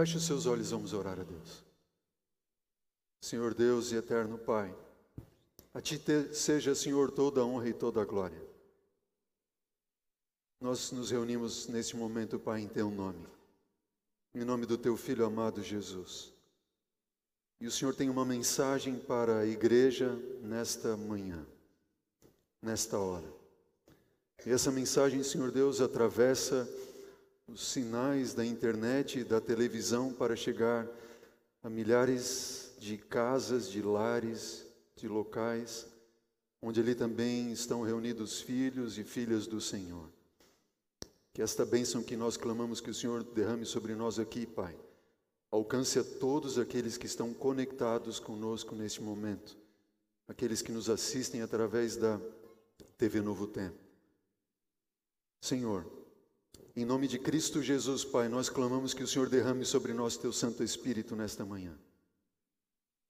Feche 0.00 0.16
os 0.16 0.24
seus 0.24 0.46
olhos, 0.46 0.70
vamos 0.70 0.94
orar 0.94 1.20
a 1.20 1.22
Deus. 1.22 1.62
Senhor 3.20 3.52
Deus 3.52 3.92
e 3.92 3.96
eterno 3.96 4.38
Pai, 4.38 4.74
a 5.74 5.80
Ti 5.82 6.00
seja, 6.32 6.74
Senhor, 6.74 7.10
toda 7.10 7.42
a 7.42 7.44
honra 7.44 7.68
e 7.68 7.74
toda 7.74 8.00
a 8.00 8.04
glória. 8.06 8.42
Nós 10.58 10.90
nos 10.90 11.10
reunimos 11.10 11.66
neste 11.66 11.98
momento, 11.98 12.38
Pai, 12.38 12.62
em 12.62 12.68
Teu 12.68 12.90
nome, 12.90 13.26
em 14.34 14.42
nome 14.42 14.64
do 14.64 14.78
Teu 14.78 14.96
Filho 14.96 15.22
amado 15.22 15.62
Jesus. 15.62 16.32
E 17.60 17.66
o 17.66 17.70
Senhor 17.70 17.94
tem 17.94 18.08
uma 18.08 18.24
mensagem 18.24 18.98
para 18.98 19.40
a 19.40 19.46
igreja 19.46 20.14
nesta 20.40 20.96
manhã, 20.96 21.46
nesta 22.62 22.98
hora. 22.98 23.30
E 24.46 24.50
essa 24.50 24.70
mensagem, 24.70 25.22
Senhor 25.22 25.50
Deus, 25.50 25.78
atravessa 25.78 26.66
os 27.52 27.66
sinais 27.66 28.32
da 28.32 28.44
internet 28.44 29.18
e 29.18 29.24
da 29.24 29.40
televisão 29.40 30.12
para 30.12 30.36
chegar 30.36 30.88
a 31.62 31.68
milhares 31.68 32.72
de 32.78 32.96
casas, 32.96 33.68
de 33.68 33.82
lares, 33.82 34.64
de 34.96 35.08
locais, 35.08 35.86
onde 36.62 36.80
ali 36.80 36.94
também 36.94 37.50
estão 37.52 37.82
reunidos 37.82 38.40
filhos 38.40 38.98
e 38.98 39.04
filhas 39.04 39.46
do 39.46 39.60
Senhor. 39.60 40.08
Que 41.32 41.42
esta 41.42 41.66
bênção 41.66 42.02
que 42.02 42.16
nós 42.16 42.36
clamamos 42.36 42.80
que 42.80 42.90
o 42.90 42.94
Senhor 42.94 43.24
derrame 43.24 43.66
sobre 43.66 43.94
nós 43.94 44.18
aqui, 44.18 44.46
Pai, 44.46 44.76
alcance 45.50 45.98
a 45.98 46.04
todos 46.04 46.58
aqueles 46.58 46.96
que 46.96 47.06
estão 47.06 47.34
conectados 47.34 48.20
conosco 48.20 48.74
neste 48.76 49.02
momento, 49.02 49.56
aqueles 50.28 50.62
que 50.62 50.72
nos 50.72 50.88
assistem 50.88 51.42
através 51.42 51.96
da 51.96 52.20
TV 52.96 53.20
Novo 53.20 53.46
Tempo. 53.46 53.78
Senhor, 55.40 55.99
em 56.80 56.84
nome 56.86 57.06
de 57.06 57.18
Cristo 57.18 57.62
Jesus, 57.62 58.06
Pai, 58.06 58.26
nós 58.26 58.48
clamamos 58.48 58.94
que 58.94 59.02
o 59.02 59.06
Senhor 59.06 59.28
derrame 59.28 59.66
sobre 59.66 59.92
nós 59.92 60.16
teu 60.16 60.32
Santo 60.32 60.64
Espírito 60.64 61.14
nesta 61.14 61.44
manhã. 61.44 61.76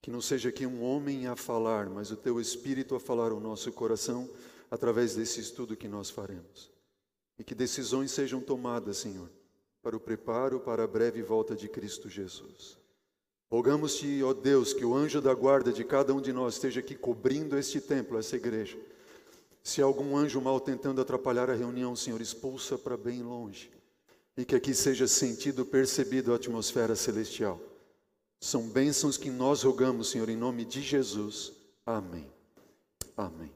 Que 0.01 0.11
não 0.11 0.19
seja 0.19 0.49
aqui 0.49 0.65
um 0.65 0.83
homem 0.83 1.25
a 1.27 1.37
falar, 1.37 1.89
mas 1.89 2.11
o 2.11 2.17
teu 2.17 2.41
Espírito 2.41 2.95
a 2.95 2.99
falar 2.99 3.31
o 3.31 3.39
nosso 3.39 3.71
coração 3.71 4.29
através 4.69 5.15
desse 5.15 5.39
estudo 5.39 5.77
que 5.77 5.87
nós 5.87 6.09
faremos. 6.09 6.69
E 7.39 7.45
que 7.45 7.55
decisões 7.55 8.11
sejam 8.11 8.41
tomadas, 8.41 8.97
Senhor, 8.97 9.31
para 9.81 9.95
o 9.95 10.01
preparo 10.01 10.59
para 10.59 10.83
a 10.83 10.87
breve 10.87 11.21
volta 11.21 11.55
de 11.55 11.69
Cristo 11.69 12.09
Jesus. 12.09 12.77
Rogamos-te, 13.49 14.21
ó 14.21 14.33
Deus, 14.33 14.73
que 14.73 14.83
o 14.83 14.93
anjo 14.93 15.21
da 15.21 15.33
guarda 15.33 15.71
de 15.71 15.85
cada 15.85 16.13
um 16.13 16.19
de 16.19 16.33
nós 16.33 16.55
esteja 16.55 16.81
aqui 16.81 16.95
cobrindo 16.95 17.57
este 17.57 17.79
templo, 17.79 18.17
essa 18.17 18.35
igreja 18.35 18.77
se 19.63 19.81
há 19.81 19.85
algum 19.85 20.17
anjo 20.17 20.41
mal 20.41 20.59
tentando 20.59 21.01
atrapalhar 21.01 21.49
a 21.49 21.55
reunião, 21.55 21.95
Senhor, 21.95 22.19
expulsa 22.21 22.77
para 22.77 22.97
bem 22.97 23.21
longe. 23.21 23.71
E 24.37 24.45
que 24.45 24.55
aqui 24.55 24.73
seja 24.73 25.07
sentido, 25.07 25.65
percebido 25.65 26.31
a 26.31 26.35
atmosfera 26.35 26.95
celestial. 26.95 27.59
São 28.39 28.67
bênçãos 28.67 29.17
que 29.17 29.29
nós 29.29 29.61
rogamos, 29.61 30.09
Senhor, 30.09 30.27
em 30.29 30.37
nome 30.37 30.65
de 30.65 30.81
Jesus. 30.81 31.51
Amém. 31.85 32.27
Amém. 33.15 33.51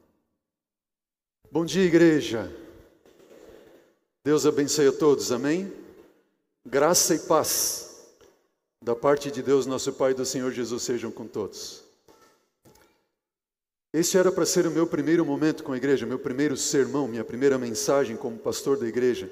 Bom 1.51 1.65
dia, 1.65 1.83
igreja. 1.83 2.55
Deus 4.23 4.45
abençoe 4.45 4.87
a 4.87 4.91
todos. 4.91 5.31
Amém. 5.31 5.73
Graça 6.65 7.15
e 7.15 7.19
paz 7.19 7.85
da 8.81 8.95
parte 8.95 9.31
de 9.31 9.41
Deus, 9.41 9.65
nosso 9.65 9.93
Pai 9.93 10.11
e 10.11 10.15
do 10.15 10.25
Senhor 10.25 10.51
Jesus 10.51 10.83
sejam 10.83 11.09
com 11.09 11.25
todos. 11.25 11.84
Esse 13.95 14.17
era 14.17 14.29
para 14.29 14.45
ser 14.45 14.67
o 14.67 14.71
meu 14.71 14.85
primeiro 14.85 15.25
momento 15.25 15.63
com 15.63 15.71
a 15.71 15.77
igreja, 15.77 16.05
meu 16.05 16.19
primeiro 16.19 16.57
sermão, 16.57 17.07
minha 17.07 17.23
primeira 17.23 17.57
mensagem 17.57 18.17
como 18.17 18.37
pastor 18.37 18.77
da 18.77 18.85
igreja. 18.85 19.29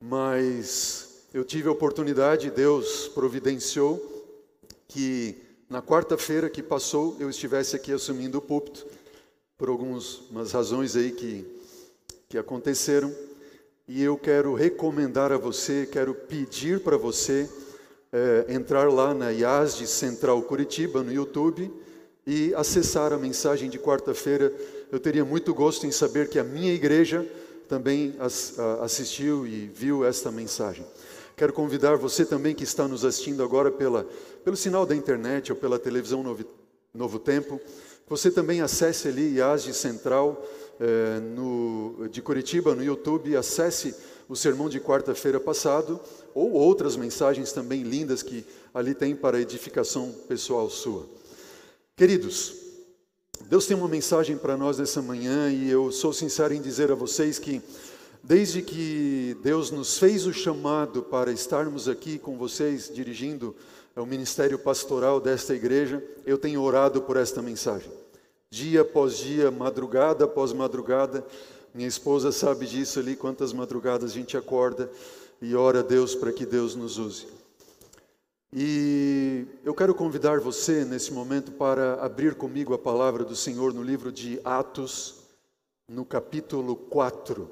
Mas 0.00 1.26
eu 1.34 1.42
tive 1.42 1.68
a 1.68 1.72
oportunidade, 1.72 2.52
Deus 2.52 3.08
providenciou 3.08 4.00
que 4.86 5.42
na 5.68 5.82
quarta-feira 5.82 6.48
que 6.48 6.62
passou 6.62 7.16
eu 7.18 7.28
estivesse 7.28 7.74
aqui 7.74 7.92
assumindo 7.92 8.38
o 8.38 8.40
púlpito 8.40 8.86
por 9.58 9.68
algumas 9.68 10.52
razões 10.52 10.94
aí 10.94 11.10
que, 11.10 11.44
que 12.28 12.38
aconteceram. 12.38 13.12
E 13.88 14.04
eu 14.04 14.16
quero 14.16 14.54
recomendar 14.54 15.32
a 15.32 15.36
você, 15.36 15.84
quero 15.84 16.14
pedir 16.14 16.78
para 16.78 16.96
você 16.96 17.50
é, 18.12 18.54
entrar 18.54 18.88
lá 18.88 19.12
na 19.12 19.30
IASD 19.32 19.88
Central 19.88 20.40
Curitiba 20.42 21.02
no 21.02 21.12
YouTube 21.12 21.82
e 22.26 22.54
acessar 22.54 23.12
a 23.12 23.18
mensagem 23.18 23.68
de 23.68 23.78
quarta-feira. 23.78 24.52
Eu 24.90 25.00
teria 25.00 25.24
muito 25.24 25.54
gosto 25.54 25.86
em 25.86 25.90
saber 25.90 26.28
que 26.28 26.38
a 26.38 26.44
minha 26.44 26.72
igreja 26.72 27.26
também 27.68 28.14
assistiu 28.80 29.46
e 29.46 29.66
viu 29.66 30.04
esta 30.04 30.30
mensagem. 30.30 30.84
Quero 31.36 31.52
convidar 31.52 31.96
você 31.96 32.24
também 32.24 32.54
que 32.54 32.64
está 32.64 32.86
nos 32.86 33.04
assistindo 33.04 33.42
agora 33.42 33.70
pela, 33.70 34.06
pelo 34.44 34.56
sinal 34.56 34.84
da 34.84 34.94
internet 34.94 35.50
ou 35.50 35.56
pela 35.56 35.78
televisão 35.78 36.22
Novo, 36.22 36.44
Novo 36.94 37.18
Tempo, 37.18 37.58
você 38.08 38.30
também 38.30 38.60
acesse 38.60 39.08
ali 39.08 39.36
IASG 39.36 39.72
Central 39.72 40.46
eh, 40.78 41.18
no, 41.34 42.06
de 42.10 42.20
Curitiba 42.20 42.74
no 42.74 42.84
YouTube, 42.84 43.34
acesse 43.34 43.94
o 44.28 44.36
sermão 44.36 44.68
de 44.68 44.78
quarta-feira 44.78 45.40
passado 45.40 45.98
ou 46.34 46.52
outras 46.52 46.94
mensagens 46.94 47.52
também 47.52 47.82
lindas 47.82 48.22
que 48.22 48.44
ali 48.74 48.94
tem 48.94 49.16
para 49.16 49.40
edificação 49.40 50.12
pessoal 50.28 50.68
sua. 50.68 51.06
Queridos, 51.94 52.54
Deus 53.50 53.66
tem 53.66 53.76
uma 53.76 53.86
mensagem 53.86 54.38
para 54.38 54.56
nós 54.56 54.78
nessa 54.78 55.02
manhã 55.02 55.52
e 55.52 55.70
eu 55.70 55.92
sou 55.92 56.10
sincero 56.10 56.54
em 56.54 56.62
dizer 56.62 56.90
a 56.90 56.94
vocês 56.94 57.38
que, 57.38 57.60
desde 58.22 58.62
que 58.62 59.36
Deus 59.42 59.70
nos 59.70 59.98
fez 59.98 60.24
o 60.24 60.32
chamado 60.32 61.02
para 61.02 61.30
estarmos 61.30 61.88
aqui 61.88 62.18
com 62.18 62.38
vocês 62.38 62.90
dirigindo 62.92 63.54
o 63.94 64.06
ministério 64.06 64.58
pastoral 64.58 65.20
desta 65.20 65.54
igreja, 65.54 66.02
eu 66.24 66.38
tenho 66.38 66.62
orado 66.62 67.02
por 67.02 67.18
esta 67.18 67.42
mensagem. 67.42 67.92
Dia 68.50 68.80
após 68.80 69.18
dia, 69.18 69.50
madrugada 69.50 70.24
após 70.24 70.54
madrugada, 70.54 71.22
minha 71.74 71.88
esposa 71.88 72.32
sabe 72.32 72.66
disso 72.66 73.00
ali, 73.00 73.14
quantas 73.14 73.52
madrugadas 73.52 74.12
a 74.12 74.14
gente 74.14 74.34
acorda 74.34 74.90
e 75.42 75.54
ora 75.54 75.80
a 75.80 75.82
Deus 75.82 76.14
para 76.14 76.32
que 76.32 76.46
Deus 76.46 76.74
nos 76.74 76.96
use. 76.96 77.41
E 78.54 79.46
eu 79.64 79.74
quero 79.74 79.94
convidar 79.94 80.38
você 80.38 80.84
nesse 80.84 81.10
momento 81.10 81.50
para 81.52 81.94
abrir 82.04 82.34
comigo 82.34 82.74
a 82.74 82.78
palavra 82.78 83.24
do 83.24 83.34
Senhor 83.34 83.72
no 83.72 83.82
livro 83.82 84.12
de 84.12 84.38
Atos, 84.44 85.22
no 85.88 86.04
capítulo 86.04 86.76
4. 86.76 87.50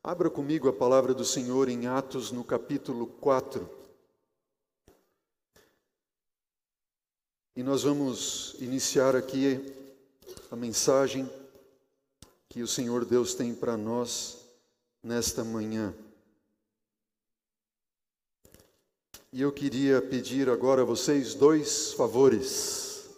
Abra 0.00 0.30
comigo 0.30 0.68
a 0.68 0.72
palavra 0.72 1.12
do 1.12 1.24
Senhor 1.24 1.68
em 1.68 1.88
Atos, 1.88 2.30
no 2.30 2.44
capítulo 2.44 3.08
4. 3.08 3.68
E 7.56 7.64
nós 7.64 7.82
vamos 7.82 8.54
iniciar 8.60 9.16
aqui 9.16 9.74
a 10.48 10.54
mensagem 10.54 11.28
que 12.48 12.62
o 12.62 12.68
Senhor 12.68 13.04
Deus 13.04 13.34
tem 13.34 13.52
para 13.52 13.76
nós 13.76 14.46
nesta 15.02 15.42
manhã. 15.42 15.92
E 19.30 19.42
eu 19.42 19.52
queria 19.52 20.00
pedir 20.00 20.48
agora 20.48 20.80
a 20.80 20.84
vocês 20.86 21.34
dois 21.34 21.92
favores. 21.92 23.10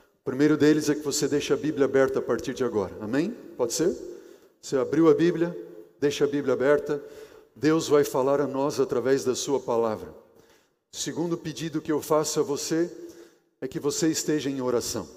O 0.00 0.24
primeiro 0.24 0.56
deles 0.56 0.88
é 0.88 0.94
que 0.94 1.04
você 1.04 1.28
deixe 1.28 1.52
a 1.52 1.56
Bíblia 1.56 1.84
aberta 1.84 2.18
a 2.18 2.22
partir 2.22 2.52
de 2.52 2.64
agora. 2.64 2.92
Amém? 3.00 3.30
Pode 3.56 3.72
ser? 3.72 3.96
Você 4.60 4.76
abriu 4.76 5.08
a 5.08 5.14
Bíblia, 5.14 5.56
deixa 6.00 6.24
a 6.24 6.26
Bíblia 6.26 6.54
aberta. 6.54 7.00
Deus 7.54 7.86
vai 7.86 8.02
falar 8.02 8.40
a 8.40 8.46
nós 8.46 8.80
através 8.80 9.22
da 9.22 9.36
sua 9.36 9.60
palavra. 9.60 10.12
O 10.92 10.96
segundo 10.96 11.38
pedido 11.38 11.80
que 11.80 11.92
eu 11.92 12.02
faço 12.02 12.40
a 12.40 12.42
você 12.42 12.90
é 13.60 13.68
que 13.68 13.78
você 13.78 14.08
esteja 14.08 14.50
em 14.50 14.60
oração. 14.60 15.08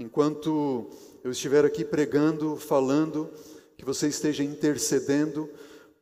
Enquanto 0.00 0.90
eu 1.22 1.30
estiver 1.30 1.64
aqui 1.64 1.84
pregando, 1.84 2.56
falando, 2.56 3.30
que 3.76 3.84
você 3.84 4.08
esteja 4.08 4.42
intercedendo 4.42 5.48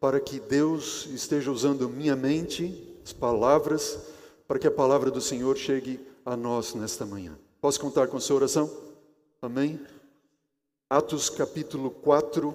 para 0.00 0.18
que 0.18 0.40
Deus 0.40 1.06
esteja 1.12 1.52
usando 1.52 1.86
minha 1.86 2.16
mente 2.16 2.91
palavras, 3.10 3.98
para 4.46 4.58
que 4.58 4.66
a 4.66 4.70
palavra 4.70 5.10
do 5.10 5.20
Senhor 5.20 5.56
chegue 5.56 5.98
a 6.26 6.36
nós 6.36 6.74
nesta 6.74 7.06
manhã. 7.06 7.38
Posso 7.58 7.80
contar 7.80 8.06
com 8.08 8.20
sua 8.20 8.36
oração? 8.36 8.70
Amém? 9.40 9.80
Atos 10.90 11.30
capítulo 11.30 11.90
4, 11.90 12.54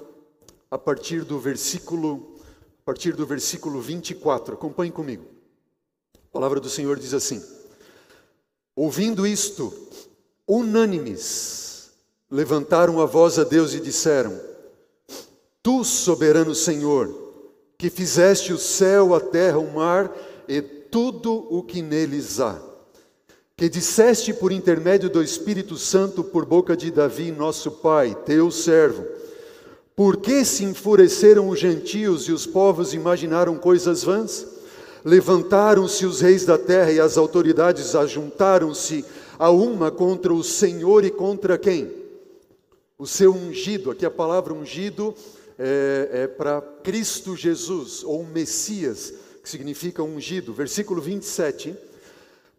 a 0.69 0.77
partir 0.77 1.23
do 1.23 1.39
versículo 1.39 2.35
a 2.79 2.85
partir 2.85 3.13
do 3.13 3.25
versículo 3.25 3.81
24. 3.81 4.53
Acompanhe 4.53 4.91
comigo. 4.91 5.25
A 6.15 6.31
palavra 6.31 6.59
do 6.59 6.69
Senhor 6.69 6.97
diz 6.99 7.13
assim: 7.13 7.43
Ouvindo 8.75 9.25
isto, 9.25 9.73
unânimes 10.47 11.91
levantaram 12.29 13.01
a 13.01 13.05
voz 13.05 13.39
a 13.39 13.43
Deus 13.43 13.73
e 13.73 13.79
disseram: 13.79 14.39
Tu, 15.63 15.83
soberano 15.83 16.53
Senhor, 16.53 17.13
que 17.77 17.89
fizeste 17.89 18.53
o 18.53 18.57
céu, 18.57 19.15
a 19.15 19.19
terra, 19.19 19.57
o 19.57 19.73
mar 19.73 20.13
e 20.47 20.61
tudo 20.61 21.47
o 21.49 21.61
que 21.61 21.81
neles 21.81 22.39
há. 22.39 22.59
Que 23.55 23.67
disseste 23.67 24.33
por 24.33 24.51
intermédio 24.51 25.09
do 25.09 25.21
Espírito 25.21 25.77
Santo 25.77 26.23
por 26.23 26.45
boca 26.45 26.77
de 26.77 26.91
Davi, 26.91 27.31
nosso 27.31 27.71
pai, 27.71 28.15
teu 28.25 28.51
servo: 28.51 29.03
Por 29.95 30.17
que 30.17 30.45
se 30.45 30.63
enfureceram 30.63 31.49
os 31.49 31.59
gentios 31.59 32.27
e 32.27 32.31
os 32.31 32.45
povos 32.45 32.93
imaginaram 32.93 33.57
coisas 33.57 34.03
vãs? 34.03 34.45
Levantaram-se 35.03 36.05
os 36.05 36.21
reis 36.21 36.45
da 36.45 36.57
terra 36.57 36.91
e 36.91 36.99
as 36.99 37.17
autoridades 37.17 37.95
ajuntaram-se 37.95 39.03
a 39.39 39.49
uma 39.49 39.89
contra 39.89 40.33
o 40.33 40.43
Senhor 40.43 41.03
e 41.03 41.09
contra 41.09 41.57
quem? 41.57 41.91
O 42.97 43.07
seu 43.07 43.33
ungido. 43.33 43.89
Aqui 43.89 44.05
a 44.05 44.11
palavra 44.11 44.53
ungido 44.53 45.15
é, 45.57 46.09
é 46.11 46.27
para 46.27 46.61
Cristo 46.83 47.35
Jesus, 47.35 48.03
ou 48.03 48.23
Messias, 48.23 49.13
que 49.47 49.51
significa 49.51 50.03
ungido. 50.03 50.53
Versículo 50.53 51.01
27. 51.01 51.73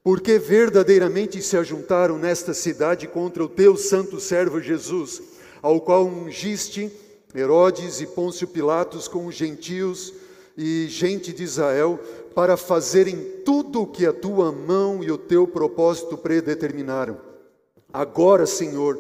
Porque 0.03 0.39
verdadeiramente 0.39 1.43
se 1.43 1.55
ajuntaram 1.57 2.19
nesta 2.19 2.55
cidade 2.55 3.07
contra 3.07 3.45
o 3.45 3.49
teu 3.49 3.77
santo 3.77 4.19
servo 4.19 4.59
Jesus, 4.59 5.21
ao 5.61 5.83
qual 5.83 6.07
ungiste 6.07 6.91
Herodes 7.35 8.01
e 8.01 8.07
Pôncio 8.07 8.49
Pilatos 8.49 9.07
com 9.07 9.27
os 9.27 9.35
gentios 9.35 10.15
e 10.57 10.87
gente 10.89 11.31
de 11.31 11.43
Israel, 11.43 12.01
para 12.35 12.57
fazerem 12.57 13.21
tudo 13.45 13.83
o 13.83 13.87
que 13.87 14.07
a 14.07 14.13
tua 14.13 14.51
mão 14.51 15.05
e 15.05 15.11
o 15.11 15.19
teu 15.19 15.47
propósito 15.47 16.17
predeterminaram. 16.17 17.21
Agora, 17.93 18.47
Senhor, 18.47 18.99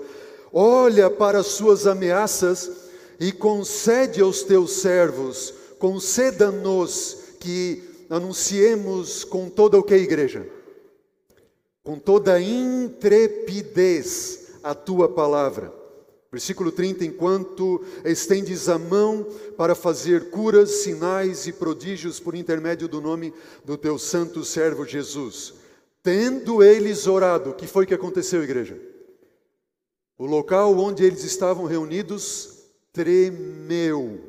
olha 0.52 1.08
para 1.08 1.38
as 1.38 1.46
suas 1.46 1.86
ameaças 1.86 2.70
e 3.18 3.32
concede 3.32 4.20
aos 4.20 4.42
teus 4.42 4.72
servos, 4.72 5.54
conceda-nos 5.78 7.27
que 7.38 7.82
anunciemos 8.10 9.24
com 9.24 9.48
toda 9.48 9.78
o 9.78 9.82
que 9.82 9.94
igreja, 9.94 10.46
com 11.82 11.98
toda 11.98 12.40
intrepidez 12.40 14.48
a 14.62 14.74
tua 14.74 15.08
palavra. 15.08 15.72
Versículo 16.30 16.70
30: 16.70 17.06
Enquanto 17.06 17.82
estendes 18.04 18.68
a 18.68 18.78
mão 18.78 19.26
para 19.56 19.74
fazer 19.74 20.28
curas, 20.30 20.82
sinais 20.82 21.46
e 21.46 21.52
prodígios 21.52 22.20
por 22.20 22.34
intermédio 22.34 22.86
do 22.86 23.00
nome 23.00 23.32
do 23.64 23.78
teu 23.78 23.98
santo 23.98 24.44
servo 24.44 24.84
Jesus. 24.84 25.54
Tendo 26.02 26.62
eles 26.62 27.06
orado, 27.06 27.50
o 27.50 27.54
que 27.54 27.66
foi 27.66 27.86
que 27.86 27.94
aconteceu, 27.94 28.42
igreja? 28.42 28.78
O 30.18 30.26
local 30.26 30.76
onde 30.78 31.04
eles 31.04 31.24
estavam 31.24 31.64
reunidos 31.64 32.58
tremeu. 32.92 34.27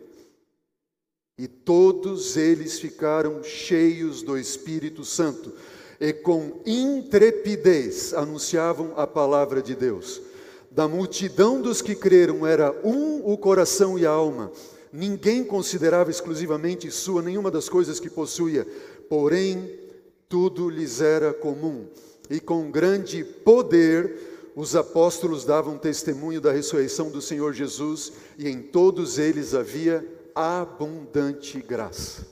E 1.40 1.48
todos 1.48 2.36
eles 2.36 2.82
ficaram 2.82 3.42
cheios 3.42 4.22
do 4.22 4.38
Espírito 4.38 5.06
Santo 5.06 5.54
e 5.98 6.12
com 6.12 6.60
intrepidez 6.66 8.14
anunciavam 8.14 8.92
a 8.98 9.08
palavra 9.08 9.62
de 9.62 9.74
Deus. 9.74 10.22
Da 10.70 10.86
multidão 10.86 11.62
dos 11.62 11.82
que 11.82 11.96
creram 11.96 12.46
era 12.46 12.76
um 12.84 13.26
o 13.26 13.38
coração 13.38 13.98
e 13.98 14.06
a 14.06 14.10
alma. 14.10 14.52
Ninguém 14.92 15.42
considerava 15.46 16.12
exclusivamente 16.12 16.92
sua 16.92 17.22
nenhuma 17.22 17.50
das 17.50 17.70
coisas 17.70 18.02
que 18.02 18.10
possuía, 18.10 18.68
porém 19.08 19.80
tudo 20.28 20.70
lhes 20.70 21.00
era 21.00 21.32
comum. 21.32 21.86
E 22.30 22.42
com 22.42 22.70
grande 22.70 23.24
poder 23.24 24.52
os 24.58 24.76
apóstolos 24.76 25.46
davam 25.46 25.78
testemunho 25.78 26.42
da 26.42 26.52
ressurreição 26.52 27.10
do 27.10 27.22
Senhor 27.22 27.54
Jesus 27.54 28.12
e 28.38 28.50
em 28.50 28.62
todos 28.62 29.18
eles 29.18 29.54
havia 29.54 30.19
abundante 30.36 31.62
graça. 31.62 32.28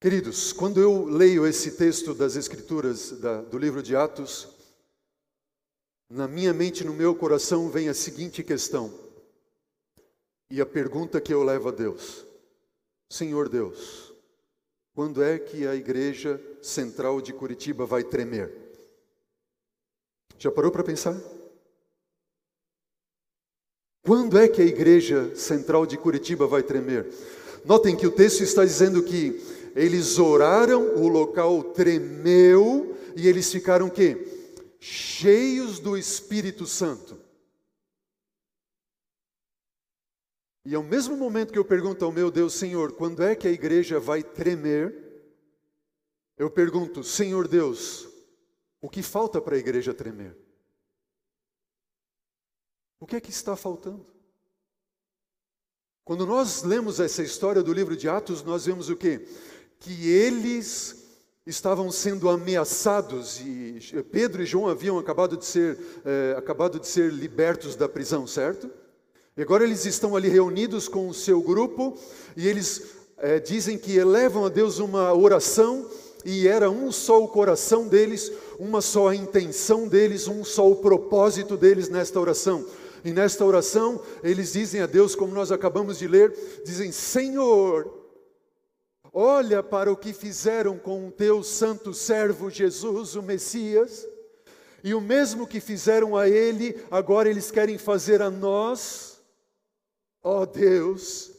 Queridos, 0.00 0.52
quando 0.52 0.80
eu 0.80 1.04
leio 1.04 1.46
esse 1.46 1.76
texto 1.76 2.12
das 2.12 2.34
Escrituras 2.34 3.12
da, 3.20 3.40
do 3.40 3.56
livro 3.56 3.82
de 3.82 3.94
Atos, 3.94 4.48
na 6.10 6.26
minha 6.26 6.52
mente, 6.52 6.84
no 6.84 6.92
meu 6.92 7.14
coração, 7.14 7.70
vem 7.70 7.88
a 7.88 7.94
seguinte 7.94 8.42
questão, 8.42 8.92
e 10.50 10.60
a 10.60 10.66
pergunta 10.66 11.20
que 11.20 11.32
eu 11.32 11.42
levo 11.42 11.68
a 11.68 11.72
Deus: 11.72 12.26
Senhor 13.08 13.48
Deus, 13.48 14.12
quando 14.92 15.22
é 15.22 15.38
que 15.38 15.66
a 15.66 15.74
igreja 15.74 16.40
central 16.60 17.20
de 17.20 17.32
Curitiba 17.32 17.86
vai 17.86 18.02
tremer? 18.02 18.52
Já 20.36 20.50
parou 20.50 20.72
para 20.72 20.82
pensar? 20.82 21.16
Quando 24.04 24.36
é 24.36 24.48
que 24.48 24.60
a 24.60 24.64
igreja 24.64 25.34
central 25.36 25.86
de 25.86 25.96
Curitiba 25.96 26.46
vai 26.46 26.62
tremer? 26.62 27.06
Notem 27.64 27.96
que 27.96 28.06
o 28.06 28.10
texto 28.10 28.42
está 28.42 28.64
dizendo 28.64 29.02
que 29.04 29.40
eles 29.76 30.18
oraram, 30.18 30.96
o 30.96 31.06
local 31.06 31.62
tremeu 31.72 32.96
e 33.16 33.28
eles 33.28 33.50
ficaram 33.50 33.88
que 33.88 34.26
cheios 34.80 35.78
do 35.78 35.96
Espírito 35.96 36.66
Santo. 36.66 37.16
E 40.64 40.74
ao 40.74 40.82
mesmo 40.82 41.16
momento 41.16 41.52
que 41.52 41.58
eu 41.58 41.64
pergunto 41.64 42.04
ao 42.04 42.10
meu 42.10 42.30
Deus, 42.30 42.54
Senhor, 42.54 42.92
quando 42.92 43.22
é 43.22 43.36
que 43.36 43.46
a 43.46 43.52
igreja 43.52 44.00
vai 44.00 44.22
tremer? 44.22 44.94
Eu 46.36 46.50
pergunto, 46.50 47.04
Senhor 47.04 47.46
Deus, 47.46 48.08
o 48.80 48.88
que 48.88 49.02
falta 49.02 49.40
para 49.40 49.54
a 49.54 49.58
igreja 49.58 49.94
tremer? 49.94 50.36
O 53.02 53.06
que 53.06 53.16
é 53.16 53.20
que 53.20 53.30
está 53.30 53.56
faltando? 53.56 54.06
Quando 56.04 56.24
nós 56.24 56.62
lemos 56.62 57.00
essa 57.00 57.20
história 57.20 57.60
do 57.60 57.72
livro 57.72 57.96
de 57.96 58.08
Atos, 58.08 58.44
nós 58.44 58.64
vemos 58.64 58.88
o 58.88 58.94
quê? 58.94 59.26
Que 59.80 60.08
eles 60.08 61.04
estavam 61.44 61.90
sendo 61.90 62.30
ameaçados 62.30 63.40
e 63.40 64.04
Pedro 64.12 64.40
e 64.40 64.46
João 64.46 64.68
haviam 64.68 65.00
acabado 65.00 65.36
de 65.36 65.44
ser 65.44 65.76
é, 66.04 66.36
acabado 66.38 66.78
de 66.78 66.86
ser 66.86 67.12
libertos 67.12 67.74
da 67.74 67.88
prisão, 67.88 68.24
certo? 68.24 68.70
E 69.36 69.42
agora 69.42 69.64
eles 69.64 69.84
estão 69.84 70.14
ali 70.14 70.28
reunidos 70.28 70.86
com 70.86 71.08
o 71.08 71.14
seu 71.14 71.42
grupo 71.42 71.98
e 72.36 72.46
eles 72.46 72.84
é, 73.18 73.40
dizem 73.40 73.76
que 73.76 73.96
elevam 73.96 74.44
a 74.46 74.48
Deus 74.48 74.78
uma 74.78 75.12
oração 75.12 75.90
e 76.24 76.46
era 76.46 76.70
um 76.70 76.92
só 76.92 77.20
o 77.20 77.26
coração 77.26 77.88
deles, 77.88 78.30
uma 78.60 78.80
só 78.80 79.08
a 79.08 79.16
intenção 79.16 79.88
deles, 79.88 80.28
um 80.28 80.44
só 80.44 80.70
o 80.70 80.76
propósito 80.76 81.56
deles 81.56 81.88
nesta 81.88 82.20
oração. 82.20 82.64
E 83.04 83.12
nesta 83.12 83.44
oração, 83.44 84.00
eles 84.22 84.52
dizem 84.52 84.80
a 84.80 84.86
Deus, 84.86 85.14
como 85.14 85.34
nós 85.34 85.50
acabamos 85.50 85.98
de 85.98 86.06
ler, 86.06 86.32
dizem: 86.64 86.92
Senhor, 86.92 87.92
olha 89.12 89.62
para 89.62 89.92
o 89.92 89.96
que 89.96 90.12
fizeram 90.12 90.78
com 90.78 91.08
o 91.08 91.12
teu 91.12 91.42
santo 91.42 91.92
servo 91.92 92.48
Jesus, 92.48 93.16
o 93.16 93.22
Messias, 93.22 94.06
e 94.84 94.94
o 94.94 95.00
mesmo 95.00 95.46
que 95.46 95.60
fizeram 95.60 96.16
a 96.16 96.28
ele, 96.28 96.80
agora 96.90 97.28
eles 97.28 97.50
querem 97.50 97.76
fazer 97.76 98.22
a 98.22 98.30
nós. 98.30 99.20
Ó 100.22 100.42
oh 100.42 100.46
Deus, 100.46 101.32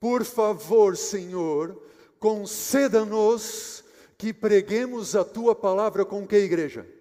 por 0.00 0.24
favor, 0.24 0.96
Senhor, 0.96 1.80
conceda-nos 2.18 3.84
que 4.16 4.32
preguemos 4.32 5.14
a 5.14 5.24
tua 5.24 5.54
palavra 5.54 6.04
com 6.04 6.26
que 6.26 6.36
igreja? 6.36 6.97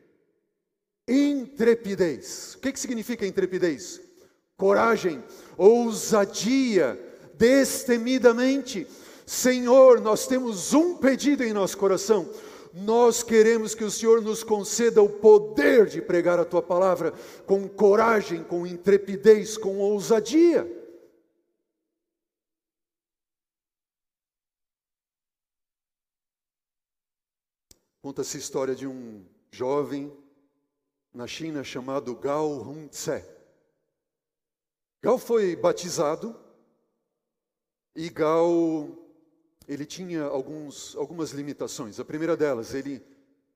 Intrepidez. 1.07 2.55
O 2.55 2.59
que, 2.59 2.73
que 2.73 2.79
significa 2.79 3.25
intrepidez? 3.25 4.01
Coragem, 4.57 5.23
ousadia, 5.57 6.99
destemidamente. 7.35 8.85
Senhor, 9.25 10.01
nós 10.01 10.27
temos 10.27 10.73
um 10.73 10.97
pedido 10.97 11.43
em 11.43 11.53
nosso 11.53 11.77
coração. 11.77 12.29
Nós 12.73 13.23
queremos 13.23 13.73
que 13.73 13.83
o 13.83 13.91
Senhor 13.91 14.21
nos 14.21 14.43
conceda 14.43 15.01
o 15.01 15.09
poder 15.09 15.87
de 15.87 16.01
pregar 16.01 16.39
a 16.39 16.45
tua 16.45 16.61
palavra 16.61 17.13
com 17.45 17.67
coragem, 17.67 18.43
com 18.43 18.67
intrepidez, 18.67 19.57
com 19.57 19.77
ousadia. 19.77 20.67
Conta-se 28.01 28.37
a 28.37 28.39
história 28.39 28.75
de 28.75 28.85
um 28.87 29.25
jovem 29.51 30.11
na 31.17 31.25
China 31.25 31.63
chamado 31.63 32.15
Gao 32.15 32.61
Hongtse. 32.61 33.25
Gao 35.01 35.17
foi 35.17 35.55
batizado 35.55 36.39
e 37.95 38.07
Gao 38.07 38.95
ele 39.67 39.83
tinha 39.83 40.21
alguns, 40.25 40.95
algumas 40.95 41.31
limitações. 41.31 41.99
A 41.99 42.05
primeira 42.05 42.37
delas, 42.37 42.75
ele, 42.75 43.03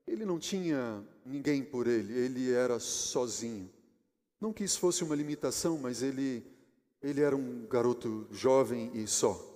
ele 0.08 0.26
não 0.26 0.40
tinha 0.40 1.06
ninguém 1.24 1.64
por 1.64 1.86
ele, 1.86 2.12
ele 2.18 2.52
era 2.52 2.80
sozinho. 2.80 3.72
Não 4.40 4.52
que 4.52 4.64
isso 4.64 4.80
fosse 4.80 5.04
uma 5.04 5.16
limitação, 5.16 5.78
mas 5.78 6.02
ele, 6.02 6.44
ele 7.00 7.22
era 7.22 7.36
um 7.36 7.68
garoto 7.68 8.28
jovem 8.32 8.90
e 8.96 9.06
só 9.06 9.51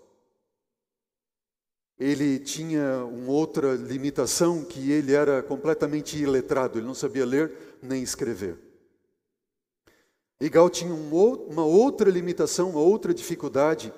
ele 2.00 2.40
tinha 2.40 3.06
uma 3.06 3.32
outra 3.32 3.74
limitação 3.74 4.64
que 4.64 4.92
ele 4.92 5.14
era 5.14 5.42
completamente 5.42 6.18
iletrado, 6.18 6.78
ele 6.78 6.88
não 6.88 6.94
sabia 6.94 7.26
ler 7.26 7.52
nem 7.82 8.04
escrever. 8.04 8.58
E 10.40 10.50
tinha 10.70 10.94
uma 10.94 11.64
outra 11.64 12.10
limitação, 12.10 12.72
uma 12.72 12.82
outra 12.82 13.14
dificuldade, 13.14 13.94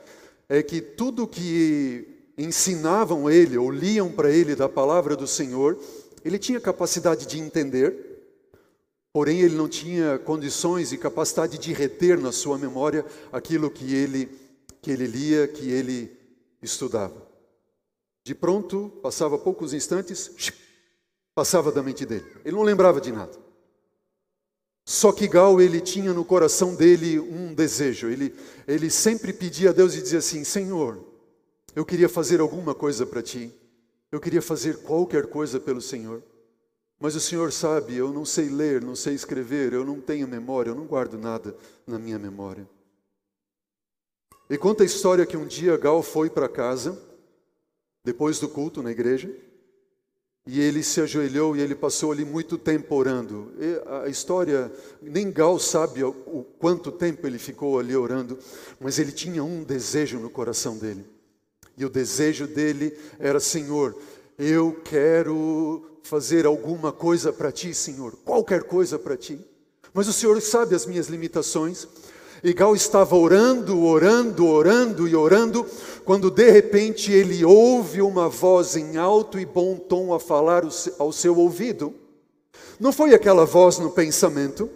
é 0.48 0.62
que 0.62 0.80
tudo 0.80 1.28
que 1.28 2.08
ensinavam 2.38 3.30
ele 3.30 3.58
ou 3.58 3.72
liam 3.72 4.12
para 4.12 4.32
ele 4.32 4.56
da 4.56 4.70
palavra 4.70 5.16
do 5.16 5.26
Senhor, 5.26 5.80
ele 6.24 6.38
tinha 6.38 6.60
capacidade 6.60 7.26
de 7.26 7.40
entender, 7.40 8.22
porém 9.12 9.42
ele 9.42 9.56
não 9.56 9.68
tinha 9.68 10.20
condições 10.20 10.92
e 10.92 10.98
capacidade 10.98 11.58
de 11.58 11.74
reter 11.74 12.20
na 12.20 12.32
sua 12.32 12.58
memória 12.58 13.04
aquilo 13.32 13.72
que 13.72 13.96
ele 13.96 14.30
que 14.80 14.92
ele 14.92 15.08
lia, 15.08 15.48
que 15.48 15.70
ele 15.70 16.16
estudava. 16.62 17.27
De 18.28 18.36
pronto, 18.36 18.92
passava 19.02 19.38
poucos 19.38 19.74
instantes, 19.74 20.30
passava 21.34 21.72
da 21.72 21.82
mente 21.82 22.06
dele. 22.06 22.26
Ele 22.44 22.58
não 22.58 22.64
lembrava 22.64 23.00
de 23.00 23.10
nada. 23.10 23.32
Só 24.86 25.14
que 25.14 25.30
Gal, 25.30 25.62
ele 25.62 25.80
tinha 25.80 26.12
no 26.12 26.26
coração 26.26 26.76
dele 26.76 27.22
um 27.22 27.54
desejo. 27.54 28.10
Ele, 28.10 28.36
ele 28.68 28.90
sempre 28.90 29.32
pedia 29.32 29.70
a 29.70 29.72
Deus 29.72 29.96
e 29.96 30.02
dizia 30.02 30.20
assim: 30.20 30.44
Senhor, 30.44 31.02
eu 31.74 31.86
queria 31.86 32.10
fazer 32.10 32.42
alguma 32.42 32.76
coisa 32.76 33.06
para 33.06 33.24
ti. 33.24 33.50
Eu 34.12 34.20
queria 34.20 34.42
fazer 34.42 34.80
qualquer 34.80 35.28
coisa 35.28 35.58
pelo 35.58 35.82
Senhor. 35.82 36.22
Mas 37.00 37.16
o 37.16 37.22
Senhor 37.22 37.50
sabe, 37.54 37.96
eu 37.96 38.12
não 38.12 38.26
sei 38.26 38.50
ler, 38.50 38.82
não 38.82 38.94
sei 38.94 39.14
escrever, 39.14 39.72
eu 39.72 39.86
não 39.86 40.02
tenho 40.02 40.28
memória, 40.28 40.72
eu 40.72 40.76
não 40.76 40.86
guardo 40.86 41.18
nada 41.18 41.56
na 41.86 41.98
minha 41.98 42.20
memória. 42.20 42.68
E 44.50 44.58
conta 44.58 44.84
a 44.84 44.86
história 44.86 45.26
que 45.26 45.38
um 45.38 45.48
dia 45.48 45.78
Gal 45.78 46.04
foi 46.04 46.30
para 46.30 46.50
casa, 46.50 47.07
depois 48.08 48.40
do 48.40 48.48
culto 48.48 48.82
na 48.82 48.90
igreja, 48.90 49.30
e 50.46 50.62
ele 50.62 50.82
se 50.82 51.02
ajoelhou 51.02 51.58
e 51.58 51.60
ele 51.60 51.76
passou 51.76 52.10
ali 52.14 52.24
muito 52.24 52.58
tempo 52.58 52.96
orando. 52.96 53.52
E 53.60 54.06
a 54.06 54.08
história, 54.08 54.72
nem 55.02 55.30
Gal 55.30 55.60
sabe 55.60 56.06
o 56.06 56.46
quanto 56.58 56.90
tempo 56.90 57.28
ele 57.28 57.38
ficou 57.38 57.78
ali 57.78 57.94
orando, 57.94 58.40
mas 58.80 58.98
ele 58.98 59.12
tinha 59.12 59.44
um 59.44 59.62
desejo 59.62 60.20
no 60.20 60.30
coração 60.30 60.78
dele. 60.78 61.06
E 61.78 61.84
o 61.84 61.90
desejo 61.90 62.48
dele 62.48 62.98
era: 63.20 63.42
Senhor, 63.42 63.94
eu 64.40 64.80
quero 64.86 66.00
fazer 66.02 66.46
alguma 66.46 66.94
coisa 66.94 67.34
para 67.34 67.52
ti, 67.52 67.74
Senhor, 67.74 68.16
qualquer 68.24 68.64
coisa 68.64 68.98
para 68.98 69.18
ti. 69.18 69.38
Mas 69.94 70.08
o 70.08 70.14
Senhor 70.14 70.42
sabe 70.42 70.76
as 70.76 70.86
minhas 70.86 71.08
limitações. 71.08 71.86
E 72.44 72.54
Gal 72.54 72.76
estava 72.76 73.16
orando, 73.16 73.84
orando, 73.84 74.46
orando 74.46 75.08
e 75.08 75.16
orando, 75.16 75.66
quando 76.06 76.30
de 76.30 76.50
repente 76.50 77.12
ele 77.12 77.44
ouve 77.44 78.02
uma 78.02 78.30
voz 78.30 78.76
em 78.76 78.98
alto 78.98 79.40
e 79.40 79.46
bom 79.46 79.76
tom 79.76 80.14
a 80.14 80.20
falar 80.20 80.64
ao 81.00 81.12
seu 81.12 81.38
ouvido. 81.38 81.94
Não 82.80 82.94
foi 82.94 83.14
aquela 83.14 83.46
voz 83.46 83.80
no 83.80 83.90
pensamento, 83.90 84.70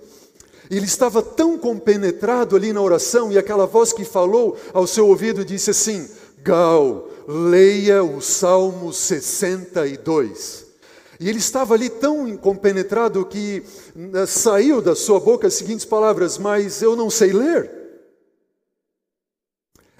ele 0.69 0.85
estava 0.85 1.21
tão 1.21 1.57
compenetrado 1.57 2.55
ali 2.55 2.71
na 2.71 2.81
oração, 2.81 3.31
e 3.31 3.37
aquela 3.37 3.67
voz 3.67 3.91
que 3.91 4.05
falou 4.05 4.57
ao 4.73 4.87
seu 4.87 5.07
ouvido 5.07 5.45
disse 5.45 5.69
assim: 5.71 6.09
Gal, 6.41 7.09
leia 7.27 8.03
o 8.03 8.21
Salmo 8.21 8.91
62. 8.91 10.70
E 11.21 11.29
ele 11.29 11.37
estava 11.37 11.75
ali 11.75 11.87
tão 11.87 12.35
compenetrado 12.35 13.23
que 13.23 13.63
eh, 13.95 14.25
saiu 14.25 14.81
da 14.81 14.95
sua 14.95 15.19
boca 15.19 15.45
as 15.45 15.53
seguintes 15.53 15.85
palavras: 15.85 16.39
Mas 16.39 16.81
eu 16.81 16.95
não 16.95 17.11
sei 17.11 17.31
ler. 17.31 17.69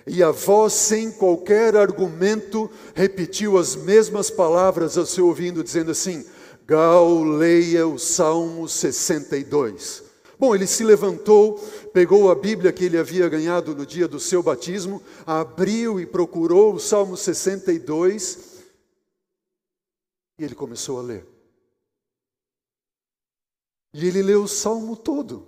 E 0.07 0.23
a 0.23 0.31
voz, 0.31 0.73
sem 0.73 1.11
qualquer 1.11 1.77
argumento, 1.77 2.67
repetiu 2.95 3.59
as 3.59 3.75
mesmas 3.75 4.31
palavras 4.31 4.97
ao 4.97 5.05
seu 5.05 5.27
ouvido, 5.27 5.63
dizendo 5.63 5.91
assim: 5.91 6.25
Gal, 6.65 7.23
leia 7.23 7.85
o 7.85 7.99
Salmo 7.99 8.67
62. 8.67 10.01
Bom, 10.39 10.55
ele 10.55 10.65
se 10.65 10.83
levantou, 10.83 11.59
pegou 11.93 12.31
a 12.31 12.35
Bíblia 12.35 12.71
que 12.71 12.85
ele 12.85 12.97
havia 12.97 13.29
ganhado 13.29 13.75
no 13.75 13.85
dia 13.85 14.07
do 14.07 14.19
seu 14.19 14.41
batismo, 14.41 14.99
abriu 15.23 15.99
e 15.99 16.05
procurou 16.07 16.73
o 16.73 16.79
Salmo 16.79 17.15
62 17.15 18.50
e 20.41 20.43
ele 20.43 20.55
começou 20.55 20.97
a 20.97 21.03
ler. 21.03 21.27
E 23.93 24.07
ele 24.07 24.23
leu 24.23 24.43
o 24.43 24.47
salmo 24.47 24.95
todo. 24.95 25.47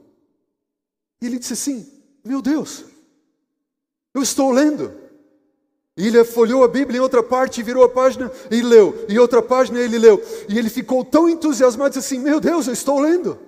E 1.20 1.26
ele 1.26 1.40
disse 1.40 1.54
assim: 1.54 1.92
Meu 2.24 2.44
Deus, 2.44 2.86
eu 4.14 4.22
estou 4.22 4.52
lendo. 4.52 4.94
E 5.98 6.08
ele 6.08 6.24
folhou 6.24 6.64
a 6.64 6.68
Bíblia 6.68 7.00
em 7.00 7.02
outra 7.02 7.24
parte, 7.24 7.64
virou 7.64 7.84
a 7.84 7.90
página 7.90 8.32
e 8.52 8.62
leu. 8.62 9.06
E 9.10 9.18
outra 9.18 9.42
página 9.42 9.80
ele 9.80 9.98
leu. 9.98 10.22
E 10.48 10.60
ele 10.60 10.70
ficou 10.70 11.04
tão 11.04 11.28
entusiasmado, 11.28 11.96
disse 11.96 12.14
assim: 12.14 12.24
Meu 12.24 12.40
Deus, 12.40 12.68
eu 12.68 12.74
estou 12.74 13.00
lendo. 13.00 13.40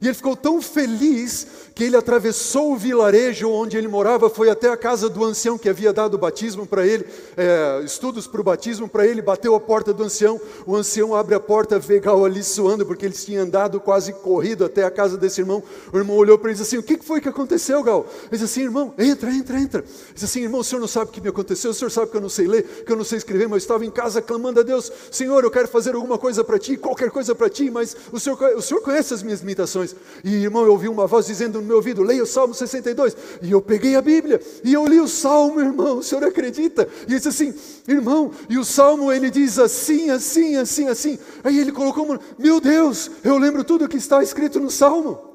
E 0.00 0.06
ele 0.06 0.14
ficou 0.14 0.36
tão 0.36 0.60
feliz 0.60 1.46
que 1.74 1.82
ele 1.82 1.96
atravessou 1.96 2.72
o 2.72 2.76
vilarejo 2.76 3.48
onde 3.48 3.76
ele 3.76 3.88
morava, 3.88 4.30
foi 4.30 4.48
até 4.48 4.68
a 4.68 4.76
casa 4.76 5.08
do 5.08 5.24
ancião 5.24 5.58
que 5.58 5.68
havia 5.68 5.92
dado 5.92 6.14
o 6.14 6.18
batismo 6.18 6.64
para 6.64 6.86
ele, 6.86 7.04
é, 7.36 7.82
estudos 7.84 8.26
para 8.28 8.40
o 8.40 8.44
batismo 8.44 8.88
para 8.88 9.06
ele, 9.06 9.20
bateu 9.20 9.54
a 9.56 9.60
porta 9.60 9.92
do 9.92 10.04
ancião, 10.04 10.40
o 10.66 10.76
ancião 10.76 11.14
abre 11.14 11.34
a 11.34 11.40
porta, 11.40 11.78
vê 11.78 11.98
Gal 11.98 12.24
ali 12.24 12.44
suando, 12.44 12.86
porque 12.86 13.04
eles 13.04 13.24
tinham 13.24 13.42
andado 13.42 13.80
quase 13.80 14.12
corrido 14.12 14.64
até 14.64 14.84
a 14.84 14.90
casa 14.90 15.18
desse 15.18 15.40
irmão. 15.40 15.62
O 15.92 15.98
irmão 15.98 16.16
olhou 16.16 16.38
para 16.38 16.50
ele 16.50 16.58
e 16.58 16.62
disse 16.62 16.76
assim: 16.76 16.78
O 16.78 16.86
que 16.86 17.02
foi 17.04 17.20
que 17.20 17.28
aconteceu, 17.28 17.82
Gal? 17.82 18.06
Ele 18.22 18.30
disse 18.30 18.44
assim: 18.44 18.62
Irmão, 18.62 18.94
entra, 18.96 19.30
entra, 19.32 19.58
entra. 19.58 19.80
Ele 19.80 20.14
disse 20.14 20.24
assim: 20.24 20.42
Irmão, 20.42 20.60
o 20.60 20.64
senhor 20.64 20.80
não 20.80 20.88
sabe 20.88 21.10
o 21.10 21.12
que 21.12 21.20
me 21.20 21.28
aconteceu, 21.28 21.70
o 21.72 21.74
senhor 21.74 21.90
sabe 21.90 22.10
que 22.10 22.16
eu 22.16 22.20
não 22.20 22.28
sei 22.28 22.46
ler, 22.46 22.84
que 22.84 22.92
eu 22.92 22.96
não 22.96 23.04
sei 23.04 23.18
escrever, 23.18 23.48
mas 23.48 23.62
eu 23.62 23.64
estava 23.64 23.84
em 23.84 23.90
casa 23.90 24.22
clamando 24.22 24.60
a 24.60 24.62
Deus: 24.62 24.92
Senhor, 25.10 25.42
eu 25.42 25.50
quero 25.50 25.66
fazer 25.66 25.94
alguma 25.96 26.18
coisa 26.18 26.44
para 26.44 26.58
ti, 26.58 26.76
qualquer 26.76 27.10
coisa 27.10 27.34
para 27.34 27.50
ti, 27.50 27.68
mas 27.68 27.96
o 28.12 28.20
senhor, 28.20 28.38
o 28.56 28.62
senhor 28.62 28.80
conhece 28.80 29.12
as 29.12 29.22
minhas 29.22 29.40
limitações. 29.40 29.83
E 30.22 30.34
irmão, 30.44 30.64
eu 30.64 30.72
ouvi 30.72 30.88
uma 30.88 31.06
voz 31.06 31.26
dizendo 31.26 31.60
no 31.60 31.66
meu 31.66 31.76
ouvido: 31.76 32.02
leia 32.02 32.22
o 32.22 32.26
Salmo 32.26 32.54
62. 32.54 33.16
E 33.42 33.50
eu 33.50 33.60
peguei 33.60 33.96
a 33.96 34.02
Bíblia 34.02 34.40
e 34.62 34.72
eu 34.72 34.86
li 34.86 35.00
o 35.00 35.08
Salmo, 35.08 35.60
irmão. 35.60 35.98
O 35.98 36.02
senhor 36.02 36.24
acredita? 36.24 36.88
E 37.02 37.06
disse 37.06 37.28
assim: 37.28 37.54
irmão, 37.86 38.30
e 38.48 38.58
o 38.58 38.64
Salmo 38.64 39.12
ele 39.12 39.30
diz 39.30 39.58
assim, 39.58 40.10
assim, 40.10 40.56
assim, 40.56 40.88
assim. 40.88 41.18
Aí 41.42 41.58
ele 41.58 41.72
colocou: 41.72 42.06
meu 42.38 42.60
Deus, 42.60 43.10
eu 43.22 43.36
lembro 43.38 43.64
tudo 43.64 43.88
que 43.88 43.96
está 43.96 44.22
escrito 44.22 44.60
no 44.60 44.70
Salmo. 44.70 45.34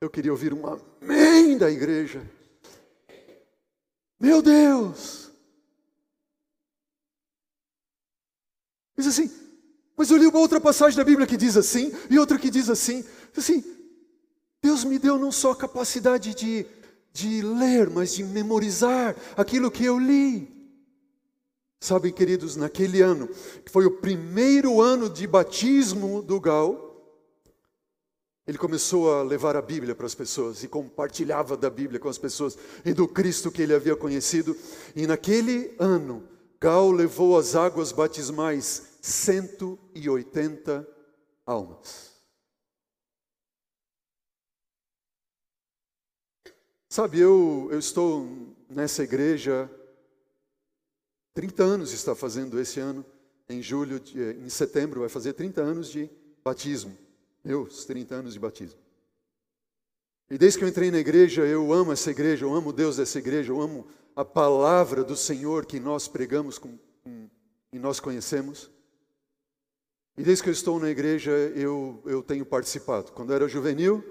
Eu 0.00 0.10
queria 0.10 0.32
ouvir 0.32 0.52
um 0.52 0.64
amém 0.66 1.56
da 1.56 1.70
igreja. 1.70 2.28
Meu 4.18 4.42
Deus! 4.42 5.22
Diz 8.96 9.06
assim: 9.06 9.41
mas 9.96 10.10
eu 10.10 10.16
li 10.16 10.26
uma 10.26 10.38
outra 10.38 10.60
passagem 10.60 10.96
da 10.96 11.04
Bíblia 11.04 11.26
que 11.26 11.36
diz 11.36 11.56
assim, 11.56 11.92
e 12.08 12.18
outra 12.18 12.38
que 12.38 12.50
diz 12.50 12.70
assim. 12.70 13.04
Assim, 13.36 13.62
Deus 14.62 14.84
me 14.84 14.98
deu 14.98 15.18
não 15.18 15.32
só 15.32 15.52
a 15.52 15.56
capacidade 15.56 16.34
de, 16.34 16.66
de 17.12 17.42
ler, 17.42 17.90
mas 17.90 18.14
de 18.14 18.24
memorizar 18.24 19.16
aquilo 19.36 19.70
que 19.70 19.84
eu 19.84 19.98
li. 19.98 20.50
Sabem, 21.80 22.12
queridos, 22.12 22.54
naquele 22.54 23.02
ano, 23.02 23.28
que 23.64 23.72
foi 23.72 23.84
o 23.84 23.98
primeiro 23.98 24.80
ano 24.80 25.10
de 25.10 25.26
batismo 25.26 26.22
do 26.22 26.38
Gal, 26.38 26.90
ele 28.46 28.56
começou 28.56 29.12
a 29.12 29.22
levar 29.22 29.56
a 29.56 29.62
Bíblia 29.62 29.94
para 29.94 30.06
as 30.06 30.14
pessoas 30.14 30.62
e 30.62 30.68
compartilhava 30.68 31.56
da 31.56 31.68
Bíblia 31.68 32.00
com 32.00 32.08
as 32.08 32.18
pessoas 32.18 32.56
e 32.84 32.92
do 32.92 33.06
Cristo 33.06 33.50
que 33.50 33.62
ele 33.62 33.74
havia 33.74 33.96
conhecido. 33.96 34.56
E 34.96 35.06
naquele 35.06 35.74
ano, 35.78 36.22
Gal 36.60 36.90
levou 36.90 37.36
as 37.36 37.54
águas 37.56 37.92
batismais 37.92 38.91
180 39.02 40.88
almas. 41.44 42.12
Sabe, 46.88 47.18
eu, 47.18 47.68
eu 47.70 47.78
estou 47.78 48.56
nessa 48.70 49.02
igreja 49.02 49.70
30 51.34 51.62
anos 51.62 51.92
está 51.92 52.14
fazendo 52.14 52.60
esse 52.60 52.78
ano, 52.78 53.04
em 53.48 53.62
julho, 53.62 53.98
de, 53.98 54.20
em 54.34 54.48
setembro, 54.48 55.00
vai 55.00 55.08
fazer 55.08 55.32
30 55.32 55.62
anos 55.62 55.90
de 55.90 56.10
batismo. 56.44 56.96
Meus 57.42 57.84
30 57.86 58.14
anos 58.14 58.34
de 58.34 58.38
batismo. 58.38 58.78
E 60.30 60.38
desde 60.38 60.58
que 60.58 60.64
eu 60.64 60.68
entrei 60.68 60.90
na 60.90 60.98
igreja, 60.98 61.42
eu 61.42 61.72
amo 61.72 61.92
essa 61.92 62.10
igreja, 62.10 62.44
eu 62.44 62.54
amo 62.54 62.72
Deus 62.72 62.96
dessa 62.96 63.18
igreja, 63.18 63.52
eu 63.52 63.60
amo 63.60 63.86
a 64.14 64.24
palavra 64.24 65.02
do 65.02 65.16
Senhor 65.16 65.66
que 65.66 65.80
nós 65.80 66.06
pregamos 66.06 66.58
com, 66.58 66.78
com, 67.02 67.28
e 67.72 67.78
nós 67.78 67.98
conhecemos. 67.98 68.70
E 70.16 70.22
desde 70.22 70.42
que 70.42 70.50
eu 70.50 70.52
estou 70.52 70.78
na 70.78 70.90
igreja, 70.90 71.30
eu, 71.30 72.02
eu 72.04 72.22
tenho 72.22 72.44
participado. 72.44 73.12
Quando 73.12 73.30
eu 73.30 73.36
era 73.36 73.48
juvenil, 73.48 74.04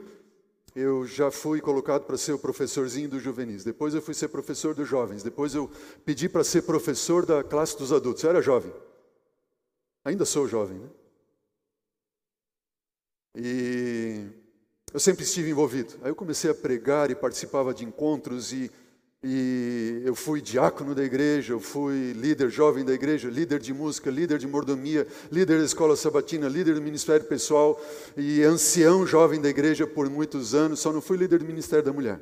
eu 0.76 1.06
já 1.06 1.30
fui 1.30 1.62
colocado 1.62 2.06
para 2.06 2.18
ser 2.18 2.34
o 2.34 2.40
professorzinho 2.40 3.10
dos 3.10 3.22
juvenis. 3.22 3.64
Depois 3.64 3.94
eu 3.94 4.02
fui 4.02 4.14
ser 4.14 4.30
professor 4.30 4.74
dos 4.74 4.88
jovens. 4.88 5.22
Depois 5.22 5.54
eu 5.54 5.70
pedi 6.04 6.28
para 6.28 6.44
ser 6.44 6.64
professor 6.64 7.26
da 7.26 7.44
classe 7.44 7.78
dos 7.78 7.92
adultos. 7.92 8.24
Eu 8.24 8.30
era 8.32 8.42
jovem. 8.42 8.74
Ainda 10.04 10.26
sou 10.26 10.48
jovem, 10.48 10.80
né? 10.80 10.90
E 13.36 14.28
eu 14.94 15.00
sempre 15.00 15.24
estive 15.24 15.52
envolvido. 15.52 15.94
Aí 16.02 16.10
eu 16.10 16.16
comecei 16.16 16.50
a 16.50 16.56
pregar 16.56 17.12
e 17.12 17.16
participava 17.16 17.74
de 17.74 17.86
encontros 17.86 18.52
e 18.52 18.72
e 19.24 20.02
eu 20.04 20.16
fui 20.16 20.42
diácono 20.42 20.96
da 20.96 21.04
igreja, 21.04 21.54
eu 21.54 21.60
fui 21.60 22.12
líder 22.14 22.50
jovem 22.50 22.84
da 22.84 22.92
igreja, 22.92 23.30
líder 23.30 23.60
de 23.60 23.72
música, 23.72 24.10
líder 24.10 24.40
de 24.40 24.48
mordomia, 24.48 25.08
líder 25.32 25.60
da 25.60 25.66
escola 25.66 25.96
sabatina, 25.96 26.48
líder 26.48 26.74
do 26.74 26.82
ministério 26.82 27.26
pessoal 27.28 27.80
e 28.18 28.42
ancião 28.42 29.06
jovem 29.06 29.40
da 29.40 29.48
igreja 29.48 29.86
por 29.86 30.10
muitos 30.10 30.56
anos, 30.56 30.80
só 30.80 30.92
não 30.92 31.02
fui 31.02 31.18
líder 31.18 31.38
do 31.38 31.46
ministério 31.46 31.86
da 31.86 31.94
mulher. 31.94 32.20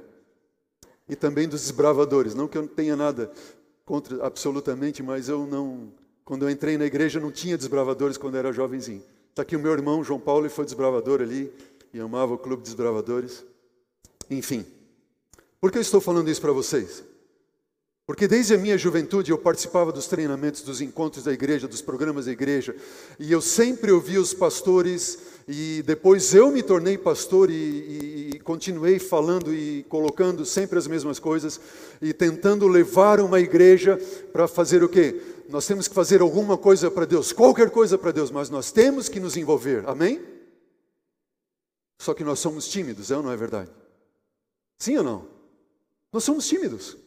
E 1.07 1.15
também 1.15 1.47
dos 1.47 1.61
desbravadores, 1.61 2.35
não 2.35 2.49
que 2.49 2.57
eu 2.57 2.63
não 2.63 2.69
tenha 2.69 2.97
nada 2.97 3.31
contra 3.85 4.25
absolutamente, 4.25 5.01
mas 5.01 5.29
eu 5.29 5.47
não, 5.47 5.93
quando 6.25 6.43
eu 6.43 6.49
entrei 6.49 6.77
na 6.77 6.85
igreja 6.85 7.17
não 7.17 7.31
tinha 7.31 7.57
desbravadores 7.57 8.17
quando 8.17 8.35
eu 8.35 8.39
era 8.39 8.51
jovenzinho. 8.51 9.01
Está 9.29 9.43
aqui 9.43 9.55
o 9.55 9.59
meu 9.59 9.71
irmão 9.71 10.03
João 10.03 10.19
Paulo, 10.19 10.41
ele 10.41 10.53
foi 10.53 10.65
desbravador 10.65 11.21
ali 11.21 11.49
e 11.93 11.99
amava 11.99 12.33
o 12.33 12.37
clube 12.37 12.61
de 12.61 12.69
desbravadores. 12.69 13.45
Enfim, 14.29 14.65
por 15.61 15.71
que 15.71 15.77
eu 15.77 15.81
estou 15.81 16.01
falando 16.01 16.29
isso 16.29 16.41
para 16.41 16.51
vocês? 16.51 17.03
Porque 18.09 18.27
desde 18.27 18.55
a 18.55 18.57
minha 18.57 18.75
juventude 18.75 19.29
eu 19.29 19.37
participava 19.37 19.91
dos 19.91 20.07
treinamentos, 20.07 20.63
dos 20.63 20.81
encontros 20.81 21.25
da 21.25 21.31
igreja, 21.31 21.67
dos 21.67 21.79
programas 21.79 22.25
da 22.25 22.31
igreja, 22.31 22.75
e 23.19 23.31
eu 23.31 23.39
sempre 23.39 23.91
ouvia 23.91 24.19
os 24.19 24.33
pastores, 24.33 25.19
e 25.47 25.83
depois 25.85 26.33
eu 26.33 26.49
me 26.49 26.63
tornei 26.63 26.97
pastor 26.97 27.51
e, 27.51 27.53
e, 27.53 28.29
e 28.33 28.39
continuei 28.39 28.97
falando 28.97 29.53
e 29.53 29.83
colocando 29.83 30.43
sempre 30.43 30.79
as 30.79 30.87
mesmas 30.87 31.19
coisas, 31.19 31.61
e 32.01 32.11
tentando 32.11 32.67
levar 32.67 33.19
uma 33.19 33.39
igreja 33.39 33.95
para 34.33 34.47
fazer 34.47 34.83
o 34.83 34.89
quê? 34.89 35.21
Nós 35.47 35.67
temos 35.67 35.87
que 35.87 35.93
fazer 35.93 36.19
alguma 36.19 36.57
coisa 36.57 36.89
para 36.89 37.05
Deus, 37.05 37.31
qualquer 37.31 37.69
coisa 37.69 37.95
para 37.95 38.11
Deus, 38.11 38.31
mas 38.31 38.49
nós 38.49 38.71
temos 38.71 39.07
que 39.07 39.19
nos 39.19 39.37
envolver, 39.37 39.87
amém? 39.87 40.19
Só 42.01 42.15
que 42.15 42.23
nós 42.23 42.39
somos 42.39 42.67
tímidos, 42.67 43.11
é 43.11 43.17
ou 43.17 43.21
não 43.21 43.31
é 43.31 43.37
verdade? 43.37 43.69
Sim 44.79 44.97
ou 44.97 45.03
não? 45.03 45.38
Nós 46.11 46.23
somos 46.23 46.47
tímidos. 46.47 46.97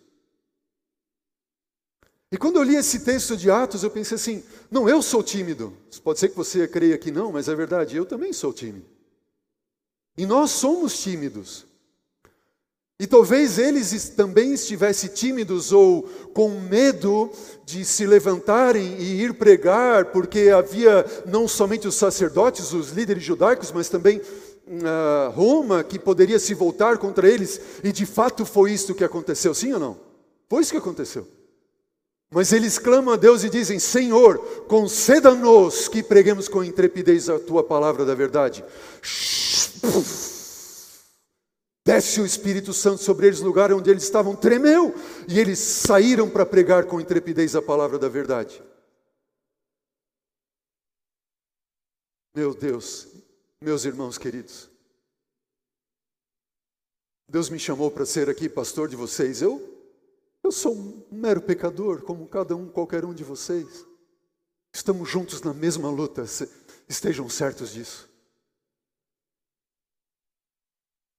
E 2.31 2.39
quando 2.39 2.57
eu 2.57 2.63
li 2.63 2.77
esse 2.77 3.01
texto 3.01 3.37
de 3.37 3.51
Atos, 3.51 3.83
eu 3.83 3.91
pensei 3.91 4.15
assim: 4.15 4.43
não, 4.71 4.89
eu 4.89 5.03
sou 5.03 5.23
tímido. 5.23 5.77
Pode 6.03 6.19
ser 6.19 6.31
que 6.31 6.37
você 6.37 6.67
creia 6.67 6.97
que 6.97 7.11
não, 7.11 7.31
mas 7.31 7.49
é 7.49 7.55
verdade, 7.55 7.97
eu 7.97 8.07
também 8.07 8.33
sou 8.33 8.53
tímido. 8.53 8.87
E 10.17 10.25
nós 10.25 10.51
somos 10.51 10.99
tímidos. 10.99 11.67
E 13.03 13.07
talvez 13.07 13.59
eles 13.59 14.11
também 14.11 14.55
estivessem 14.55 15.11
tímidos 15.11 15.73
ou 15.73 16.03
com 16.33 16.51
medo 16.61 17.33
de 17.65 17.85
se 17.85 18.07
levantarem 18.07 18.97
e 18.97 19.23
ir 19.23 19.35
pregar, 19.35 20.13
porque 20.13 20.51
havia 20.51 21.05
não 21.27 21.49
somente 21.49 21.89
os 21.89 21.97
sacerdotes, 21.97 22.73
os 22.73 22.91
líderes 22.91 23.25
judaicos, 23.25 23.73
mas 23.73 23.89
também 23.89 24.21
Roma 25.35 25.83
que 25.83 25.99
poderia 25.99 26.39
se 26.39 26.55
voltar 26.55 26.99
contra 26.99 27.29
eles. 27.29 27.61
E 27.83 27.93
de 27.93 28.07
fato 28.07 28.45
foi 28.45 28.73
isso 28.73 28.95
que 28.95 29.05
aconteceu, 29.05 29.55
sim 29.55 29.73
ou 29.73 29.81
não? 29.81 30.01
Foi 30.49 30.63
isso 30.63 30.73
que 30.73 30.79
aconteceu. 30.79 31.27
Mas 32.31 32.51
eles 32.53 32.79
clamam 32.79 33.13
a 33.13 33.17
Deus 33.17 33.45
e 33.45 33.51
dizem: 33.51 33.79
Senhor, 33.79 34.39
conceda-nos 34.67 35.87
que 35.89 36.03
preguemos 36.03 36.49
com 36.49 36.65
intrepidez 36.65 37.29
a 37.29 37.39
tua 37.39 37.63
palavra 37.63 38.05
da 38.05 38.15
verdade. 38.15 38.65
Desce 41.85 42.21
o 42.21 42.27
Espírito 42.27 42.73
Santo 42.73 43.03
sobre 43.03 43.27
eles 43.27 43.41
lugar 43.41 43.73
onde 43.73 43.91
eles 43.91 44.05
estavam, 44.05 44.37
tremeu, 44.37 44.95
e 45.29 45.39
eles 45.39 45.59
saíram 45.59 46.31
para 46.31 46.47
pregar 46.47 46.87
com 46.87 47.01
intrepidez 47.01 47.57
a 47.57 47.61
palavra 47.61 47.99
da 47.99 48.09
verdade. 48.09 48.63
Meu 52.35 52.55
Deus, 52.55 53.09
meus 53.63 53.85
irmãos 53.85 54.19
queridos, 54.19 54.71
Deus 57.29 57.49
me 57.49 57.59
chamou 57.59 57.91
para 57.91 58.05
ser 58.05 58.29
aqui 58.29 58.49
pastor 58.49 58.89
de 58.89 58.97
vocês. 58.97 59.41
Eu 59.41 59.73
eu 60.43 60.51
sou 60.51 60.75
um 60.75 61.07
mero 61.11 61.41
pecador, 61.41 62.03
como 62.03 62.27
cada 62.27 62.57
um, 62.57 62.69
qualquer 62.69 63.05
um 63.05 63.15
de 63.15 63.23
vocês. 63.23 63.87
Estamos 64.75 65.09
juntos 65.09 65.41
na 65.41 65.55
mesma 65.55 65.89
luta, 65.89 66.25
estejam 66.89 67.29
certos 67.29 67.71
disso. 67.71 68.11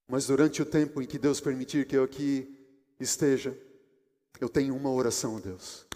Mas 0.06 0.26
durante 0.26 0.60
o 0.60 0.66
tempo 0.66 1.00
em 1.00 1.06
que 1.06 1.18
Deus 1.18 1.40
permitir 1.40 1.86
que 1.86 1.96
eu 1.96 2.04
aqui 2.04 2.54
esteja, 3.00 3.58
eu 4.38 4.48
tenho 4.48 4.76
uma 4.76 4.90
oração 4.90 5.38
a 5.38 5.40
Deus. 5.40 5.86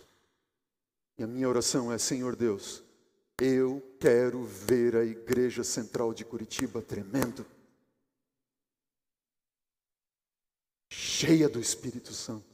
E 1.18 1.22
a 1.22 1.26
minha 1.26 1.48
oração 1.48 1.92
é: 1.92 1.98
Senhor 1.98 2.34
Deus, 2.34 2.82
eu 3.40 3.96
quero 4.00 4.42
ver 4.42 4.96
a 4.96 5.04
Igreja 5.04 5.62
Central 5.62 6.12
de 6.12 6.24
Curitiba 6.24 6.82
tremendo, 6.82 7.46
cheia 10.90 11.48
do 11.48 11.60
Espírito 11.60 12.12
Santo. 12.12 12.48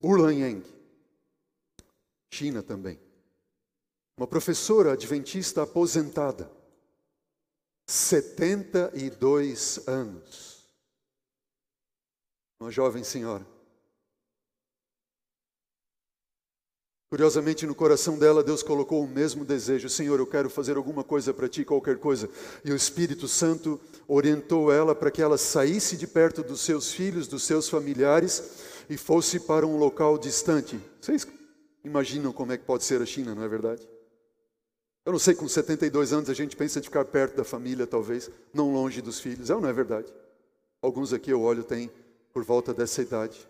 Urlan 0.00 0.62
China 2.32 2.62
também. 2.62 3.00
Uma 4.16 4.26
professora 4.26 4.92
adventista 4.92 5.62
aposentada, 5.62 6.50
72 7.86 9.88
anos. 9.88 10.64
Uma 12.60 12.70
jovem 12.70 13.02
senhora. 13.02 13.55
Curiosamente, 17.08 17.66
no 17.66 17.74
coração 17.74 18.18
dela, 18.18 18.42
Deus 18.42 18.64
colocou 18.64 19.02
o 19.04 19.08
mesmo 19.08 19.44
desejo: 19.44 19.88
Senhor, 19.88 20.18
eu 20.18 20.26
quero 20.26 20.50
fazer 20.50 20.76
alguma 20.76 21.04
coisa 21.04 21.32
para 21.32 21.48
ti, 21.48 21.64
qualquer 21.64 21.98
coisa. 21.98 22.28
E 22.64 22.72
o 22.72 22.76
Espírito 22.76 23.28
Santo 23.28 23.80
orientou 24.08 24.72
ela 24.72 24.94
para 24.94 25.10
que 25.10 25.22
ela 25.22 25.38
saísse 25.38 25.96
de 25.96 26.06
perto 26.06 26.42
dos 26.42 26.60
seus 26.62 26.92
filhos, 26.92 27.28
dos 27.28 27.44
seus 27.44 27.68
familiares 27.68 28.42
e 28.90 28.96
fosse 28.96 29.38
para 29.38 29.64
um 29.64 29.76
local 29.76 30.18
distante. 30.18 30.80
Vocês 31.00 31.26
imaginam 31.84 32.32
como 32.32 32.52
é 32.52 32.58
que 32.58 32.64
pode 32.64 32.82
ser 32.82 33.00
a 33.00 33.06
China, 33.06 33.34
não 33.34 33.44
é 33.44 33.48
verdade? 33.48 33.88
Eu 35.04 35.12
não 35.12 35.18
sei, 35.20 35.36
com 35.36 35.46
72 35.46 36.12
anos 36.12 36.28
a 36.28 36.34
gente 36.34 36.56
pensa 36.56 36.80
em 36.80 36.82
ficar 36.82 37.04
perto 37.04 37.36
da 37.36 37.44
família, 37.44 37.86
talvez, 37.86 38.28
não 38.52 38.72
longe 38.72 39.00
dos 39.00 39.20
filhos. 39.20 39.48
É 39.48 39.54
ou 39.54 39.60
não 39.60 39.68
é 39.68 39.72
verdade? 39.72 40.12
Alguns 40.82 41.12
aqui 41.12 41.30
eu 41.30 41.40
olho 41.40 41.62
têm 41.62 41.88
por 42.32 42.42
volta 42.42 42.74
dessa 42.74 43.00
idade. 43.00 43.48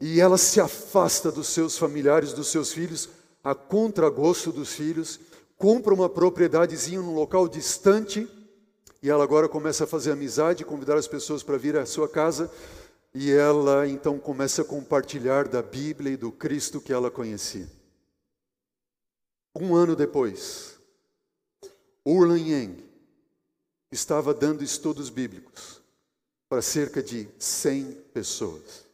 E 0.00 0.20
ela 0.20 0.38
se 0.38 0.60
afasta 0.60 1.32
dos 1.32 1.48
seus 1.48 1.76
familiares, 1.76 2.32
dos 2.32 2.48
seus 2.48 2.72
filhos, 2.72 3.08
a 3.42 3.54
contragosto 3.54 4.52
dos 4.52 4.72
filhos, 4.72 5.18
compra 5.56 5.92
uma 5.92 6.08
propriedadezinha 6.08 7.00
num 7.00 7.14
local 7.14 7.48
distante 7.48 8.28
e 9.02 9.08
ela 9.08 9.22
agora 9.22 9.48
começa 9.48 9.84
a 9.84 9.86
fazer 9.86 10.12
amizade, 10.12 10.64
convidar 10.64 10.96
as 10.96 11.06
pessoas 11.06 11.42
para 11.42 11.56
vir 11.56 11.76
à 11.76 11.86
sua 11.86 12.08
casa. 12.08 12.50
E 13.14 13.32
ela 13.32 13.88
então 13.88 14.18
começa 14.18 14.62
a 14.62 14.64
compartilhar 14.64 15.48
da 15.48 15.62
Bíblia 15.62 16.12
e 16.12 16.16
do 16.16 16.30
Cristo 16.30 16.80
que 16.80 16.92
ela 16.92 17.10
conhecia. 17.10 17.66
Um 19.54 19.74
ano 19.74 19.96
depois, 19.96 20.78
Urlan 22.04 22.38
Yang 22.38 22.84
estava 23.90 24.34
dando 24.34 24.62
estudos 24.62 25.10
bíblicos 25.10 25.80
para 26.48 26.62
cerca 26.62 27.02
de 27.02 27.28
100 27.38 27.92
pessoas. 28.12 28.87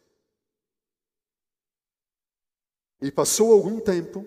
E 3.05 3.11
passou 3.11 3.51
algum 3.51 3.79
tempo, 3.79 4.25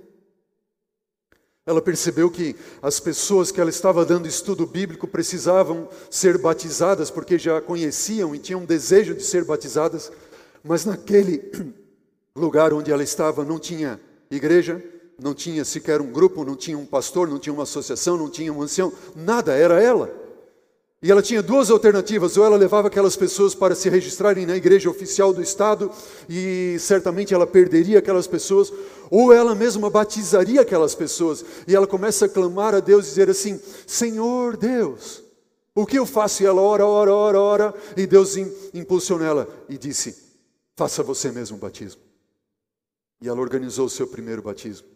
ela 1.66 1.82
percebeu 1.82 2.30
que 2.30 2.54
as 2.80 3.00
pessoas 3.00 3.50
que 3.50 3.60
ela 3.60 3.70
estava 3.70 4.04
dando 4.04 4.28
estudo 4.28 4.64
bíblico 4.64 5.08
precisavam 5.08 5.88
ser 6.08 6.38
batizadas, 6.38 7.10
porque 7.10 7.36
já 7.40 7.60
conheciam 7.60 8.32
e 8.36 8.38
tinham 8.38 8.64
desejo 8.64 9.16
de 9.16 9.24
ser 9.24 9.44
batizadas, 9.44 10.12
mas 10.62 10.84
naquele 10.84 11.50
lugar 12.36 12.72
onde 12.72 12.92
ela 12.92 13.02
estava 13.02 13.44
não 13.44 13.58
tinha 13.58 14.00
igreja, 14.30 14.80
não 15.20 15.34
tinha 15.34 15.64
sequer 15.64 16.00
um 16.00 16.12
grupo, 16.12 16.44
não 16.44 16.54
tinha 16.54 16.78
um 16.78 16.86
pastor, 16.86 17.26
não 17.26 17.40
tinha 17.40 17.52
uma 17.52 17.64
associação, 17.64 18.16
não 18.16 18.30
tinha 18.30 18.52
um 18.52 18.62
ancião, 18.62 18.92
nada, 19.16 19.56
era 19.56 19.82
ela. 19.82 20.08
E 21.00 21.10
ela 21.10 21.22
tinha 21.22 21.42
duas 21.42 21.70
alternativas: 21.70 22.36
ou 22.36 22.44
ela 22.44 22.56
levava 22.56 22.88
aquelas 22.88 23.16
pessoas 23.16 23.54
para 23.54 23.74
se 23.74 23.88
registrarem 23.88 24.44
na 24.44 24.56
igreja 24.56 24.90
oficial 24.90 25.32
do 25.32 25.40
Estado, 25.40 25.90
e 26.28 26.76
certamente 26.80 27.32
ela 27.32 27.46
perderia 27.46 28.00
aquelas 28.00 28.26
pessoas, 28.26 28.72
ou 29.10 29.32
ela 29.32 29.54
mesma 29.54 29.88
batizaria 29.88 30.60
aquelas 30.60 30.94
pessoas. 30.94 31.44
E 31.66 31.74
ela 31.74 31.86
começa 31.86 32.26
a 32.26 32.28
clamar 32.28 32.74
a 32.74 32.80
Deus 32.80 33.06
e 33.06 33.08
dizer 33.10 33.30
assim: 33.30 33.60
Senhor 33.86 34.56
Deus, 34.56 35.22
o 35.74 35.86
que 35.86 35.98
eu 35.98 36.04
faço? 36.04 36.42
E 36.42 36.46
ela 36.46 36.60
ora, 36.60 36.84
ora, 36.84 37.14
ora, 37.14 37.40
ora, 37.40 37.74
e 37.96 38.04
Deus 38.04 38.36
impulsionou 38.74 39.26
ela 39.26 39.48
e 39.68 39.78
disse: 39.78 40.16
Faça 40.74 41.02
você 41.02 41.30
mesmo 41.30 41.56
o 41.56 41.60
batismo. 41.60 42.02
E 43.20 43.28
ela 43.28 43.40
organizou 43.40 43.86
o 43.86 43.90
seu 43.90 44.06
primeiro 44.06 44.42
batismo. 44.42 44.86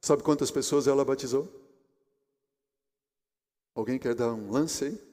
Sabe 0.00 0.22
quantas 0.22 0.50
pessoas 0.50 0.86
ela 0.86 1.04
batizou? 1.04 1.65
Alguém 3.76 3.98
quer 3.98 4.14
dar 4.14 4.32
um 4.32 4.50
lance 4.50 4.86
aí? 4.86 5.06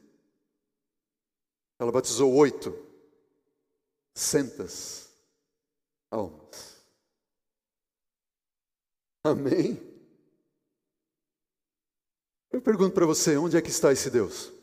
Ela 1.78 1.92
batizou 1.92 2.34
oito, 2.34 2.72
centas 4.16 5.14
almas. 6.10 6.82
Amém? 9.22 9.78
Eu 12.54 12.62
pergunto 12.62 12.94
para 12.94 13.06
você: 13.06 13.36
onde 13.36 13.58
é 13.58 13.62
que 13.62 13.70
está 13.70 13.92
esse 13.92 14.10
Deus? 14.10 14.54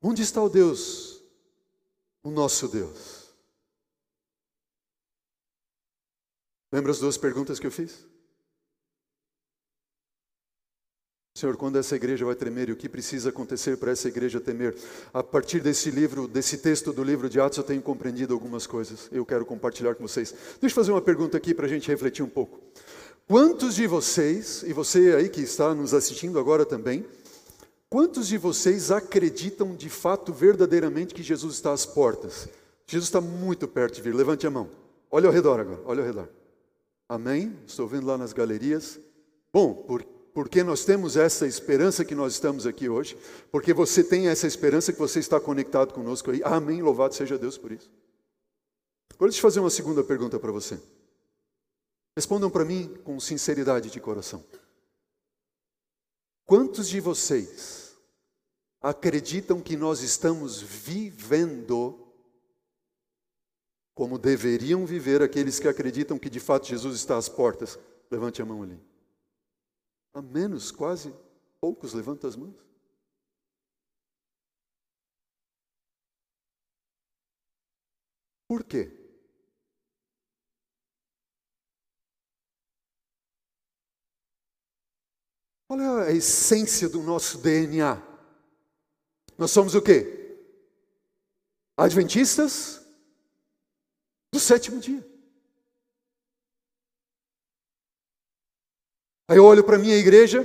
Onde 0.00 0.22
está 0.22 0.42
o 0.42 0.48
Deus, 0.48 1.22
o 2.22 2.30
nosso 2.30 2.66
Deus? 2.66 3.30
Lembra 6.72 6.92
as 6.92 6.98
duas 6.98 7.18
perguntas 7.18 7.60
que 7.60 7.66
eu 7.66 7.70
fiz? 7.70 8.06
Senhor, 11.38 11.56
quando 11.56 11.78
essa 11.78 11.94
igreja 11.94 12.24
vai 12.24 12.34
tremer 12.34 12.68
e 12.68 12.72
o 12.72 12.76
que 12.76 12.88
precisa 12.88 13.28
acontecer 13.28 13.76
para 13.76 13.92
essa 13.92 14.08
igreja 14.08 14.40
temer? 14.40 14.74
A 15.14 15.22
partir 15.22 15.60
desse 15.60 15.88
livro, 15.88 16.26
desse 16.26 16.58
texto 16.58 16.92
do 16.92 17.04
livro 17.04 17.28
de 17.28 17.38
Atos, 17.38 17.58
eu 17.58 17.64
tenho 17.64 17.80
compreendido 17.80 18.34
algumas 18.34 18.66
coisas. 18.66 19.08
Eu 19.12 19.24
quero 19.24 19.46
compartilhar 19.46 19.94
com 19.94 20.06
vocês. 20.06 20.34
Deixa 20.60 20.72
eu 20.72 20.74
fazer 20.74 20.90
uma 20.90 21.00
pergunta 21.00 21.36
aqui 21.36 21.54
para 21.54 21.66
a 21.66 21.68
gente 21.68 21.86
refletir 21.88 22.24
um 22.24 22.28
pouco. 22.28 22.60
Quantos 23.28 23.76
de 23.76 23.86
vocês, 23.86 24.64
e 24.66 24.72
você 24.72 25.14
aí 25.14 25.28
que 25.28 25.40
está 25.40 25.72
nos 25.74 25.94
assistindo 25.94 26.40
agora 26.40 26.66
também, 26.66 27.06
Quantos 27.90 28.28
de 28.28 28.36
vocês 28.36 28.90
acreditam 28.90 29.74
de 29.74 29.88
fato, 29.88 30.30
verdadeiramente, 30.30 31.14
que 31.14 31.22
Jesus 31.22 31.54
está 31.54 31.72
às 31.72 31.86
portas? 31.86 32.46
Jesus 32.86 33.08
está 33.08 33.18
muito 33.18 33.66
perto 33.66 33.94
de 33.94 34.02
vir. 34.02 34.14
Levante 34.14 34.46
a 34.46 34.50
mão. 34.50 34.68
Olha 35.10 35.26
ao 35.26 35.32
redor 35.32 35.58
agora, 35.58 35.80
olha 35.86 36.00
ao 36.00 36.06
redor. 36.06 36.28
Amém? 37.08 37.56
Estou 37.66 37.88
vendo 37.88 38.06
lá 38.06 38.18
nas 38.18 38.34
galerias. 38.34 39.00
Bom, 39.50 39.72
por, 39.72 40.04
porque 40.38 40.62
nós 40.62 40.84
temos 40.84 41.16
essa 41.16 41.48
esperança 41.48 42.04
que 42.04 42.14
nós 42.14 42.34
estamos 42.34 42.64
aqui 42.64 42.88
hoje, 42.88 43.18
porque 43.50 43.74
você 43.74 44.04
tem 44.04 44.28
essa 44.28 44.46
esperança 44.46 44.92
que 44.92 44.98
você 45.00 45.18
está 45.18 45.40
conectado 45.40 45.92
conosco 45.92 46.30
aí. 46.30 46.40
Amém, 46.44 46.80
louvado 46.80 47.12
seja 47.12 47.36
Deus 47.36 47.58
por 47.58 47.72
isso. 47.72 47.90
Agora 49.14 49.32
deixa 49.32 49.40
eu 49.40 49.42
fazer 49.42 49.58
uma 49.58 49.68
segunda 49.68 50.04
pergunta 50.04 50.38
para 50.38 50.52
você. 50.52 50.80
Respondam 52.16 52.48
para 52.48 52.64
mim 52.64 52.86
com 53.02 53.18
sinceridade 53.18 53.90
de 53.90 53.98
coração. 53.98 54.44
Quantos 56.44 56.88
de 56.88 57.00
vocês 57.00 57.96
acreditam 58.80 59.60
que 59.60 59.76
nós 59.76 60.02
estamos 60.02 60.62
vivendo 60.62 62.12
como 63.92 64.16
deveriam 64.16 64.86
viver 64.86 65.20
aqueles 65.20 65.58
que 65.58 65.66
acreditam 65.66 66.16
que 66.16 66.30
de 66.30 66.38
fato 66.38 66.68
Jesus 66.68 66.94
está 66.94 67.16
às 67.16 67.28
portas? 67.28 67.76
Levante 68.08 68.40
a 68.40 68.46
mão 68.46 68.62
ali. 68.62 68.87
A 70.14 70.22
menos, 70.22 70.70
quase 70.70 71.14
poucos 71.60 71.92
levantam 71.92 72.28
as 72.28 72.36
mãos. 72.36 72.56
Por 78.48 78.64
quê? 78.64 78.90
Qual 85.68 85.78
é 85.78 86.08
a 86.08 86.12
essência 86.12 86.88
do 86.88 87.02
nosso 87.02 87.38
DNA? 87.42 88.02
Nós 89.36 89.50
somos 89.50 89.74
o 89.74 89.82
quê? 89.82 90.40
Adventistas 91.76 92.80
do 94.32 94.40
sétimo 94.40 94.80
dia. 94.80 95.17
Aí 99.28 99.36
eu 99.36 99.44
olho 99.44 99.62
para 99.62 99.76
a 99.76 99.78
minha 99.78 99.94
igreja 99.94 100.42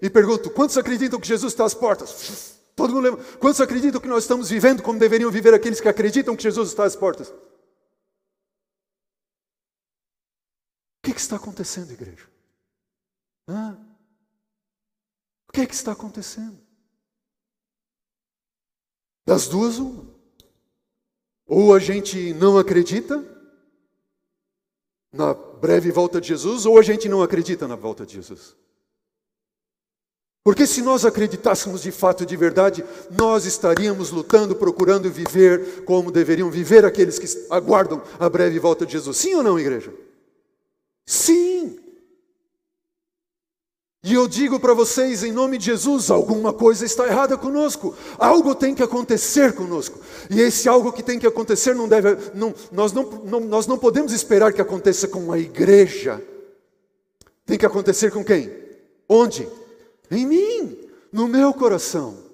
e 0.00 0.08
pergunto: 0.08 0.50
quantos 0.50 0.78
acreditam 0.78 1.20
que 1.20 1.28
Jesus 1.28 1.52
está 1.52 1.66
às 1.66 1.74
portas? 1.74 2.58
Todo 2.74 2.94
mundo 2.94 3.04
lembra. 3.04 3.24
Quantos 3.36 3.60
acreditam 3.60 4.00
que 4.00 4.08
nós 4.08 4.24
estamos 4.24 4.48
vivendo 4.48 4.82
como 4.82 4.98
deveriam 4.98 5.30
viver 5.30 5.52
aqueles 5.52 5.80
que 5.80 5.88
acreditam 5.88 6.34
que 6.34 6.42
Jesus 6.42 6.70
está 6.70 6.84
às 6.84 6.96
portas? 6.96 7.28
O 7.28 7.34
que, 11.04 11.12
que 11.12 11.20
está 11.20 11.36
acontecendo, 11.36 11.92
igreja? 11.92 12.26
Hã? 13.46 13.78
O 15.48 15.52
que, 15.52 15.60
é 15.60 15.66
que 15.66 15.74
está 15.74 15.92
acontecendo? 15.92 16.58
Das 19.26 19.46
duas, 19.46 19.78
uma. 19.78 20.06
Ou 21.46 21.74
a 21.74 21.78
gente 21.78 22.32
não 22.34 22.56
acredita 22.56 23.31
na 25.12 25.34
breve 25.34 25.90
volta 25.90 26.20
de 26.20 26.28
Jesus, 26.28 26.64
ou 26.64 26.78
a 26.78 26.82
gente 26.82 27.08
não 27.08 27.22
acredita 27.22 27.68
na 27.68 27.76
volta 27.76 28.06
de 28.06 28.14
Jesus. 28.14 28.56
Porque 30.44 30.66
se 30.66 30.82
nós 30.82 31.04
acreditássemos 31.04 31.82
de 31.82 31.92
fato, 31.92 32.26
de 32.26 32.36
verdade, 32.36 32.84
nós 33.10 33.44
estaríamos 33.44 34.10
lutando, 34.10 34.56
procurando 34.56 35.08
viver 35.08 35.84
como 35.84 36.10
deveriam 36.10 36.50
viver 36.50 36.84
aqueles 36.84 37.18
que 37.18 37.46
aguardam 37.48 38.02
a 38.18 38.28
breve 38.28 38.58
volta 38.58 38.84
de 38.84 38.92
Jesus. 38.92 39.18
Sim 39.18 39.34
ou 39.34 39.42
não, 39.42 39.58
igreja? 39.58 39.94
Sim. 41.06 41.78
E 44.04 44.14
eu 44.14 44.26
digo 44.26 44.58
para 44.58 44.74
vocês, 44.74 45.22
em 45.22 45.30
nome 45.30 45.56
de 45.56 45.66
Jesus, 45.66 46.10
alguma 46.10 46.52
coisa 46.52 46.84
está 46.84 47.06
errada 47.06 47.38
conosco. 47.38 47.94
Algo 48.18 48.52
tem 48.52 48.74
que 48.74 48.82
acontecer 48.82 49.52
conosco. 49.52 50.00
E 50.28 50.40
esse 50.40 50.68
algo 50.68 50.92
que 50.92 51.04
tem 51.04 51.20
que 51.20 51.26
acontecer 51.26 51.72
não 51.72 51.86
deve. 51.86 52.16
Não, 52.34 52.52
nós, 52.72 52.92
não, 52.92 53.04
não, 53.24 53.40
nós 53.40 53.68
não 53.68 53.78
podemos 53.78 54.12
esperar 54.12 54.52
que 54.52 54.60
aconteça 54.60 55.06
com 55.06 55.30
a 55.30 55.38
igreja. 55.38 56.20
Tem 57.46 57.56
que 57.56 57.64
acontecer 57.64 58.10
com 58.10 58.24
quem? 58.24 58.52
Onde? 59.08 59.48
Em 60.10 60.26
mim, 60.26 60.78
no 61.12 61.28
meu 61.28 61.54
coração. 61.54 62.31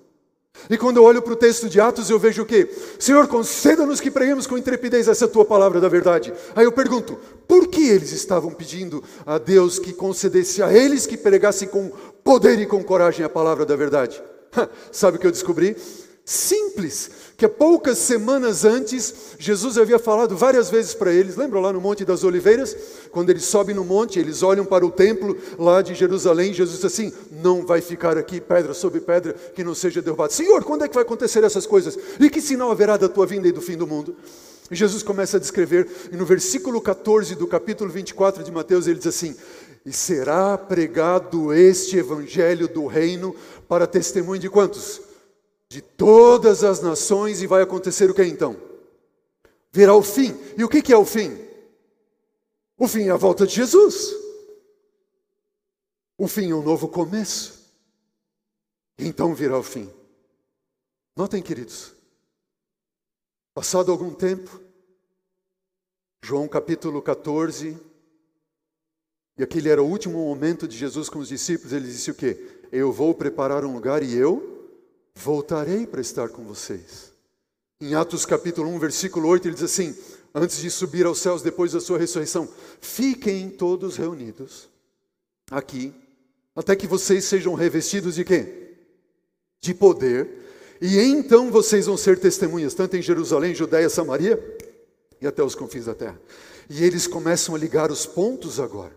E 0.68 0.76
quando 0.76 0.98
eu 0.98 1.04
olho 1.04 1.22
para 1.22 1.32
o 1.32 1.36
texto 1.36 1.68
de 1.68 1.80
Atos, 1.80 2.10
eu 2.10 2.18
vejo 2.18 2.42
o 2.42 2.46
quê? 2.46 2.68
Senhor, 2.98 3.26
conceda-nos 3.26 4.00
que 4.00 4.10
preguemos 4.10 4.46
com 4.46 4.58
intrepidez 4.58 5.08
essa 5.08 5.28
tua 5.28 5.44
palavra 5.44 5.80
da 5.80 5.88
verdade. 5.88 6.32
Aí 6.54 6.64
eu 6.64 6.72
pergunto, 6.72 7.18
por 7.46 7.68
que 7.68 7.88
eles 7.88 8.12
estavam 8.12 8.50
pedindo 8.50 9.02
a 9.24 9.38
Deus 9.38 9.78
que 9.78 9.92
concedesse 9.92 10.62
a 10.62 10.72
eles 10.72 11.06
que 11.06 11.16
pregassem 11.16 11.68
com 11.68 11.90
poder 12.22 12.58
e 12.58 12.66
com 12.66 12.82
coragem 12.82 13.24
a 13.24 13.28
palavra 13.28 13.64
da 13.64 13.76
verdade? 13.76 14.22
Sabe 14.92 15.16
o 15.16 15.20
que 15.20 15.26
eu 15.26 15.32
descobri? 15.32 15.76
Simples, 16.30 17.10
que 17.38 17.46
há 17.46 17.48
poucas 17.48 17.96
semanas 17.96 18.66
antes, 18.66 19.14
Jesus 19.38 19.78
havia 19.78 19.98
falado 19.98 20.36
várias 20.36 20.68
vezes 20.68 20.92
para 20.92 21.10
eles, 21.10 21.36
lembram 21.36 21.62
lá 21.62 21.72
no 21.72 21.80
Monte 21.80 22.04
das 22.04 22.22
Oliveiras? 22.22 22.76
Quando 23.10 23.30
eles 23.30 23.46
sobem 23.46 23.74
no 23.74 23.82
monte, 23.82 24.18
eles 24.18 24.42
olham 24.42 24.66
para 24.66 24.84
o 24.84 24.90
templo 24.90 25.34
lá 25.58 25.80
de 25.80 25.94
Jerusalém, 25.94 26.52
Jesus 26.52 26.82
disse 26.82 26.86
assim: 26.86 27.12
Não 27.32 27.64
vai 27.64 27.80
ficar 27.80 28.18
aqui 28.18 28.42
pedra 28.42 28.74
sobre 28.74 29.00
pedra 29.00 29.32
que 29.32 29.64
não 29.64 29.74
seja 29.74 30.02
derrubada. 30.02 30.30
Senhor, 30.30 30.62
quando 30.64 30.84
é 30.84 30.88
que 30.88 30.94
vai 30.94 31.02
acontecer 31.02 31.42
essas 31.44 31.64
coisas? 31.64 31.98
E 32.20 32.28
que 32.28 32.42
sinal 32.42 32.70
haverá 32.70 32.98
da 32.98 33.08
tua 33.08 33.24
vinda 33.24 33.48
e 33.48 33.52
do 33.52 33.62
fim 33.62 33.78
do 33.78 33.86
mundo? 33.86 34.14
E 34.70 34.76
Jesus 34.76 35.02
começa 35.02 35.38
a 35.38 35.40
descrever, 35.40 35.88
e 36.12 36.16
no 36.16 36.26
versículo 36.26 36.78
14 36.78 37.36
do 37.36 37.46
capítulo 37.46 37.88
24 37.88 38.44
de 38.44 38.52
Mateus, 38.52 38.86
ele 38.86 38.98
diz 38.98 39.06
assim: 39.06 39.34
E 39.82 39.94
será 39.94 40.58
pregado 40.58 41.54
este 41.54 41.96
evangelho 41.96 42.68
do 42.68 42.86
reino 42.86 43.34
para 43.66 43.86
testemunho 43.86 44.38
de 44.38 44.50
quantos? 44.50 45.07
De 45.68 45.82
todas 45.82 46.64
as 46.64 46.80
nações, 46.80 47.42
e 47.42 47.46
vai 47.46 47.62
acontecer 47.62 48.10
o 48.10 48.14
que 48.14 48.24
então? 48.24 48.56
Virá 49.70 49.94
o 49.94 50.02
fim. 50.02 50.34
E 50.56 50.64
o 50.64 50.68
que 50.68 50.92
é 50.92 50.96
o 50.96 51.04
fim? 51.04 51.38
O 52.76 52.88
fim 52.88 53.08
é 53.08 53.10
a 53.10 53.16
volta 53.16 53.46
de 53.46 53.54
Jesus. 53.54 54.14
O 56.16 56.26
fim 56.26 56.50
é 56.50 56.54
um 56.54 56.62
novo 56.62 56.88
começo. 56.88 57.58
Então 58.98 59.34
virá 59.34 59.58
o 59.58 59.62
fim. 59.62 59.88
Notem, 61.14 61.42
queridos, 61.42 61.94
passado 63.52 63.92
algum 63.92 64.14
tempo, 64.14 64.60
João 66.22 66.48
capítulo 66.48 67.02
14, 67.02 67.76
e 69.36 69.42
aquele 69.42 69.68
era 69.68 69.82
o 69.82 69.88
último 69.88 70.18
momento 70.18 70.66
de 70.66 70.76
Jesus 70.76 71.08
com 71.08 71.18
os 71.18 71.28
discípulos, 71.28 71.72
ele 71.72 71.86
disse 71.86 72.10
o 72.10 72.14
quê? 72.14 72.60
Eu 72.70 72.92
vou 72.92 73.14
preparar 73.14 73.64
um 73.64 73.72
lugar 73.72 74.02
e 74.02 74.16
eu 74.16 74.57
voltarei 75.18 75.86
para 75.86 76.00
estar 76.00 76.28
com 76.28 76.44
vocês. 76.44 77.12
Em 77.80 77.94
Atos 77.94 78.24
capítulo 78.24 78.68
1, 78.70 78.78
versículo 78.78 79.28
8, 79.28 79.48
ele 79.48 79.54
diz 79.54 79.64
assim: 79.64 79.96
Antes 80.34 80.58
de 80.58 80.70
subir 80.70 81.06
aos 81.06 81.18
céus 81.18 81.42
depois 81.42 81.72
da 81.72 81.80
sua 81.80 81.98
ressurreição, 81.98 82.48
fiquem 82.80 83.50
todos 83.50 83.96
reunidos 83.96 84.68
aqui, 85.50 85.92
até 86.54 86.76
que 86.76 86.86
vocês 86.86 87.24
sejam 87.24 87.54
revestidos 87.54 88.14
de 88.14 88.24
quê? 88.24 88.76
De 89.60 89.74
poder, 89.74 90.28
e 90.80 90.98
então 90.98 91.50
vocês 91.50 91.86
vão 91.86 91.96
ser 91.96 92.20
testemunhas, 92.20 92.74
tanto 92.74 92.96
em 92.96 93.02
Jerusalém, 93.02 93.54
Judéia, 93.54 93.88
Samaria 93.88 94.56
e 95.20 95.26
até 95.26 95.42
os 95.42 95.54
confins 95.54 95.86
da 95.86 95.94
terra. 95.94 96.20
E 96.70 96.84
eles 96.84 97.06
começam 97.06 97.54
a 97.54 97.58
ligar 97.58 97.90
os 97.90 98.06
pontos 98.06 98.60
agora. 98.60 98.96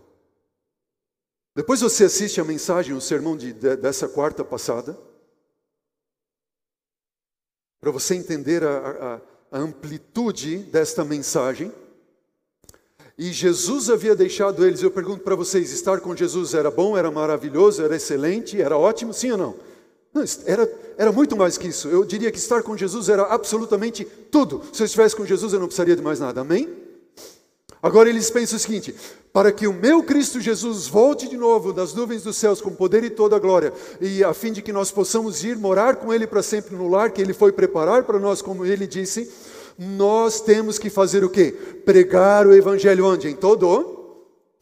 Depois 1.54 1.80
você 1.80 2.04
assiste 2.04 2.40
a 2.40 2.44
mensagem, 2.44 2.94
o 2.94 3.00
sermão 3.00 3.36
de, 3.36 3.52
de, 3.52 3.76
dessa 3.76 4.08
quarta 4.08 4.44
passada 4.44 4.96
para 7.82 7.90
você 7.90 8.14
entender 8.14 8.62
a, 8.62 9.20
a, 9.50 9.58
a 9.58 9.60
amplitude 9.60 10.58
desta 10.58 11.04
mensagem. 11.04 11.72
E 13.18 13.32
Jesus 13.32 13.90
havia 13.90 14.14
deixado 14.14 14.64
eles, 14.64 14.82
eu 14.82 14.90
pergunto 14.90 15.24
para 15.24 15.34
vocês: 15.34 15.72
estar 15.72 16.00
com 16.00 16.14
Jesus 16.14 16.54
era 16.54 16.70
bom, 16.70 16.96
era 16.96 17.10
maravilhoso, 17.10 17.82
era 17.82 17.96
excelente, 17.96 18.62
era 18.62 18.78
ótimo, 18.78 19.12
sim 19.12 19.32
ou 19.32 19.36
não? 19.36 19.54
Não, 20.14 20.22
era, 20.46 20.72
era 20.96 21.10
muito 21.10 21.36
mais 21.36 21.58
que 21.58 21.66
isso. 21.66 21.88
Eu 21.88 22.04
diria 22.04 22.30
que 22.30 22.38
estar 22.38 22.62
com 22.62 22.76
Jesus 22.76 23.08
era 23.08 23.24
absolutamente 23.24 24.04
tudo. 24.04 24.62
Se 24.72 24.82
eu 24.82 24.84
estivesse 24.84 25.16
com 25.16 25.26
Jesus, 25.26 25.52
eu 25.52 25.58
não 25.58 25.66
precisaria 25.66 25.96
de 25.96 26.02
mais 26.02 26.20
nada. 26.20 26.42
Amém? 26.42 26.68
Agora 27.82 28.08
eles 28.08 28.30
pensam 28.30 28.56
o 28.56 28.60
seguinte: 28.60 28.94
para 29.32 29.50
que 29.50 29.66
o 29.66 29.72
meu 29.72 30.02
Cristo 30.04 30.40
Jesus 30.40 30.86
volte 30.86 31.28
de 31.28 31.36
novo 31.36 31.72
das 31.72 31.92
nuvens 31.92 32.22
dos 32.22 32.36
céus 32.36 32.60
com 32.60 32.70
poder 32.70 33.02
e 33.02 33.10
toda 33.10 33.34
a 33.34 33.40
glória, 33.40 33.72
e 34.00 34.22
a 34.22 34.32
fim 34.32 34.52
de 34.52 34.62
que 34.62 34.72
nós 34.72 34.92
possamos 34.92 35.42
ir 35.42 35.56
morar 35.56 35.96
com 35.96 36.14
Ele 36.14 36.26
para 36.26 36.42
sempre 36.42 36.76
no 36.76 36.88
lar 36.88 37.10
que 37.10 37.20
Ele 37.20 37.32
foi 37.32 37.50
preparar 37.50 38.04
para 38.04 38.20
nós, 38.20 38.40
como 38.40 38.64
Ele 38.64 38.86
disse, 38.86 39.28
nós 39.76 40.40
temos 40.40 40.78
que 40.78 40.88
fazer 40.88 41.24
o 41.24 41.30
quê? 41.30 41.52
Pregar 41.84 42.46
o 42.46 42.54
Evangelho 42.54 43.06
onde? 43.06 43.28
Em 43.28 43.34
todo 43.34 44.01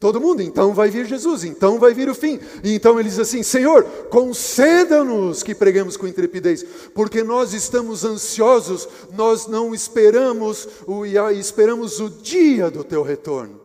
Todo 0.01 0.19
mundo, 0.19 0.41
então 0.41 0.73
vai 0.73 0.89
vir 0.89 1.05
Jesus, 1.05 1.43
então 1.43 1.77
vai 1.79 1.93
vir 1.93 2.09
o 2.09 2.15
fim. 2.15 2.39
E 2.63 2.73
então 2.73 2.99
ele 2.99 3.07
diz 3.07 3.19
assim: 3.19 3.43
Senhor, 3.43 3.83
conceda-nos 4.09 5.43
que 5.43 5.55
preguemos 5.55 5.95
com 5.95 6.07
intrepidez, 6.07 6.63
porque 6.95 7.23
nós 7.23 7.53
estamos 7.53 8.03
ansiosos, 8.03 8.89
nós 9.13 9.45
não 9.45 9.73
esperamos 9.73 10.67
o 10.87 11.05
esperamos 11.05 11.99
o 11.99 12.09
dia 12.09 12.71
do 12.71 12.83
teu 12.83 13.03
retorno. 13.03 13.61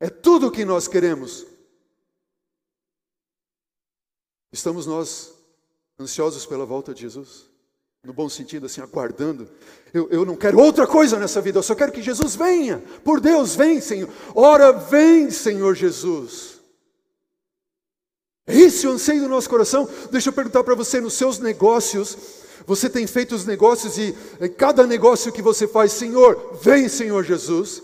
É 0.00 0.08
tudo 0.08 0.46
o 0.46 0.50
que 0.50 0.64
nós 0.64 0.88
queremos. 0.88 1.46
Estamos 4.50 4.86
nós 4.86 5.38
Ansiosos 6.00 6.46
pela 6.46 6.64
volta 6.64 6.94
de 6.94 7.00
Jesus? 7.00 7.47
No 8.04 8.12
bom 8.12 8.28
sentido, 8.28 8.66
assim, 8.66 8.80
aguardando. 8.80 9.48
Eu, 9.92 10.08
eu 10.10 10.24
não 10.24 10.36
quero 10.36 10.58
outra 10.58 10.86
coisa 10.86 11.18
nessa 11.18 11.40
vida, 11.40 11.58
eu 11.58 11.62
só 11.62 11.74
quero 11.74 11.92
que 11.92 12.02
Jesus 12.02 12.36
venha. 12.36 12.82
Por 13.02 13.20
Deus, 13.20 13.56
vem, 13.56 13.80
Senhor. 13.80 14.08
Ora, 14.34 14.72
vem, 14.72 15.30
Senhor 15.30 15.74
Jesus. 15.74 16.58
É 18.46 18.56
esse 18.56 18.86
o 18.86 18.92
anseio 18.92 19.22
do 19.22 19.28
nosso 19.28 19.50
coração. 19.50 19.88
Deixa 20.10 20.30
eu 20.30 20.32
perguntar 20.32 20.64
para 20.64 20.74
você: 20.74 21.00
nos 21.00 21.14
seus 21.14 21.38
negócios, 21.38 22.16
você 22.66 22.88
tem 22.88 23.06
feito 23.06 23.34
os 23.34 23.44
negócios 23.44 23.98
e 23.98 24.14
cada 24.56 24.86
negócio 24.86 25.32
que 25.32 25.42
você 25.42 25.66
faz, 25.66 25.92
Senhor, 25.92 26.58
vem, 26.62 26.88
Senhor 26.88 27.24
Jesus. 27.24 27.82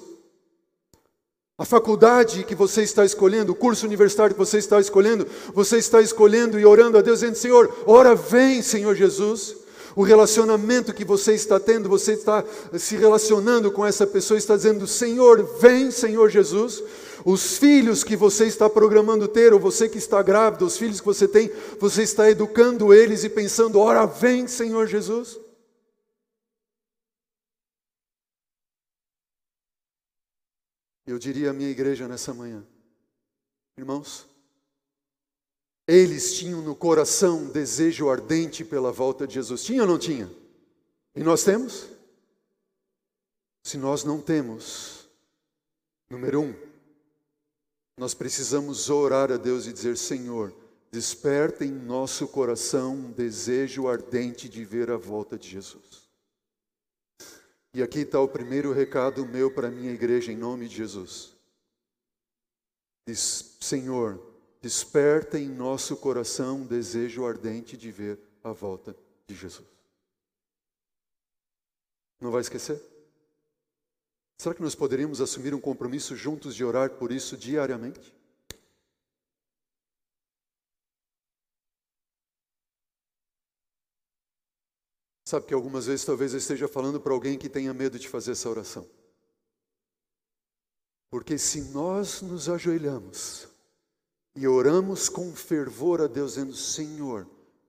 A 1.57 1.64
faculdade 1.64 2.44
que 2.44 2.55
você 2.55 2.83
está 2.83 3.05
escolhendo, 3.05 3.53
o 3.53 3.55
curso 3.55 3.87
universitário 3.87 4.35
que 4.35 4.38
você 4.38 4.59
está 4.59 4.81
escolhendo, 4.81 5.27
você 5.53 5.77
está 5.77 6.00
escolhendo 6.00 6.59
e 6.59 6.64
orando 6.64 6.98
a 6.98 7.03
Deus, 7.03 7.20
dizendo: 7.20 7.37
Senhor, 7.37 7.85
ora 7.87 8.14
vem, 8.14 8.62
Senhor 8.62 8.94
Jesus. 8.94 9.63
O 9.96 10.02
relacionamento 10.02 10.92
que 10.92 11.04
você 11.04 11.35
está 11.35 11.61
tendo, 11.61 11.88
você 11.88 12.14
está 12.14 12.44
se 12.76 12.96
relacionando 12.96 13.70
com 13.70 13.87
essa 13.87 14.07
pessoa, 14.07 14.37
está 14.37 14.57
dizendo: 14.57 14.87
Senhor, 14.87 15.42
vem, 15.59 15.90
Senhor 15.90 16.28
Jesus. 16.28 16.83
Os 17.24 17.57
filhos 17.57 18.02
que 18.02 18.16
você 18.16 18.46
está 18.46 18.68
programando 18.68 19.28
ter, 19.28 19.52
ou 19.52 19.61
você 19.61 19.88
que 19.88 19.98
está 19.98 20.20
grávida, 20.22 20.64
os 20.64 20.76
filhos 20.76 21.00
que 21.00 21.07
você 21.07 21.28
tem, 21.28 21.50
você 21.80 22.02
está 22.02 22.28
educando 22.28 22.92
eles 22.92 23.22
e 23.22 23.28
pensando: 23.28 23.78
ora, 23.78 24.04
vem, 24.04 24.48
Senhor 24.48 24.87
Jesus. 24.87 25.38
Eu 31.07 31.18
diria 31.18 31.50
à 31.50 31.52
minha 31.52 31.70
igreja 31.70 32.09
nessa 32.09 32.33
manhã, 32.33 32.66
irmãos, 33.78 34.26
eles 35.87 36.35
tinham 36.35 36.62
no 36.62 36.75
coração 36.75 37.40
um 37.40 37.51
desejo 37.51 38.09
ardente 38.09 38.64
pela 38.64 38.90
volta 38.90 39.27
de 39.27 39.35
Jesus. 39.35 39.62
Tinha 39.62 39.83
ou 39.83 39.88
não 39.88 39.99
tinha? 39.99 40.31
E 41.14 41.23
nós 41.23 41.44
temos? 41.44 41.87
Se 43.62 43.77
nós 43.77 44.05
não 44.05 44.20
temos, 44.20 45.09
número 46.09 46.42
um, 46.42 46.55
nós 47.97 48.14
precisamos 48.14 48.90
orar 48.90 49.31
a 49.31 49.37
Deus 49.37 49.66
e 49.66 49.73
dizer: 49.73 49.97
Senhor, 49.97 50.55
desperta 50.90 51.64
em 51.64 51.70
nosso 51.70 52.29
coração 52.29 52.94
um 52.94 53.12
desejo 53.12 53.88
ardente 53.88 54.49
de 54.49 54.64
ver 54.64 54.90
a 54.90 54.97
volta 54.97 55.38
de 55.38 55.49
Jesus. 55.49 56.05
E 57.75 57.83
aqui 57.83 58.01
está 58.01 58.20
o 58.20 58.29
primeiro 58.29 58.73
recado 58.73 59.27
meu 59.27 59.51
para 59.51 59.68
a 59.68 59.70
minha 59.70 59.92
igreja, 59.92 60.31
em 60.31 60.37
nome 60.37 60.68
de 60.68 60.77
Jesus. 60.77 61.35
Diz, 63.07 63.57
Senhor, 63.61 64.34
desperta 64.64 65.38
em 65.38 65.46
nosso 65.46 65.94
coração 65.94 66.62
um 66.62 66.66
desejo 66.66 67.27
ardente 67.27 67.77
de 67.77 67.92
ver 67.92 68.18
a 68.42 68.50
volta 68.50 68.96
de 69.27 69.35
Jesus. 69.35 69.68
Não 72.18 72.31
vai 72.31 72.40
esquecer? 72.40 72.81
Será 74.38 74.55
que 74.55 74.62
nós 74.62 74.74
poderíamos 74.74 75.20
assumir 75.20 75.53
um 75.53 75.61
compromisso 75.61 76.16
juntos 76.16 76.55
de 76.55 76.64
orar 76.64 76.88
por 76.92 77.12
isso 77.12 77.37
diariamente? 77.37 78.16
Sabe 85.27 85.44
que 85.44 85.53
algumas 85.53 85.85
vezes 85.85 86.07
talvez 86.07 86.33
eu 86.33 86.38
esteja 86.38 86.66
falando 86.66 86.98
para 86.98 87.12
alguém 87.12 87.38
que 87.38 87.50
tenha 87.50 87.74
medo 87.74 87.98
de 87.98 88.09
fazer 88.09 88.33
essa 88.33 88.48
oração. 88.48 88.88
Porque 91.11 91.37
se 91.37 91.70
nós 91.70 92.22
nos 92.22 92.48
ajoelhamos 92.48 93.53
e 94.35 94.47
oramos 94.47 95.09
com 95.09 95.35
fervor 95.35 96.01
a 96.01 96.07
Deus, 96.07 96.35
dizendo: 96.35 96.55
Senhor, 96.55 97.27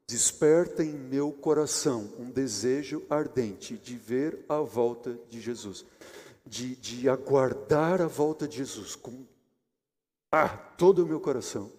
desperta 0.07 0.83
em 0.83 0.93
meu 0.93 1.31
coração 1.31 2.13
um 2.17 2.29
desejo 2.29 3.03
ardente 3.09 3.77
de 3.77 3.95
ver 3.95 4.45
a 4.49 4.57
volta 4.59 5.19
de 5.29 5.39
Jesus, 5.39 5.85
de, 6.45 6.75
de 6.75 7.09
aguardar 7.09 8.01
a 8.01 8.07
volta 8.07 8.47
de 8.47 8.57
Jesus 8.57 8.95
com 8.95 9.25
ah, 10.31 10.49
todo 10.49 11.03
o 11.03 11.07
meu 11.07 11.19
coração. 11.19 11.71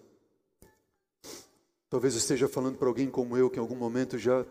Talvez 1.89 2.15
esteja 2.15 2.47
falando 2.49 2.77
para 2.77 2.87
alguém 2.87 3.09
como 3.09 3.37
eu, 3.37 3.49
que 3.49 3.57
em 3.57 3.61
algum 3.61 3.75
momento 3.75 4.17
já 4.17 4.45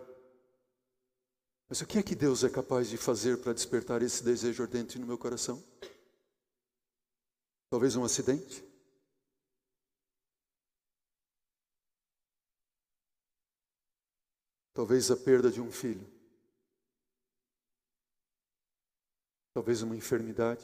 mas 1.68 1.81
o 1.81 1.87
que 1.87 1.99
é 1.99 2.03
que 2.03 2.14
Deus 2.14 2.44
é 2.44 2.49
capaz 2.49 2.88
de 2.88 2.96
fazer 2.96 3.38
para 3.38 3.53
despertar 3.53 4.01
esse 4.03 4.22
desejo 4.22 4.62
ardente 4.62 4.99
no 4.99 5.07
meu 5.07 5.18
coração? 5.18 5.62
Talvez 7.68 7.96
um 7.96 8.05
acidente? 8.05 8.64
Talvez 14.77 15.11
a 15.11 15.17
perda 15.17 15.51
de 15.51 15.59
um 15.59 15.73
filho? 15.73 16.07
Talvez 19.55 19.81
uma 19.81 19.97
enfermidade? 19.97 20.62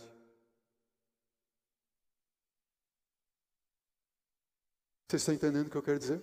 Você 5.08 5.16
está 5.16 5.32
entendendo 5.32 5.68
o 5.68 5.70
que 5.70 5.76
eu 5.78 5.82
quero 5.82 5.98
dizer? 5.98 6.22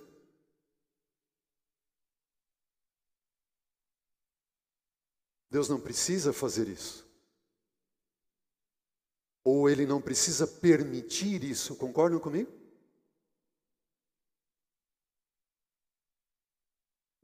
Deus 5.50 5.68
não 5.68 5.82
precisa 5.82 6.32
fazer 6.32 6.68
isso. 6.68 7.10
Ou 9.44 9.68
Ele 9.68 9.88
não 9.88 10.00
precisa 10.00 10.46
permitir 10.46 11.44
isso, 11.44 11.76
concordam 11.76 12.20
comigo? 12.20 12.59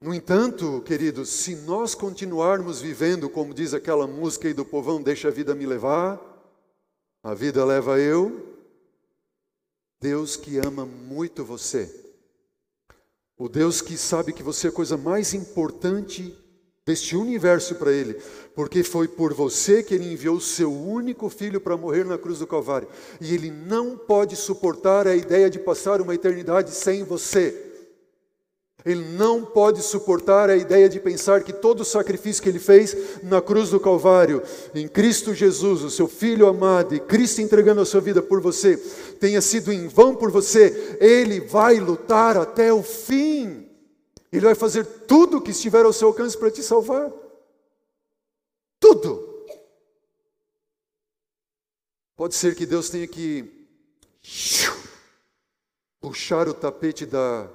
No 0.06 0.14
entanto, 0.14 0.80
queridos, 0.82 1.28
se 1.28 1.56
nós 1.56 1.92
continuarmos 1.92 2.80
vivendo, 2.80 3.28
como 3.28 3.52
diz 3.52 3.74
aquela 3.74 4.06
música 4.06 4.46
aí 4.46 4.54
do 4.54 4.64
povão, 4.64 5.02
deixa 5.02 5.26
a 5.26 5.32
vida 5.32 5.52
me 5.52 5.66
levar, 5.66 6.20
a 7.24 7.34
vida 7.34 7.64
leva 7.64 7.98
eu, 7.98 8.54
Deus 10.00 10.36
que 10.36 10.58
ama 10.58 10.86
muito 10.86 11.44
você, 11.44 11.92
o 13.36 13.48
Deus 13.48 13.80
que 13.80 13.98
sabe 13.98 14.32
que 14.32 14.44
você 14.44 14.68
é 14.68 14.70
a 14.70 14.72
coisa 14.72 14.96
mais 14.96 15.34
importante 15.34 16.38
deste 16.86 17.16
universo 17.16 17.74
para 17.74 17.90
ele, 17.90 18.14
porque 18.54 18.84
foi 18.84 19.08
por 19.08 19.34
você 19.34 19.82
que 19.82 19.92
ele 19.92 20.12
enviou 20.12 20.36
o 20.36 20.40
seu 20.40 20.72
único 20.72 21.28
filho 21.28 21.60
para 21.60 21.76
morrer 21.76 22.04
na 22.04 22.16
cruz 22.16 22.38
do 22.38 22.46
Calvário. 22.46 22.86
E 23.20 23.34
ele 23.34 23.50
não 23.50 23.98
pode 23.98 24.36
suportar 24.36 25.08
a 25.08 25.16
ideia 25.16 25.50
de 25.50 25.58
passar 25.58 26.00
uma 26.00 26.14
eternidade 26.14 26.70
sem 26.70 27.02
você. 27.02 27.65
Ele 28.86 29.04
não 29.04 29.44
pode 29.44 29.82
suportar 29.82 30.48
a 30.48 30.56
ideia 30.56 30.88
de 30.88 31.00
pensar 31.00 31.42
que 31.42 31.52
todo 31.52 31.80
o 31.80 31.84
sacrifício 31.84 32.40
que 32.40 32.48
ele 32.48 32.60
fez 32.60 33.20
na 33.20 33.42
cruz 33.42 33.70
do 33.70 33.80
Calvário, 33.80 34.40
em 34.72 34.86
Cristo 34.86 35.34
Jesus, 35.34 35.82
o 35.82 35.90
seu 35.90 36.06
Filho 36.06 36.46
amado, 36.46 36.94
e 36.94 37.00
Cristo 37.00 37.40
entregando 37.40 37.80
a 37.80 37.84
sua 37.84 38.00
vida 38.00 38.22
por 38.22 38.40
você, 38.40 38.76
tenha 39.18 39.40
sido 39.40 39.72
em 39.72 39.88
vão 39.88 40.14
por 40.14 40.30
você. 40.30 40.98
Ele 41.00 41.40
vai 41.40 41.80
lutar 41.80 42.36
até 42.36 42.72
o 42.72 42.80
fim. 42.80 43.68
Ele 44.30 44.46
vai 44.46 44.54
fazer 44.54 44.84
tudo 44.84 45.38
o 45.38 45.40
que 45.40 45.50
estiver 45.50 45.84
ao 45.84 45.92
seu 45.92 46.06
alcance 46.06 46.38
para 46.38 46.52
te 46.52 46.62
salvar. 46.62 47.10
Tudo. 48.78 49.44
Pode 52.14 52.36
ser 52.36 52.54
que 52.54 52.64
Deus 52.64 52.88
tenha 52.88 53.08
que 53.08 53.66
puxar 56.00 56.48
o 56.48 56.54
tapete 56.54 57.04
da 57.04 57.50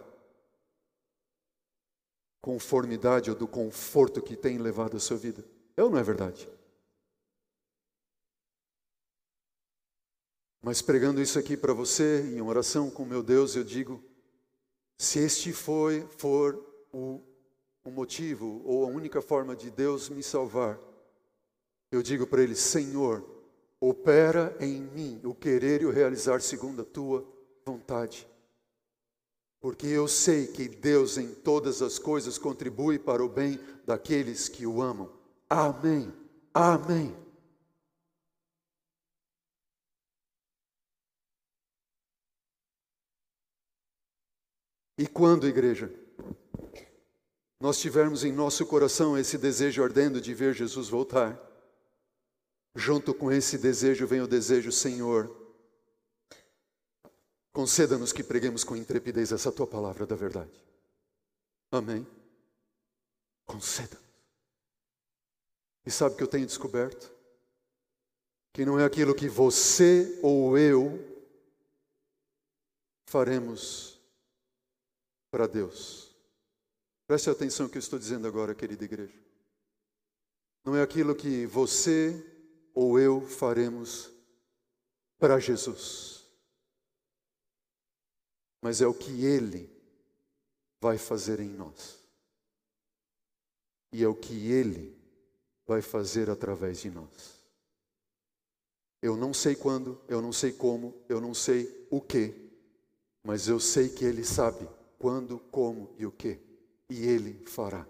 conformidade 2.42 3.30
ou 3.30 3.36
do 3.36 3.48
conforto 3.48 4.22
que 4.22 4.36
tem 4.36 4.58
levado 4.58 4.98
a 4.98 5.00
sua 5.00 5.18
vida. 5.18 5.46
É 5.78 5.84
ou 5.84 5.90
não 5.90 6.00
é 6.00 6.04
verdade? 6.04 6.50
Mas 10.62 10.82
pregando 10.82 11.22
isso 11.22 11.40
aqui 11.40 11.56
para 11.56 11.74
você, 11.74 12.22
em 12.22 12.42
oração 12.42 12.90
com 12.90 13.06
meu 13.06 13.24
Deus, 13.24 13.56
eu 13.56 13.64
digo: 13.64 14.04
se 14.98 15.20
este 15.20 15.52
foi, 15.52 16.08
for 16.18 16.64
o, 16.92 17.20
o 17.84 17.90
motivo 17.90 18.62
ou 18.64 18.86
a 18.86 18.88
única 18.88 19.22
forma 19.22 19.56
de 19.56 19.72
Deus 19.72 20.10
me 20.10 20.22
salvar, 20.22 20.80
eu 21.92 22.04
digo 22.04 22.28
para 22.28 22.44
Ele: 22.44 22.56
Senhor, 22.56 23.28
opera 23.80 24.56
em 24.60 24.82
mim 24.82 25.20
o 25.24 25.34
querer 25.34 25.82
e 25.82 25.86
o 25.86 25.92
realizar 25.92 26.42
segundo 26.42 26.84
a 26.84 26.86
tua 26.86 27.28
vontade. 27.66 28.31
Porque 29.62 29.88
eu 29.88 30.08
sei 30.08 30.48
que 30.48 30.68
Deus 30.68 31.18
em 31.18 31.34
todas 31.34 31.82
as 31.82 31.98
coisas 31.98 32.38
contribui 32.38 33.00
para 33.00 33.24
o 33.24 33.30
bem 33.30 33.58
daqueles 33.86 34.50
que 34.50 34.66
o 34.66 34.82
amam. 34.82 35.10
Amém. 35.50 36.12
Amém. 36.54 37.16
E 44.98 45.08
quando, 45.08 45.48
igreja? 45.48 46.02
nós 47.62 47.80
tivermos 47.80 48.24
em 48.24 48.32
nosso 48.32 48.66
coração 48.66 49.16
esse 49.16 49.38
desejo 49.38 49.84
ardendo 49.84 50.20
de 50.20 50.34
ver 50.34 50.56
Jesus 50.56 50.90
voltar, 50.90 51.40
junto 52.76 53.14
com 53.14 53.32
esse 53.32 53.56
desejo 53.56 54.08
vem 54.08 54.20
o 54.20 54.28
desejo, 54.28 54.72
Senhor, 54.72 55.41
conceda-nos 57.52 58.14
que 58.14 58.24
preguemos 58.24 58.64
com 58.64 58.76
intrepidez 58.76 59.32
essa 59.32 59.52
tua 59.52 59.68
palavra 59.68 60.06
da 60.06 60.16
verdade. 60.16 60.52
Amém. 61.72 62.06
conceda. 63.46 64.00
E 65.86 65.92
sabe 65.92 66.14
o 66.14 66.18
que 66.18 66.24
eu 66.24 66.28
tenho 66.28 66.46
descoberto? 66.46 67.12
Que 68.54 68.66
não 68.66 68.80
é 68.80 68.86
aquilo 68.86 69.16
que 69.16 69.28
você 69.28 70.20
ou 70.22 70.58
eu 70.58 71.00
faremos 73.06 74.00
para 75.30 75.48
Deus. 75.48 76.16
Preste 77.08 77.30
atenção 77.30 77.66
no 77.66 77.72
que 77.72 77.78
eu 77.78 77.82
estou 77.82 78.00
dizendo 78.00 78.28
agora, 78.28 78.56
querida 78.56 78.86
igreja. 78.86 79.18
Não 80.64 80.76
é 80.76 80.82
aquilo 80.82 81.16
que 81.16 81.46
você 81.46 82.26
ou 82.74 83.00
eu 83.00 83.22
faremos 83.22 84.10
para 85.20 85.40
Jesus, 85.40 86.21
mas 88.62 88.82
é 88.82 88.88
o 88.88 88.94
que 88.94 89.26
Ele 89.26 89.70
vai 90.80 90.98
fazer 90.98 91.40
em 91.40 91.50
nós, 91.50 92.00
e 93.92 94.04
é 94.04 94.08
o 94.08 94.16
que 94.16 94.52
Ele 94.52 94.96
vai 95.66 95.82
fazer 95.82 96.30
através 96.30 96.80
de 96.82 96.90
nós. 96.90 97.42
Eu 99.02 99.18
não 99.18 99.34
sei 99.34 99.56
quando, 99.56 100.00
eu 100.08 100.22
não 100.22 100.32
sei 100.32 100.52
como, 100.52 100.94
eu 101.10 101.20
não 101.20 101.34
sei 101.34 101.88
o 101.90 102.00
que, 102.00 102.34
mas 103.24 103.48
eu 103.48 103.60
sei 103.60 103.90
que 103.90 104.06
Ele 104.06 104.24
sabe 104.24 104.68
quando, 105.00 105.40
como 105.52 105.94
e 105.98 106.06
o 106.06 106.12
que, 106.12 106.40
e 106.90 107.06
Ele 107.08 107.44
fará. 107.48 107.88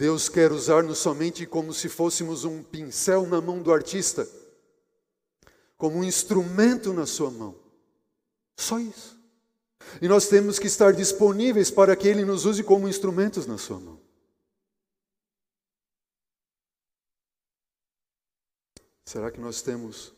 Deus 0.00 0.30
quer 0.30 0.50
usar-nos 0.50 0.96
somente 0.96 1.46
como 1.46 1.74
se 1.74 1.86
fôssemos 1.86 2.44
um 2.44 2.62
pincel 2.62 3.26
na 3.26 3.38
mão 3.38 3.62
do 3.62 3.70
artista, 3.70 4.26
como 5.76 5.98
um 5.98 6.04
instrumento 6.04 6.94
na 6.94 7.04
sua 7.04 7.30
mão. 7.30 7.54
Só 8.56 8.78
isso. 8.78 9.19
E 10.00 10.08
nós 10.08 10.28
temos 10.28 10.58
que 10.58 10.66
estar 10.66 10.92
disponíveis 10.92 11.70
para 11.70 11.96
que 11.96 12.08
Ele 12.08 12.24
nos 12.24 12.44
use 12.44 12.62
como 12.62 12.88
instrumentos 12.88 13.46
na 13.46 13.58
sua 13.58 13.80
mão. 13.80 14.00
Será 19.04 19.30
que 19.30 19.40
nós 19.40 19.60
temos 19.60 20.14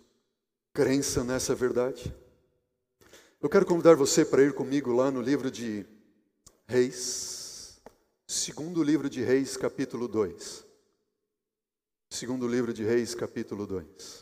crença 0.75 1.25
nessa 1.25 1.55
verdade? 1.55 2.15
Eu 3.41 3.49
quero 3.49 3.65
convidar 3.65 3.97
você 3.97 4.25
para 4.25 4.43
ir 4.43 4.55
comigo 4.55 4.93
lá 4.93 5.11
no 5.11 5.23
livro 5.23 5.51
de 5.51 5.87
Reis, 6.67 7.81
segundo 8.27 8.83
livro 8.83 9.11
de 9.11 9.23
Reis, 9.23 9.57
capítulo 9.57 10.07
2. 10.07 10.65
Segundo 12.11 12.47
livro 12.47 12.73
de 12.73 12.85
Reis, 12.85 13.15
capítulo 13.15 13.67
2. 13.67 14.22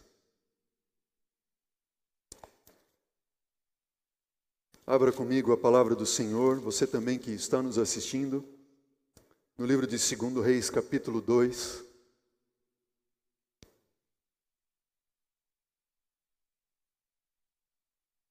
Abra 4.90 5.12
comigo 5.12 5.53
a 5.53 5.57
palavra 5.57 5.94
do 5.94 6.05
Senhor, 6.05 6.59
você 6.59 6.85
também 6.85 7.16
que 7.16 7.31
está 7.31 7.62
nos 7.62 7.79
assistindo, 7.79 8.44
no 9.57 9.64
livro 9.64 9.87
de 9.87 9.96
2 9.96 10.44
Reis, 10.44 10.68
capítulo 10.68 11.20
2. 11.20 11.85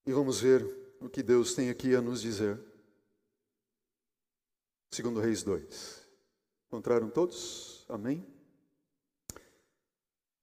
E 0.06 0.12
vamos 0.12 0.41
ver 0.41 0.62
o 1.00 1.08
que 1.08 1.24
Deus 1.24 1.54
tem 1.54 1.69
aqui 1.69 1.95
a 1.95 2.02
nos 2.02 2.22
dizer. 2.22 2.60
Segundo 4.91 5.22
Reis 5.22 5.41
2. 5.43 6.10
Encontraram 6.67 7.10
todos? 7.10 7.86
Amém? 7.88 8.28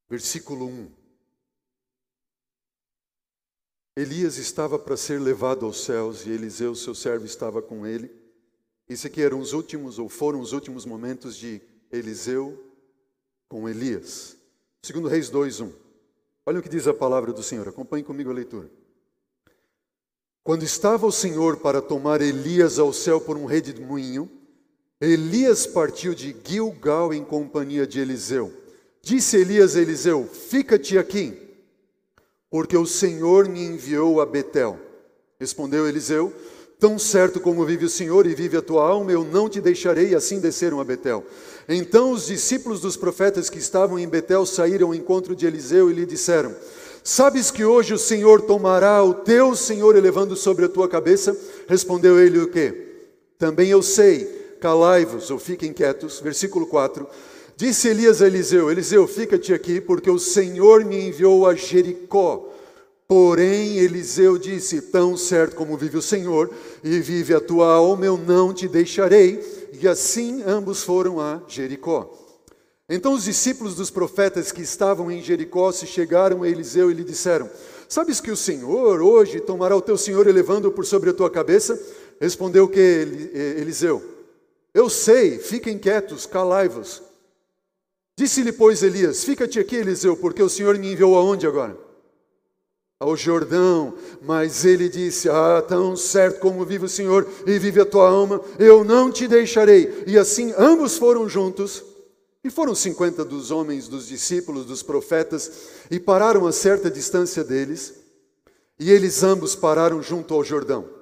Versículo 0.09 0.67
1. 0.67 0.96
Elias 3.97 4.37
estava 4.37 4.79
para 4.79 4.95
ser 4.95 5.19
levado 5.19 5.65
aos 5.65 5.83
céus 5.83 6.27
e 6.27 6.31
Eliseu, 6.31 6.75
seu 6.75 6.95
servo, 6.95 7.25
estava 7.25 7.63
com 7.63 7.87
ele. 7.87 8.11
Isso 8.87 9.07
aqui 9.07 9.23
eram 9.23 9.41
os 9.41 9.55
últimos, 9.55 9.99
ou 9.99 10.07
foram 10.07 10.39
os 10.39 10.53
últimos 10.53 10.85
momentos 10.85 11.35
de 11.35 11.63
Eliseu 11.91 12.63
com 13.49 13.67
Elias. 13.67 14.37
Segundo 14.83 15.09
Reis 15.09 15.31
2, 15.31 15.61
1. 15.61 15.73
Olha 16.45 16.61
o 16.61 16.63
que 16.63 16.69
diz 16.69 16.87
a 16.87 16.93
palavra 16.93 17.33
do 17.33 17.43
Senhor. 17.43 17.67
Acompanhe 17.67 18.05
comigo 18.05 18.31
a 18.31 18.35
leitura. 18.35 18.71
Quando 20.45 20.63
estava 20.63 21.07
o 21.07 21.11
Senhor 21.11 21.57
para 21.57 21.81
tomar 21.81 22.21
Elias 22.21 22.79
ao 22.79 22.93
céu 22.93 23.19
por 23.19 23.39
um 23.39 23.47
redemoinho, 23.47 24.31
Elias 25.01 25.67
partiu 25.67 26.15
de 26.15 26.37
Gilgal 26.45 27.15
em 27.15 27.25
companhia 27.25 27.87
de 27.87 27.99
Eliseu. 27.99 28.53
Disse 29.01 29.39
Elias 29.39 29.75
a 29.75 29.81
Eliseu: 29.81 30.29
Fica-te 30.29 30.99
aqui, 30.99 31.46
porque 32.51 32.77
o 32.77 32.87
Senhor 32.87 33.49
me 33.49 33.63
enviou 33.63 34.21
a 34.21 34.27
Betel. 34.27 34.79
Respondeu 35.39 35.89
Eliseu: 35.89 36.33
Tão 36.79 36.99
certo 36.99 37.41
como 37.41 37.65
vive 37.65 37.87
o 37.87 37.91
Senhor 37.91 38.27
e 38.27 38.35
vive 38.35 38.57
a 38.57 38.63
tua 38.63 38.87
alma, 38.87 39.11
eu 39.11 39.25
não 39.25 39.49
te 39.49 39.61
deixarei. 39.61 40.15
Assim 40.15 40.41
desceram 40.41 40.81
a 40.81 40.85
Betel. 40.85 41.25
Então 41.69 42.13
os 42.13 42.27
discípulos 42.27 42.81
dos 42.81 42.97
profetas 42.97 43.49
que 43.49 43.59
estavam 43.59 43.99
em 43.99 44.09
Betel 44.09 44.45
saíram 44.45 44.89
ao 44.89 44.95
encontro 44.95 45.35
de 45.35 45.47
Eliseu 45.47 45.91
e 45.91 45.95
lhe 45.95 46.07
disseram: 46.07 46.55
Sabes 47.03 47.51
que 47.51 47.65
hoje 47.65 47.95
o 47.95 47.99
Senhor 47.99 48.43
tomará 48.43 49.03
o 49.03 49.15
teu 49.15 49.55
Senhor 49.55 49.97
elevando 49.97 50.37
sobre 50.37 50.65
a 50.65 50.69
tua 50.69 50.89
cabeça? 50.89 51.37
Respondeu 51.69 52.21
ele 52.21 52.39
o 52.39 52.49
quê? 52.49 52.83
Também 53.39 53.69
eu 53.69 53.83
sei, 53.83 54.57
calai-vos 54.61 55.31
ou 55.31 55.39
fiquem 55.39 55.73
quietos. 55.73 56.21
Versículo 56.21 56.67
4. 56.67 57.07
Disse 57.57 57.89
Elias 57.89 58.21
a 58.21 58.27
Eliseu: 58.27 58.71
Eliseu, 58.71 59.07
fica-te 59.09 59.55
aqui, 59.55 59.81
porque 59.81 60.11
o 60.11 60.19
Senhor 60.19 60.85
me 60.85 61.09
enviou 61.09 61.47
a 61.47 61.55
Jericó. 61.55 62.53
Porém, 63.09 63.79
Eliseu 63.79 64.37
disse: 64.37 64.83
Tão 64.83 65.17
certo 65.17 65.57
como 65.57 65.75
vive 65.75 65.97
o 65.97 66.03
Senhor 66.03 66.51
e 66.85 67.01
vive 67.01 67.33
a 67.35 67.41
tua 67.41 67.73
alma, 67.73 68.05
eu 68.05 68.19
não 68.19 68.53
te 68.53 68.69
deixarei. 68.69 69.41
E 69.73 69.89
assim 69.89 70.43
ambos 70.43 70.83
foram 70.83 71.19
a 71.19 71.41
Jericó. 71.49 72.13
Então 72.89 73.15
os 73.15 73.25
discípulos 73.25 73.75
dos 73.75 73.91
profetas 73.91 74.53
que 74.53 74.61
estavam 74.61 75.11
em 75.11 75.23
Jericó 75.23 75.73
se 75.73 75.87
chegaram 75.87 76.43
a 76.43 76.49
Eliseu 76.49 76.91
e 76.91 76.95
lhe 76.95 77.05
disseram: 77.05 77.49
Sabes 77.89 78.21
que 78.21 78.31
o 78.31 78.37
Senhor 78.37 79.01
hoje 79.01 79.41
tomará 79.41 79.75
o 79.75 79.81
teu 79.81 79.97
senhor 79.97 80.27
elevando-o 80.27 80.73
por 80.73 80.85
sobre 80.85 81.09
a 81.09 81.15
tua 81.15 81.31
cabeça? 81.31 81.81
Respondeu 82.21 82.69
que 82.69 82.81
Eliseu: 83.59 84.03
Eu 84.75 84.91
sei, 84.91 85.39
fiquem 85.39 85.79
quietos, 85.79 86.27
calai-vos. 86.27 87.07
Disse-lhe, 88.19 88.53
pois, 88.53 88.83
Elias: 88.83 89.25
Fica-te 89.25 89.59
aqui, 89.59 89.77
Eliseu, 89.77 90.17
porque 90.17 90.43
o 90.43 90.49
Senhor 90.49 90.79
me 90.79 90.93
enviou 90.93 91.17
aonde 91.17 91.47
agora? 91.47 91.77
Ao 92.99 93.15
Jordão. 93.15 93.95
Mas 94.23 94.65
ele 94.65 94.89
disse: 94.89 95.29
Ah, 95.29 95.63
tão 95.67 95.95
certo 95.97 96.41
como 96.41 96.65
vive 96.65 96.87
o 96.87 96.89
Senhor 96.89 97.29
e 97.47 97.59
vive 97.59 97.81
a 97.81 97.87
tua 97.87 98.09
alma, 98.09 98.41
eu 98.59 98.83
não 98.83 99.13
te 99.13 99.29
deixarei. 99.29 100.05
E 100.07 100.19
assim 100.19 100.55
ambos 100.57 100.97
foram 100.97 101.29
juntos 101.29 101.85
e 102.43 102.51
foram 102.51 102.75
cinquenta 102.75 103.25
dos 103.25 103.51
homens, 103.51 103.89
dos 103.89 104.07
discípulos, 104.07 104.65
dos 104.65 104.83
profetas, 104.83 105.51
e 105.91 105.99
pararam 105.99 106.47
a 106.47 106.53
certa 106.53 106.89
distância 106.89 107.43
deles, 107.43 107.95
e 108.79 108.91
eles 108.91 109.25
ambos 109.25 109.57
pararam 109.57 110.01
junto 110.01 110.33
ao 110.33 110.45
Jordão. 110.45 110.96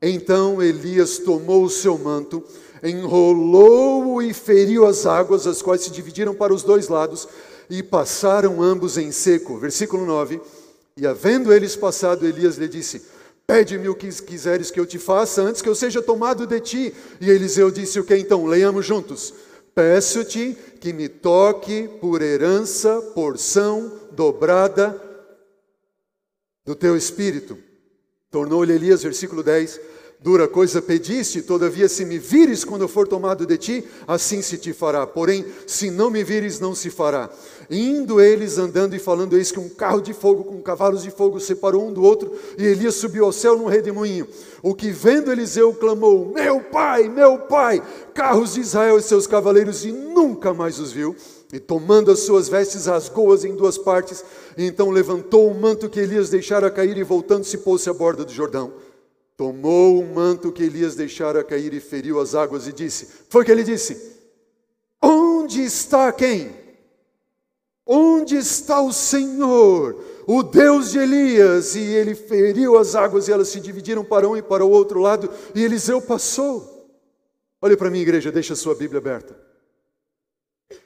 Então 0.00 0.62
Elias 0.62 1.18
tomou 1.18 1.64
o 1.64 1.70
seu 1.70 1.98
manto, 1.98 2.42
enrolou-o 2.82 4.22
e 4.22 4.32
feriu 4.32 4.86
as 4.86 5.06
águas, 5.06 5.46
as 5.46 5.60
quais 5.60 5.82
se 5.82 5.90
dividiram 5.90 6.34
para 6.34 6.54
os 6.54 6.62
dois 6.62 6.88
lados, 6.88 7.26
e 7.68 7.82
passaram 7.82 8.62
ambos 8.62 8.96
em 8.96 9.10
seco. 9.10 9.58
Versículo 9.58 10.06
9. 10.06 10.40
E 10.96 11.06
havendo 11.06 11.52
eles 11.52 11.74
passado, 11.74 12.26
Elias 12.26 12.56
lhe 12.56 12.68
disse: 12.68 13.02
Pede-me 13.46 13.88
o 13.88 13.94
que 13.94 14.08
quiseres 14.22 14.70
que 14.70 14.78
eu 14.78 14.86
te 14.86 14.98
faça, 14.98 15.42
antes 15.42 15.60
que 15.60 15.68
eu 15.68 15.74
seja 15.74 16.00
tomado 16.00 16.46
de 16.46 16.60
ti. 16.60 16.94
E 17.20 17.28
Eliseu 17.28 17.70
disse: 17.70 17.98
O 17.98 18.04
que 18.04 18.16
então? 18.16 18.46
Leiamos 18.46 18.86
juntos. 18.86 19.34
Peço-te 19.74 20.56
que 20.80 20.92
me 20.92 21.08
toque 21.08 21.88
por 22.00 22.22
herança, 22.22 23.00
porção 23.14 23.92
dobrada 24.12 25.00
do 26.64 26.74
teu 26.74 26.96
espírito. 26.96 27.67
Tornou-lhe 28.30 28.74
Elias, 28.74 29.02
versículo 29.02 29.42
10, 29.42 29.80
Dura 30.20 30.48
coisa 30.48 30.82
pediste, 30.82 31.40
todavia, 31.40 31.88
se 31.88 32.04
me 32.04 32.18
vires 32.18 32.64
quando 32.64 32.82
eu 32.82 32.88
for 32.88 33.06
tomado 33.06 33.46
de 33.46 33.56
ti, 33.56 33.84
assim 34.06 34.42
se 34.42 34.58
te 34.58 34.72
fará. 34.72 35.06
Porém, 35.06 35.46
se 35.64 35.92
não 35.92 36.10
me 36.10 36.24
vires, 36.24 36.58
não 36.58 36.74
se 36.74 36.90
fará. 36.90 37.30
Indo 37.70 38.20
eles 38.20 38.58
andando 38.58 38.94
e 38.94 38.98
falando, 38.98 39.36
eis 39.36 39.52
que 39.52 39.60
um 39.60 39.68
carro 39.68 40.00
de 40.00 40.12
fogo 40.12 40.42
com 40.42 40.60
cavalos 40.60 41.04
de 41.04 41.10
fogo 41.10 41.38
separou 41.38 41.88
um 41.88 41.92
do 41.92 42.02
outro, 42.02 42.32
e 42.58 42.64
Elias 42.64 42.96
subiu 42.96 43.24
ao 43.24 43.32
céu 43.32 43.56
num 43.56 43.66
redemoinho. 43.66 44.26
O 44.60 44.74
que 44.74 44.90
vendo 44.90 45.30
Eliseu 45.30 45.72
clamou: 45.72 46.26
Meu 46.34 46.60
pai, 46.62 47.08
meu 47.08 47.38
pai, 47.38 47.80
carros 48.12 48.54
de 48.54 48.60
Israel 48.60 48.98
e 48.98 49.02
seus 49.02 49.26
cavaleiros, 49.26 49.84
e 49.84 49.92
nunca 49.92 50.52
mais 50.52 50.80
os 50.80 50.90
viu. 50.90 51.14
E 51.52 51.58
tomando 51.58 52.10
as 52.10 52.20
suas 52.20 52.48
vestes, 52.48 52.86
rasgou-as 52.86 53.44
em 53.44 53.54
duas 53.54 53.78
partes, 53.78 54.22
e 54.56 54.66
então 54.66 54.90
levantou 54.90 55.50
o 55.50 55.58
manto 55.58 55.88
que 55.88 55.98
Elias 55.98 56.28
deixara 56.28 56.70
cair 56.70 56.96
e 56.98 57.02
voltando-se 57.02 57.58
pôs-se 57.58 57.88
à 57.88 57.94
borda 57.94 58.24
do 58.24 58.32
Jordão. 58.32 58.72
Tomou 59.34 59.98
o 59.98 60.14
manto 60.14 60.52
que 60.52 60.64
Elias 60.64 60.94
deixara 60.94 61.42
cair 61.42 61.72
e 61.72 61.80
feriu 61.80 62.20
as 62.20 62.34
águas 62.34 62.66
e 62.66 62.72
disse: 62.72 63.08
Foi 63.30 63.44
que 63.44 63.52
ele 63.52 63.64
disse: 63.64 64.18
Onde 65.00 65.62
está 65.62 66.12
quem? 66.12 66.54
Onde 67.86 68.36
está 68.36 68.82
o 68.82 68.92
Senhor, 68.92 70.04
o 70.26 70.42
Deus 70.42 70.90
de 70.90 70.98
Elias? 70.98 71.74
E 71.74 71.80
ele 71.80 72.14
feriu 72.14 72.76
as 72.76 72.94
águas 72.94 73.26
e 73.26 73.32
elas 73.32 73.48
se 73.48 73.58
dividiram 73.58 74.04
para 74.04 74.28
um 74.28 74.36
e 74.36 74.42
para 74.42 74.66
o 74.66 74.70
outro 74.70 75.00
lado, 75.00 75.30
e 75.54 75.64
Eliseu 75.64 76.02
passou. 76.02 76.90
Olhe 77.62 77.76
para 77.76 77.90
mim, 77.90 78.00
igreja, 78.00 78.30
deixa 78.30 78.52
a 78.52 78.56
sua 78.56 78.74
Bíblia 78.74 78.98
aberta. 78.98 79.47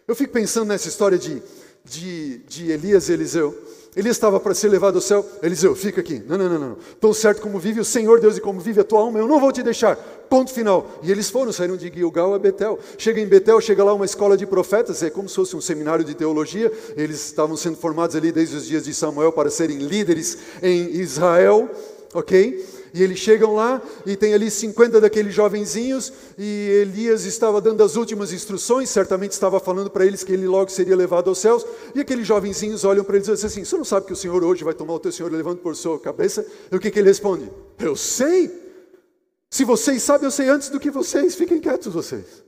Eu 0.07 0.15
fico 0.15 0.33
pensando 0.33 0.69
nessa 0.69 0.89
história 0.89 1.19
de, 1.19 1.43
de, 1.85 2.39
de 2.39 2.71
Elias 2.71 3.09
e 3.09 3.13
Eliseu. 3.13 3.57
Elias 3.95 4.17
estava 4.17 4.41
para 4.41 4.55
ser 4.55 4.69
levado 4.69 4.95
ao 4.95 5.03
céu. 5.03 5.27
Eliseu, 5.43 5.75
fica 5.75 6.01
aqui. 6.01 6.23
Não, 6.27 6.39
não, 6.39 6.49
não, 6.49 6.59
não. 6.59 6.77
Tão 7.01 7.13
certo 7.13 7.43
como 7.43 7.59
vive 7.59 7.81
o 7.81 7.85
Senhor 7.85 8.21
Deus 8.21 8.39
e 8.39 8.41
como 8.41 8.61
vive 8.61 8.81
a 8.81 8.85
tua 8.85 9.01
alma, 9.01 9.19
eu 9.19 9.27
não 9.27 9.41
vou 9.41 9.53
te 9.53 9.63
deixar. 9.63 9.97
Ponto 9.97 10.51
final. 10.51 10.89
E 11.03 11.11
eles 11.11 11.29
foram, 11.29 11.53
saíram 11.53 11.77
de 11.77 11.93
Gilgal 11.93 12.33
a 12.33 12.39
Betel. 12.39 12.79
Chega 12.97 13.21
em 13.21 13.27
Betel, 13.27 13.61
chega 13.61 13.85
lá 13.85 13.93
uma 13.93 14.07
escola 14.07 14.37
de 14.37 14.47
profetas, 14.47 15.03
é 15.03 15.11
como 15.11 15.29
se 15.29 15.35
fosse 15.35 15.55
um 15.57 15.61
seminário 15.61 16.05
de 16.05 16.15
teologia. 16.15 16.73
Eles 16.97 17.27
estavam 17.27 17.57
sendo 17.57 17.77
formados 17.77 18.17
ali 18.17 18.33
desde 18.33 18.57
os 18.57 18.67
dias 18.67 18.85
de 18.85 18.95
Samuel 18.95 19.33
para 19.33 19.51
serem 19.51 19.79
líderes 19.79 20.39
em 20.63 20.97
Israel, 20.97 21.69
ok? 22.15 22.65
E 22.95 23.03
eles 23.03 23.19
chegam 23.19 23.55
lá 23.55 23.81
e 24.05 24.17
tem 24.17 24.35
ali 24.35 24.51
50 24.51 25.01
daqueles 25.01 25.35
jovenzinhos 25.35 26.13
e 26.37 26.83
Elias 26.83 27.25
estava 27.25 27.61
dando 27.61 27.83
as 27.83 27.97
últimas 27.97 28.33
instruções, 28.33 28.91
certamente 28.91 29.33
estava 29.33 29.59
falando 29.59 29.91
para 29.91 30.05
eles 30.05 30.23
que 30.23 30.33
ele 30.33 30.47
logo 30.47 30.71
seria 30.71 30.95
levado 30.95 31.29
aos 31.29 31.39
céus. 31.39 31.65
E 31.95 32.01
aqueles 32.01 32.27
jovenzinhos 32.27 32.85
olham 32.85 33.03
para 33.03 33.17
ele 33.17 33.25
e 33.25 33.31
dizem 33.31 33.47
assim: 33.47 33.65
Você 33.65 33.77
não 33.77 33.85
sabe 33.85 34.07
que 34.07 34.13
o 34.13 34.17
Senhor 34.17 34.45
hoje 34.45 34.63
vai 34.63 34.75
tomar 34.75 34.95
o 34.95 34.99
teu 34.99 35.11
Senhor 35.11 35.33
levando 35.33 35.59
por 35.59 35.75
sua 35.75 35.99
cabeça? 35.99 36.47
E 36.71 36.77
o 36.77 36.81
que, 36.81 36.91
que 36.91 36.99
ele 36.99 37.09
responde? 37.09 37.51
Eu 37.79 37.97
sei. 37.97 38.51
Se 39.51 39.65
vocês 39.65 40.03
sabem, 40.03 40.27
eu 40.27 40.31
sei 40.31 40.49
antes 40.49 40.69
do 40.69 40.81
que 40.81 40.91
vocês. 40.91 41.35
Fiquem 41.35 41.61
quietos 41.61 41.93
vocês. 41.93 42.43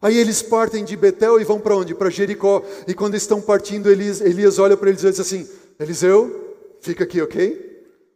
Aí 0.00 0.16
eles 0.16 0.40
partem 0.40 0.84
de 0.84 0.96
Betel 0.96 1.40
e 1.40 1.44
vão 1.44 1.58
para 1.58 1.76
onde? 1.76 1.94
Para 1.94 2.10
Jericó. 2.10 2.62
E 2.86 2.94
quando 2.94 3.16
estão 3.16 3.40
partindo, 3.40 3.90
Elias, 3.90 4.20
Elias 4.20 4.60
olha 4.60 4.76
para 4.76 4.88
eles 4.88 5.02
e 5.02 5.10
diz 5.10 5.18
assim: 5.18 5.48
Eliseu, 5.80 6.47
fica 6.80 7.04
aqui, 7.04 7.20
ok? 7.20 7.68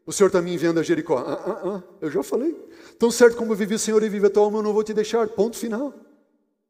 O 0.05 0.13
Senhor 0.13 0.29
está 0.29 0.43
me 0.43 0.53
enviando 0.53 0.81
a 0.81 0.83
Jericó. 0.83 1.19
Ah, 1.19 1.33
ah, 1.33 1.61
ah, 1.65 1.83
eu 2.01 2.11
já 2.11 2.23
falei. 2.23 2.57
Tão 2.99 3.11
certo 3.11 3.37
como 3.37 3.55
vive 3.55 3.75
o 3.75 3.79
Senhor 3.79 4.03
e 4.03 4.09
vive 4.09 4.27
a 4.27 4.31
tua 4.31 4.43
alma, 4.45 4.59
eu 4.59 4.63
não 4.63 4.73
vou 4.73 4.83
te 4.83 4.93
deixar. 4.93 5.29
Ponto 5.29 5.57
final. 5.57 5.95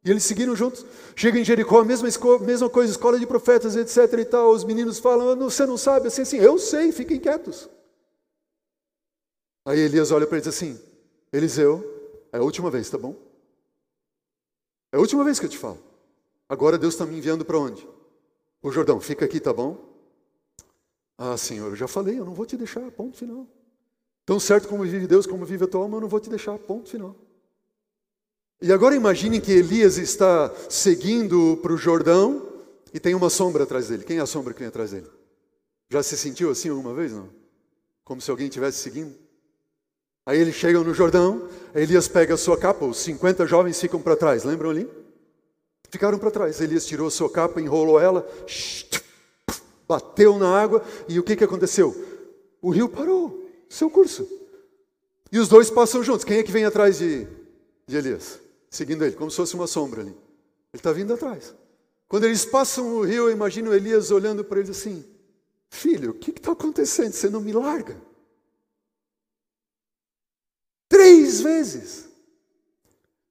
E 0.05 0.11
eles 0.11 0.25
seguiram 0.25 0.55
juntos. 0.55 0.85
Chega 1.15 1.39
em 1.39 1.45
Jericó, 1.45 1.81
a 1.81 1.85
mesma, 1.85 2.09
mesma 2.41 2.69
coisa, 2.69 2.91
escola 2.91 3.19
de 3.19 3.27
profetas, 3.27 3.77
etc 3.77 4.19
e 4.19 4.25
tal. 4.25 4.51
Os 4.51 4.65
meninos 4.65 4.99
falam, 4.99 5.37
você 5.39 5.65
não 5.65 5.79
sabe? 5.79 6.09
Assim, 6.09 6.23
assim, 6.23 6.39
eu 6.39 6.59
sei, 6.59 6.93
fiquem 6.93 7.19
quietos. 7.19 7.69
Aí 9.65 9.79
Elias 9.79 10.11
olha 10.11 10.27
para 10.27 10.39
ele 10.39 10.47
e 10.47 10.49
diz 10.49 10.57
assim, 10.57 10.79
Eliseu, 11.33 11.83
é 12.33 12.39
a 12.39 12.43
última 12.43 12.71
vez, 12.71 12.91
tá 12.91 12.99
bom? 12.99 13.17
É 14.91 14.97
a 14.97 15.01
última 15.01 15.25
vez 15.25 15.39
que 15.39 15.47
eu 15.47 15.51
te 15.51 15.57
falo. 15.57 15.79
Agora 16.49 16.77
Deus 16.77 16.95
está 16.95 17.07
me 17.07 17.17
enviando 17.17 17.45
para 17.45 17.59
onde? 17.59 17.89
O 18.61 18.71
Jordão, 18.71 19.01
fica 19.01 19.25
aqui, 19.25 19.41
tá 19.41 19.53
bom? 19.53 19.92
Ah, 21.25 21.37
Senhor, 21.37 21.69
eu 21.69 21.77
já 21.77 21.87
falei, 21.87 22.19
eu 22.19 22.25
não 22.25 22.35
vou 22.35 22.45
te 22.45 22.57
deixar, 22.57 22.81
ponto 22.91 23.17
final. 23.17 23.47
Tão 24.27 24.41
certo 24.41 24.67
como 24.67 24.83
vive 24.83 25.07
Deus, 25.07 25.25
como 25.25 25.47
vive 25.47 25.63
a 25.63 25.69
tua 25.69 25.83
alma, 25.83 25.99
eu 25.99 26.01
não 26.01 26.09
vou 26.09 26.19
te 26.19 26.29
deixar, 26.29 26.59
ponto 26.59 26.91
final. 26.91 27.15
E 28.61 28.73
agora 28.73 28.97
imaginem 28.97 29.41
que 29.41 29.53
Elias 29.53 29.99
está 29.99 30.53
seguindo 30.69 31.61
para 31.63 31.73
o 31.73 31.77
Jordão 31.77 32.45
e 32.93 32.99
tem 32.99 33.15
uma 33.15 33.31
sombra 33.31 33.63
atrás 33.63 33.87
dele. 33.87 34.03
Quem 34.03 34.19
é 34.19 34.21
a 34.21 34.27
sombra 34.27 34.53
que 34.53 34.59
vem 34.59 34.67
atrás 34.67 34.91
dele? 34.91 35.07
Já 35.93 36.03
se 36.03 36.17
sentiu 36.17 36.51
assim 36.51 36.71
alguma 36.71 36.93
vez, 36.93 37.13
não? 37.13 37.29
Como 38.03 38.21
se 38.21 38.29
alguém 38.29 38.49
estivesse 38.49 38.79
seguindo? 38.79 39.15
Aí 40.27 40.41
eles 40.41 40.57
chegam 40.57 40.83
no 40.83 40.93
Jordão, 40.93 41.49
Elias 41.73 42.09
pega 42.09 42.35
a 42.35 42.37
sua 42.37 42.59
capa, 42.59 42.85
os 42.85 42.99
50 42.99 43.47
jovens 43.47 43.81
ficam 43.81 44.03
para 44.03 44.17
trás, 44.17 44.43
lembram 44.43 44.71
ali? 44.71 44.91
Ficaram 45.89 46.19
para 46.19 46.33
trás. 46.33 46.61
Elias 46.61 46.85
tirou 46.85 47.07
a 47.07 47.13
sua 47.13 47.31
capa, 47.31 47.61
enrolou 47.61 48.01
ela, 48.01 48.27
bateu 49.93 50.39
na 50.39 50.49
água 50.49 50.83
e 51.07 51.19
o 51.19 51.23
que, 51.23 51.37
que 51.37 51.45
aconteceu? 51.45 51.95
O 52.63 52.71
rio 52.71 52.89
parou, 52.89 53.47
seu 53.69 53.91
curso. 53.91 54.27
E 55.31 55.39
os 55.39 55.49
dois 55.49 55.71
passam 55.71 56.03
juntos. 56.03 56.25
Quem 56.25 56.39
é 56.39 56.43
que 56.43 56.51
vem 56.51 56.65
atrás 56.65 56.99
de, 56.99 57.27
de 57.87 57.97
Elias? 57.97 58.41
Seguindo 58.71 59.05
ele, 59.05 59.15
como 59.15 59.31
se 59.31 59.37
fosse 59.37 59.55
uma 59.55 59.67
sombra 59.67 60.01
ali. 60.01 60.11
Ele 60.11 60.17
está 60.73 60.93
vindo 60.93 61.13
atrás. 61.13 61.55
Quando 62.09 62.25
eles 62.25 62.45
passam 62.45 62.97
o 62.97 63.03
rio, 63.03 63.29
eu 63.29 63.31
imagino 63.31 63.75
Elias 63.75 64.11
olhando 64.11 64.43
para 64.43 64.61
ele 64.61 64.71
assim: 64.71 65.05
Filho, 65.69 66.13
o 66.13 66.15
que 66.15 66.31
está 66.31 66.53
acontecendo? 66.53 67.13
Você 67.13 67.29
não 67.29 67.41
me 67.41 67.53
larga? 67.53 68.01
Três 70.89 71.41
vezes. 71.43 72.09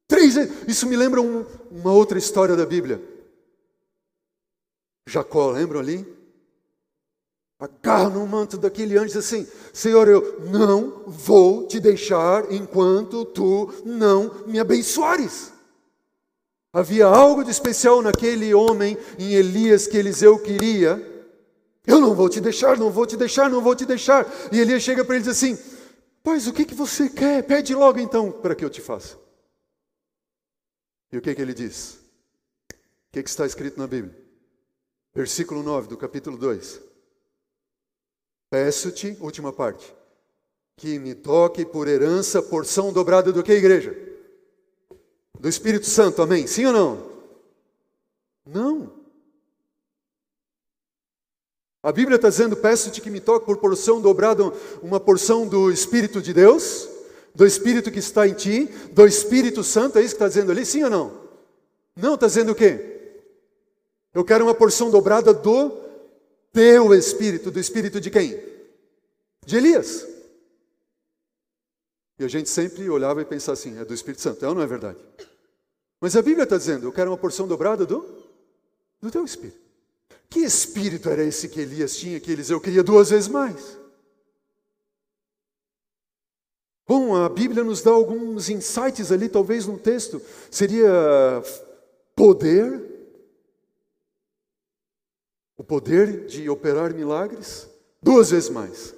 Três 0.08 0.36
vezes. 0.36 0.68
Isso 0.68 0.86
me 0.88 0.96
lembra 0.96 1.22
um, 1.22 1.44
uma 1.72 1.92
outra 1.92 2.20
história 2.20 2.56
da 2.56 2.66
Bíblia. 2.66 3.02
Jacó, 5.08 5.52
lembram 5.52 5.80
ali? 5.80 6.21
Agarra 7.62 8.10
no 8.10 8.26
manto 8.26 8.58
daquele 8.58 8.98
anjo 8.98 9.06
e 9.06 9.08
diz 9.10 9.18
assim: 9.18 9.48
Senhor, 9.72 10.08
eu 10.08 10.42
não 10.50 11.04
vou 11.06 11.68
te 11.68 11.80
deixar 11.80 12.52
enquanto 12.52 13.24
tu 13.24 13.72
não 13.86 14.48
me 14.48 14.60
abençoares. 14.60 15.54
Havia 16.74 17.06
algo 17.06 17.44
de 17.44 17.52
especial 17.52 18.02
naquele 18.02 18.54
homem, 18.54 18.98
em 19.20 19.34
Elias, 19.34 19.86
que 19.86 19.98
Eliseu 19.98 20.40
queria. 20.40 21.08
Eu 21.86 22.00
não 22.00 22.16
vou 22.16 22.30
te 22.30 22.42
deixar, 22.42 22.78
não 22.78 22.90
vou 22.90 23.06
te 23.06 23.16
deixar, 23.16 23.50
não 23.50 23.62
vou 23.62 23.76
te 23.76 23.86
deixar. 23.86 24.26
E 24.52 24.60
Elias 24.60 24.82
chega 24.82 25.06
para 25.06 25.16
ele 25.16 25.24
e 25.24 25.28
diz 25.28 25.38
assim: 25.38 25.58
Pois 26.24 26.48
o 26.48 26.54
que, 26.54 26.66
que 26.66 26.74
você 26.74 27.10
quer? 27.10 27.44
Pede 27.44 27.76
logo 27.76 28.00
então 28.00 28.32
para 28.32 28.56
que 28.56 28.66
eu 28.66 28.70
te 28.70 28.82
faça. 28.82 29.20
E 31.12 31.18
o 31.18 31.22
que, 31.22 31.36
que 31.36 31.42
ele 31.42 31.54
diz? 31.54 32.00
O 32.72 33.12
que, 33.12 33.22
que 33.22 33.30
está 33.30 33.46
escrito 33.46 33.78
na 33.78 33.86
Bíblia? 33.86 34.18
Versículo 35.14 35.62
9 35.62 35.90
do 35.90 35.98
capítulo 35.98 36.38
2. 36.38 36.91
Peço-te, 38.52 39.18
última 39.22 39.54
parte, 39.54 39.96
que 40.76 41.00
me 41.00 41.16
toque 41.16 41.64
por 41.64 41.88
herança 41.88 42.42
porção 42.42 42.92
dobrada 42.92 43.32
do 43.32 43.42
que, 43.42 43.54
igreja? 43.54 43.98
Do 45.40 45.48
Espírito 45.48 45.86
Santo, 45.86 46.22
amém? 46.22 46.46
Sim 46.46 46.66
ou 46.66 46.74
não? 46.74 47.12
Não. 48.46 48.94
A 51.82 51.94
Bíblia 51.94 52.18
está 52.18 52.28
dizendo: 52.28 52.58
peço-te 52.58 53.00
que 53.00 53.10
me 53.10 53.22
toque 53.22 53.46
por 53.46 53.56
porção 53.56 54.02
dobrada, 54.02 54.44
uma 54.84 55.00
porção 55.00 55.48
do 55.48 55.72
Espírito 55.72 56.22
de 56.22 56.34
Deus, 56.34 56.90
do 57.34 57.46
Espírito 57.46 57.90
que 57.90 58.00
está 58.00 58.28
em 58.28 58.34
ti, 58.34 58.66
do 58.92 59.08
Espírito 59.08 59.64
Santo, 59.64 59.98
é 59.98 60.02
isso 60.02 60.10
que 60.10 60.16
está 60.16 60.28
dizendo 60.28 60.52
ali? 60.52 60.66
Sim 60.66 60.84
ou 60.84 60.90
não? 60.90 61.22
Não, 61.96 62.16
está 62.16 62.28
dizendo 62.28 62.52
o 62.52 62.56
quê? 62.56 63.22
Eu 64.14 64.26
quero 64.26 64.44
uma 64.44 64.54
porção 64.54 64.92
dobrada 64.92 65.34
do 65.34 65.81
teu 66.52 66.94
espírito, 66.94 67.52
do 67.52 67.60
espírito 67.60 68.00
de 68.00 68.10
quem? 68.10 68.42
De 69.46 69.58
Elias. 69.58 70.08
E 72.20 72.24
a 72.24 72.28
gente 72.28 72.50
sempre 72.50 72.88
olhava 72.90 73.22
e 73.22 73.26
pensava 73.26 73.54
assim: 73.54 73.80
é 73.80 73.84
do 73.84 73.94
Espírito 73.94 74.22
Santo, 74.22 74.46
é 74.46 74.48
ou 74.48 74.54
não 74.54 74.62
é 74.62 74.68
verdade? 74.68 75.00
Mas 76.00 76.16
a 76.16 76.22
Bíblia 76.22 76.44
está 76.44 76.58
dizendo: 76.58 76.86
eu 76.86 76.92
quero 76.92 77.10
uma 77.10 77.18
porção 77.18 77.48
dobrada 77.48 77.86
do, 77.86 78.06
do 79.02 79.10
teu 79.10 79.26
espírito. 79.26 79.60
Que 80.30 80.40
espírito 80.40 81.10
era 81.10 81.24
esse 81.24 81.50
que 81.50 81.60
Elias 81.60 81.98
tinha, 81.98 82.20
que 82.20 82.32
Eliseu 82.32 82.62
queria 82.62 82.84
duas 82.84 83.10
vezes 83.10 83.28
mais? 83.28 83.78
Bom, 86.88 87.16
a 87.16 87.30
Bíblia 87.30 87.64
nos 87.64 87.82
dá 87.82 87.92
alguns 87.92 88.50
insights 88.50 89.12
ali, 89.12 89.28
talvez 89.28 89.66
no 89.66 89.78
texto. 89.78 90.22
Seria 90.50 90.90
poder, 92.16 92.91
o 95.62 95.64
poder 95.64 96.26
de 96.26 96.50
operar 96.50 96.92
milagres 96.92 97.70
duas 98.02 98.32
vezes 98.32 98.50
mais. 98.50 98.96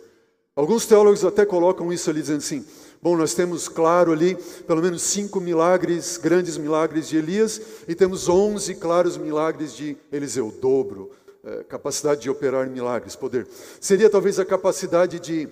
Alguns 0.56 0.86
teólogos 0.86 1.26
até 1.26 1.46
colocam 1.46 1.92
isso 1.92 2.10
ali 2.10 2.22
dizendo 2.22 2.38
assim: 2.38 2.66
bom, 3.02 3.18
nós 3.18 3.34
temos 3.34 3.68
claro 3.68 4.14
ali 4.14 4.36
pelo 4.66 4.82
menos 4.82 5.02
cinco 5.02 5.42
milagres, 5.42 6.16
grandes 6.16 6.58
milagres 6.58 7.10
de 7.10 7.18
Elias, 7.18 7.62
e 7.86 7.94
temos 7.94 8.30
onze 8.30 8.76
claros 8.76 9.18
milagres 9.18 9.76
de 9.76 9.98
Eliseu, 10.10 10.54
dobro, 10.62 11.12
é, 11.44 11.66
capacidade 11.66 12.22
de 12.22 12.30
operar 12.30 12.66
milagres, 12.70 13.14
poder. 13.14 13.46
Seria 13.82 14.10
talvez 14.10 14.40
a 14.40 14.46
capacidade 14.46 15.20
de, 15.20 15.50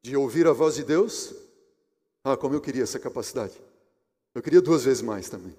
de 0.00 0.16
ouvir 0.16 0.46
a 0.46 0.52
voz 0.54 0.76
de 0.76 0.84
Deus? 0.84 1.34
Ah, 2.24 2.38
como 2.38 2.54
eu 2.54 2.60
queria 2.62 2.84
essa 2.84 2.98
capacidade. 2.98 3.52
Eu 4.34 4.40
queria 4.40 4.62
duas 4.62 4.84
vezes 4.84 5.02
mais 5.02 5.28
também. 5.28 5.54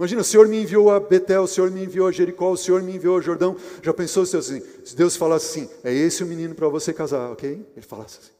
Imagina, 0.00 0.22
o 0.22 0.24
Senhor 0.24 0.48
me 0.48 0.62
enviou 0.62 0.90
a 0.90 0.98
Betel, 0.98 1.42
o 1.42 1.46
Senhor 1.46 1.70
me 1.70 1.84
enviou 1.84 2.08
a 2.08 2.10
Jericó, 2.10 2.50
o 2.50 2.56
Senhor 2.56 2.82
me 2.82 2.96
enviou 2.96 3.18
a 3.18 3.20
Jordão. 3.20 3.54
Já 3.82 3.92
pensou 3.92 4.24
se 4.24 4.32
Deus, 4.32 4.50
assim, 4.50 4.62
se 4.82 4.96
Deus 4.96 5.14
falasse 5.14 5.60
assim, 5.60 5.70
é 5.84 5.92
esse 5.92 6.24
o 6.24 6.26
menino 6.26 6.54
para 6.54 6.66
você 6.68 6.90
casar, 6.90 7.30
ok? 7.30 7.50
Ele 7.76 7.86
falasse 7.86 8.18
assim, 8.18 8.30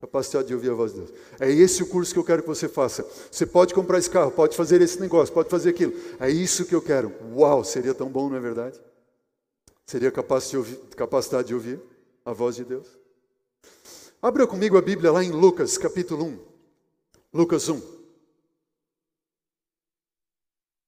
capacidade 0.00 0.46
de 0.46 0.54
ouvir 0.54 0.70
a 0.70 0.74
voz 0.74 0.92
de 0.92 1.00
Deus. 1.00 1.10
É 1.40 1.50
esse 1.50 1.82
o 1.82 1.88
curso 1.88 2.12
que 2.12 2.20
eu 2.20 2.24
quero 2.24 2.42
que 2.42 2.48
você 2.48 2.68
faça. 2.68 3.04
Você 3.28 3.44
pode 3.44 3.74
comprar 3.74 3.98
esse 3.98 4.08
carro, 4.08 4.30
pode 4.30 4.56
fazer 4.56 4.80
esse 4.80 5.00
negócio, 5.00 5.34
pode 5.34 5.48
fazer 5.48 5.70
aquilo. 5.70 5.92
É 6.20 6.30
isso 6.30 6.64
que 6.66 6.74
eu 6.74 6.80
quero. 6.80 7.12
Uau, 7.34 7.64
seria 7.64 7.94
tão 7.94 8.08
bom, 8.08 8.28
não 8.28 8.36
é 8.36 8.40
verdade? 8.40 8.80
Seria 9.84 10.12
capaz 10.12 10.50
de 10.50 10.56
ouvir, 10.56 10.76
capacidade 10.94 11.48
de 11.48 11.54
ouvir 11.54 11.80
a 12.24 12.32
voz 12.32 12.54
de 12.54 12.64
Deus. 12.64 12.86
Abra 14.22 14.46
comigo 14.46 14.78
a 14.78 14.80
Bíblia 14.80 15.10
lá 15.10 15.24
em 15.24 15.32
Lucas, 15.32 15.76
capítulo 15.76 16.26
1. 16.26 16.38
Lucas 17.34 17.68
1. 17.68 18.01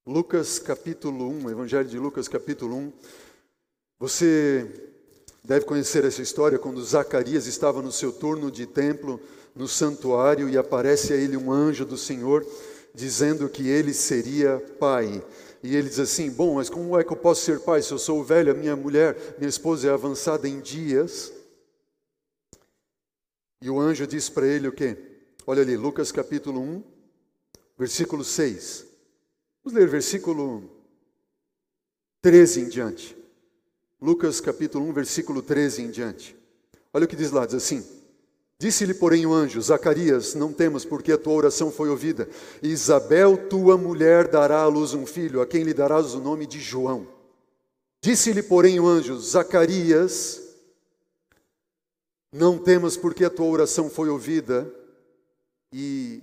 Lucas 0.07 0.59
capítulo 0.59 1.30
1, 1.30 1.50
Evangelho 1.50 1.88
de 1.88 1.98
Lucas 1.98 2.28
capítulo 2.28 2.76
1. 2.76 2.92
Você 3.98 4.92
deve 5.42 5.64
conhecer 5.64 6.05
essa 6.05 6.20
história 6.20 6.59
quando 6.59 6.84
Zacarias 6.84 7.46
estava 7.46 7.80
no 7.80 7.90
seu 7.90 8.12
turno 8.12 8.50
de 8.50 8.66
templo, 8.66 9.18
no 9.57 9.66
santuário, 9.66 10.46
e 10.46 10.59
aparece 10.59 11.14
a 11.14 11.16
ele 11.16 11.38
um 11.38 11.50
anjo 11.50 11.86
do 11.86 11.96
Senhor 11.96 12.46
dizendo 12.94 13.48
que 13.48 13.66
ele 13.66 13.94
seria 13.94 14.59
pai. 14.78 15.24
E 15.62 15.74
ele 15.74 15.88
diz 15.88 15.98
assim: 15.98 16.30
Bom, 16.30 16.57
mas 16.57 16.68
como 16.68 17.00
é 17.00 17.02
que 17.02 17.11
eu 17.11 17.16
posso 17.16 17.40
ser 17.40 17.61
pai 17.61 17.80
se 17.80 17.90
eu 17.90 17.98
sou 17.98 18.22
velho, 18.22 18.52
a 18.52 18.55
minha 18.55 18.76
mulher, 18.76 19.36
minha 19.38 19.48
esposa 19.48 19.88
é 19.88 19.90
avançada 19.90 20.46
em 20.46 20.61
dias? 20.61 21.32
E 23.62 23.70
o 23.70 23.80
anjo 23.80 24.07
diz 24.07 24.28
para 24.28 24.46
ele 24.46 24.68
o 24.68 24.72
quê? 24.72 24.98
Olha 25.46 25.62
ali, 25.62 25.78
Lucas 25.78 26.12
capítulo 26.12 26.61
1, 26.61 26.84
versículo 27.78 28.22
6. 28.22 28.92
Vamos 29.64 29.80
ler 29.80 29.88
versículo 29.88 30.62
13 32.20 32.60
em 32.60 32.68
diante. 32.68 33.16
Lucas 33.98 34.38
capítulo 34.38 34.86
1, 34.90 34.92
versículo 34.92 35.40
13 35.40 35.82
em 35.84 35.90
diante. 35.90 36.36
Olha 36.92 37.06
o 37.06 37.08
que 37.08 37.16
diz 37.16 37.30
lá, 37.30 37.46
diz 37.46 37.54
assim: 37.54 37.82
Disse-lhe, 38.58 38.92
porém, 38.92 39.24
o 39.24 39.32
anjo: 39.32 39.62
Zacarias, 39.62 40.34
não 40.34 40.52
temas, 40.52 40.84
porque 40.84 41.12
a 41.12 41.16
tua 41.16 41.32
oração 41.32 41.72
foi 41.72 41.88
ouvida. 41.88 42.28
Isabel, 42.62 43.48
tua 43.48 43.78
mulher, 43.78 44.28
dará 44.28 44.60
à 44.60 44.66
luz 44.66 44.92
um 44.92 45.06
filho, 45.06 45.40
a 45.40 45.46
quem 45.46 45.62
lhe 45.62 45.72
darás 45.72 46.12
o 46.12 46.20
nome 46.20 46.46
de 46.46 46.60
João. 46.60 47.08
Disse-lhe, 48.02 48.42
porém, 48.42 48.78
o 48.78 48.86
anjo: 48.86 49.18
Zacarias, 49.18 50.42
não 52.30 52.58
temas, 52.58 52.98
porque 52.98 53.24
a 53.24 53.30
tua 53.30 53.46
oração 53.46 53.88
foi 53.88 54.10
ouvida, 54.10 54.70
e 55.72 56.22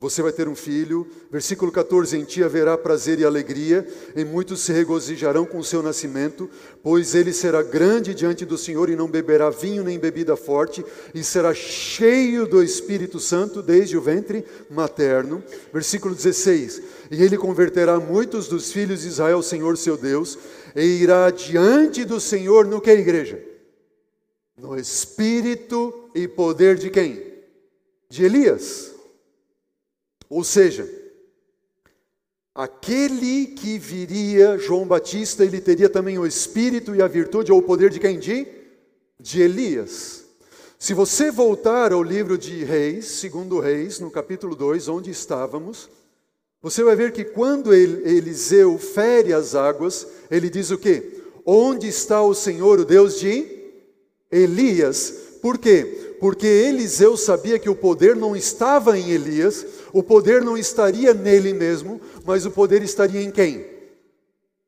você 0.00 0.22
vai 0.22 0.32
ter 0.32 0.48
um 0.48 0.54
filho. 0.54 1.06
Versículo 1.30 1.70
14: 1.70 2.16
Em 2.16 2.24
ti 2.24 2.42
haverá 2.42 2.76
prazer 2.78 3.20
e 3.20 3.24
alegria, 3.24 3.86
e 4.16 4.24
muitos 4.24 4.60
se 4.62 4.72
regozijarão 4.72 5.44
com 5.44 5.58
o 5.58 5.64
seu 5.64 5.82
nascimento, 5.82 6.48
pois 6.82 7.14
ele 7.14 7.34
será 7.34 7.62
grande 7.62 8.14
diante 8.14 8.46
do 8.46 8.56
Senhor 8.56 8.88
e 8.88 8.96
não 8.96 9.06
beberá 9.06 9.50
vinho 9.50 9.84
nem 9.84 9.98
bebida 9.98 10.36
forte, 10.36 10.82
e 11.14 11.22
será 11.22 11.52
cheio 11.52 12.46
do 12.46 12.62
Espírito 12.62 13.20
Santo 13.20 13.60
desde 13.60 13.98
o 13.98 14.00
ventre 14.00 14.42
materno. 14.70 15.44
Versículo 15.70 16.14
16: 16.14 16.82
E 17.10 17.22
ele 17.22 17.36
converterá 17.36 18.00
muitos 18.00 18.48
dos 18.48 18.72
filhos 18.72 19.02
de 19.02 19.08
Israel 19.08 19.42
Senhor 19.42 19.76
seu 19.76 19.98
Deus, 19.98 20.38
e 20.74 20.80
irá 20.80 21.30
diante 21.30 22.06
do 22.06 22.18
Senhor 22.18 22.64
no 22.64 22.80
que, 22.80 22.90
igreja? 22.90 23.38
No 24.56 24.78
espírito 24.78 26.10
e 26.14 26.26
poder 26.26 26.76
de 26.76 26.88
quem? 26.88 27.22
De 28.08 28.24
Elias. 28.24 28.99
Ou 30.30 30.44
seja, 30.44 30.88
aquele 32.54 33.48
que 33.48 33.76
viria, 33.76 34.56
João 34.56 34.86
Batista, 34.86 35.44
ele 35.44 35.60
teria 35.60 35.88
também 35.88 36.20
o 36.20 36.26
espírito 36.26 36.94
e 36.94 37.02
a 37.02 37.08
virtude 37.08 37.50
ou 37.50 37.58
o 37.58 37.62
poder 37.62 37.90
de 37.90 37.98
quem? 37.98 38.16
De, 38.16 38.46
de 39.18 39.42
Elias. 39.42 40.24
Se 40.78 40.94
você 40.94 41.32
voltar 41.32 41.92
ao 41.92 42.02
livro 42.02 42.38
de 42.38 42.62
Reis, 42.62 43.06
segundo 43.06 43.58
Reis, 43.58 43.98
no 43.98 44.08
capítulo 44.08 44.54
2, 44.54 44.86
onde 44.86 45.10
estávamos, 45.10 45.90
você 46.62 46.84
vai 46.84 46.94
ver 46.94 47.10
que 47.12 47.24
quando 47.24 47.74
Eliseu 47.74 48.78
fere 48.78 49.32
as 49.32 49.56
águas, 49.56 50.06
ele 50.30 50.48
diz 50.48 50.70
o 50.70 50.78
quê? 50.78 51.22
Onde 51.44 51.88
está 51.88 52.22
o 52.22 52.34
Senhor, 52.34 52.78
o 52.78 52.84
Deus 52.84 53.18
de 53.18 53.44
Elias? 54.30 55.38
Por 55.42 55.58
quê? 55.58 56.10
porque 56.20 56.46
Eliseu 56.46 57.16
sabia 57.16 57.58
que 57.58 57.70
o 57.70 57.74
poder 57.74 58.14
não 58.14 58.36
estava 58.36 58.96
em 58.98 59.10
Elias, 59.10 59.64
o 59.92 60.02
poder 60.02 60.42
não 60.42 60.56
estaria 60.56 61.14
nele 61.14 61.52
mesmo, 61.52 62.00
mas 62.24 62.46
o 62.46 62.50
poder 62.50 62.82
estaria 62.82 63.22
em 63.22 63.30
quem? 63.30 63.66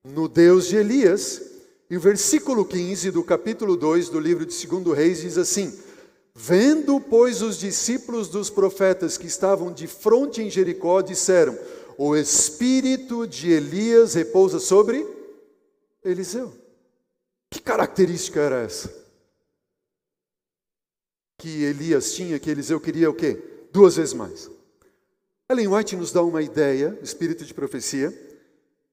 No 0.05 0.29
Deus 0.29 0.67
de 0.67 0.77
Elias. 0.77 1.43
E 1.91 1.97
o 1.97 2.01
versículo 2.01 2.65
15 2.65 3.11
do 3.11 3.23
capítulo 3.23 3.77
2 3.77 4.09
do 4.09 4.19
livro 4.19 4.47
de 4.47 4.67
2 4.67 4.97
Reis 4.97 5.21
diz 5.21 5.37
assim: 5.37 5.79
Vendo, 6.35 7.01
pois, 7.01 7.43
os 7.43 7.59
discípulos 7.59 8.29
dos 8.29 8.49
profetas 8.49 9.19
que 9.19 9.27
estavam 9.27 9.73
de 9.73 9.87
frente 9.87 10.41
em 10.41 10.49
Jericó, 10.49 11.03
disseram: 11.03 11.59
O 11.99 12.17
espírito 12.17 13.27
de 13.27 13.51
Elias 13.51 14.15
repousa 14.15 14.59
sobre 14.59 15.07
Eliseu. 16.03 16.53
Que 17.51 17.61
característica 17.61 18.41
era 18.41 18.63
essa? 18.63 19.03
que 21.43 21.65
Elias 21.65 22.15
tinha, 22.15 22.39
que 22.39 22.49
Eliseu 22.49 22.79
queria 22.81 23.11
o 23.11 23.15
quê? 23.15 23.67
Duas 23.73 23.97
vezes 23.97 24.15
mais. 24.15 24.49
Ellen 25.49 25.69
White 25.69 25.97
nos 25.97 26.13
dá 26.13 26.23
uma 26.23 26.43
ideia, 26.43 26.99
espírito 27.03 27.45
de 27.45 27.53
profecia. 27.53 28.13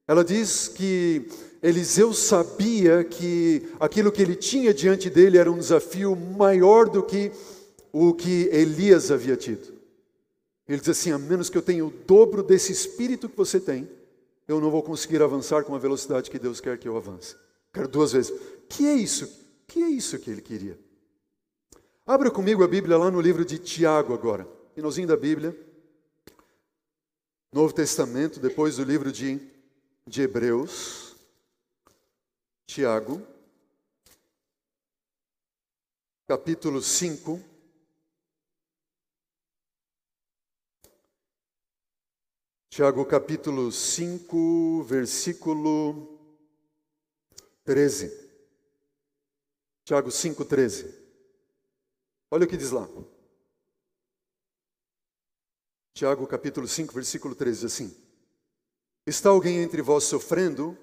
Ela 0.07 0.23
diz 0.23 0.67
que 0.67 1.27
Eliseu 1.61 2.13
sabia 2.13 3.03
que 3.03 3.69
aquilo 3.79 4.11
que 4.11 4.21
ele 4.21 4.35
tinha 4.35 4.73
diante 4.73 5.09
dele 5.09 5.37
era 5.37 5.51
um 5.51 5.57
desafio 5.57 6.15
maior 6.15 6.89
do 6.89 7.03
que 7.03 7.31
o 7.91 8.13
que 8.13 8.49
Elias 8.51 9.11
havia 9.11 9.35
tido. 9.35 9.73
Ele 10.67 10.79
diz 10.79 10.89
assim: 10.89 11.11
a 11.11 11.17
menos 11.17 11.49
que 11.49 11.57
eu 11.57 11.61
tenha 11.61 11.85
o 11.85 11.91
dobro 11.91 12.41
desse 12.41 12.71
espírito 12.71 13.29
que 13.29 13.37
você 13.37 13.59
tem, 13.59 13.89
eu 14.47 14.59
não 14.59 14.71
vou 14.71 14.81
conseguir 14.81 15.21
avançar 15.21 15.63
com 15.63 15.75
a 15.75 15.79
velocidade 15.79 16.29
que 16.29 16.39
Deus 16.39 16.59
quer 16.59 16.77
que 16.77 16.87
eu 16.87 16.97
avance. 16.97 17.35
Quero 17.73 17.87
duas 17.87 18.11
vezes. 18.11 18.33
Que 18.67 18.87
é 18.87 18.93
isso? 18.93 19.29
Que 19.67 19.83
é 19.83 19.89
isso 19.89 20.17
que 20.17 20.31
ele 20.31 20.41
queria? 20.41 20.77
Abra 22.05 22.31
comigo 22.31 22.63
a 22.63 22.67
Bíblia 22.67 22.97
lá 22.97 23.11
no 23.11 23.21
livro 23.21 23.45
de 23.45 23.59
Tiago 23.59 24.13
agora, 24.13 24.47
finalzinho 24.73 25.07
da 25.07 25.15
Bíblia. 25.15 25.55
Novo 27.51 27.73
Testamento, 27.73 28.39
depois 28.39 28.77
do 28.77 28.83
livro 28.83 29.11
de, 29.11 29.39
de 30.05 30.21
Hebreus. 30.21 31.15
Tiago, 32.67 33.25
capítulo 36.27 36.79
5. 36.79 37.43
Tiago 42.69 43.03
capítulo 43.07 43.71
5, 43.71 44.83
versículo 44.83 46.19
13. 47.63 48.29
Tiago 49.83 50.11
5, 50.11 50.45
13. 50.45 50.99
Olha 52.29 52.45
o 52.45 52.47
que 52.47 52.55
diz 52.55 52.69
lá. 52.69 52.87
Tiago 55.99 56.25
capítulo 56.25 56.65
5, 56.65 56.93
versículo 56.93 57.35
13, 57.35 57.65
assim. 57.65 57.93
Está 59.05 59.31
alguém 59.31 59.57
entre 59.57 59.81
vós 59.81 60.05
sofrendo? 60.05 60.77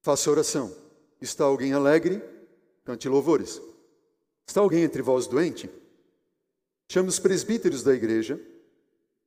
Faça 0.00 0.30
oração. 0.30 0.74
Está 1.20 1.44
alguém 1.44 1.74
alegre? 1.74 2.22
Cante 2.82 3.10
louvores. 3.10 3.60
Está 4.46 4.62
alguém 4.62 4.84
entre 4.84 5.02
vós 5.02 5.26
doente? 5.26 5.68
Chame 6.90 7.10
os 7.10 7.18
presbíteros 7.18 7.82
da 7.82 7.92
igreja 7.92 8.40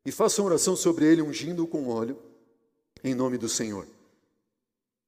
e 0.04 0.12
façam 0.12 0.46
oração 0.46 0.76
sobre 0.76 1.06
ele, 1.06 1.22
ungindo-o 1.22 1.68
com 1.68 1.90
óleo, 1.90 2.18
em 3.04 3.14
nome 3.14 3.38
do 3.38 3.48
Senhor. 3.48 3.86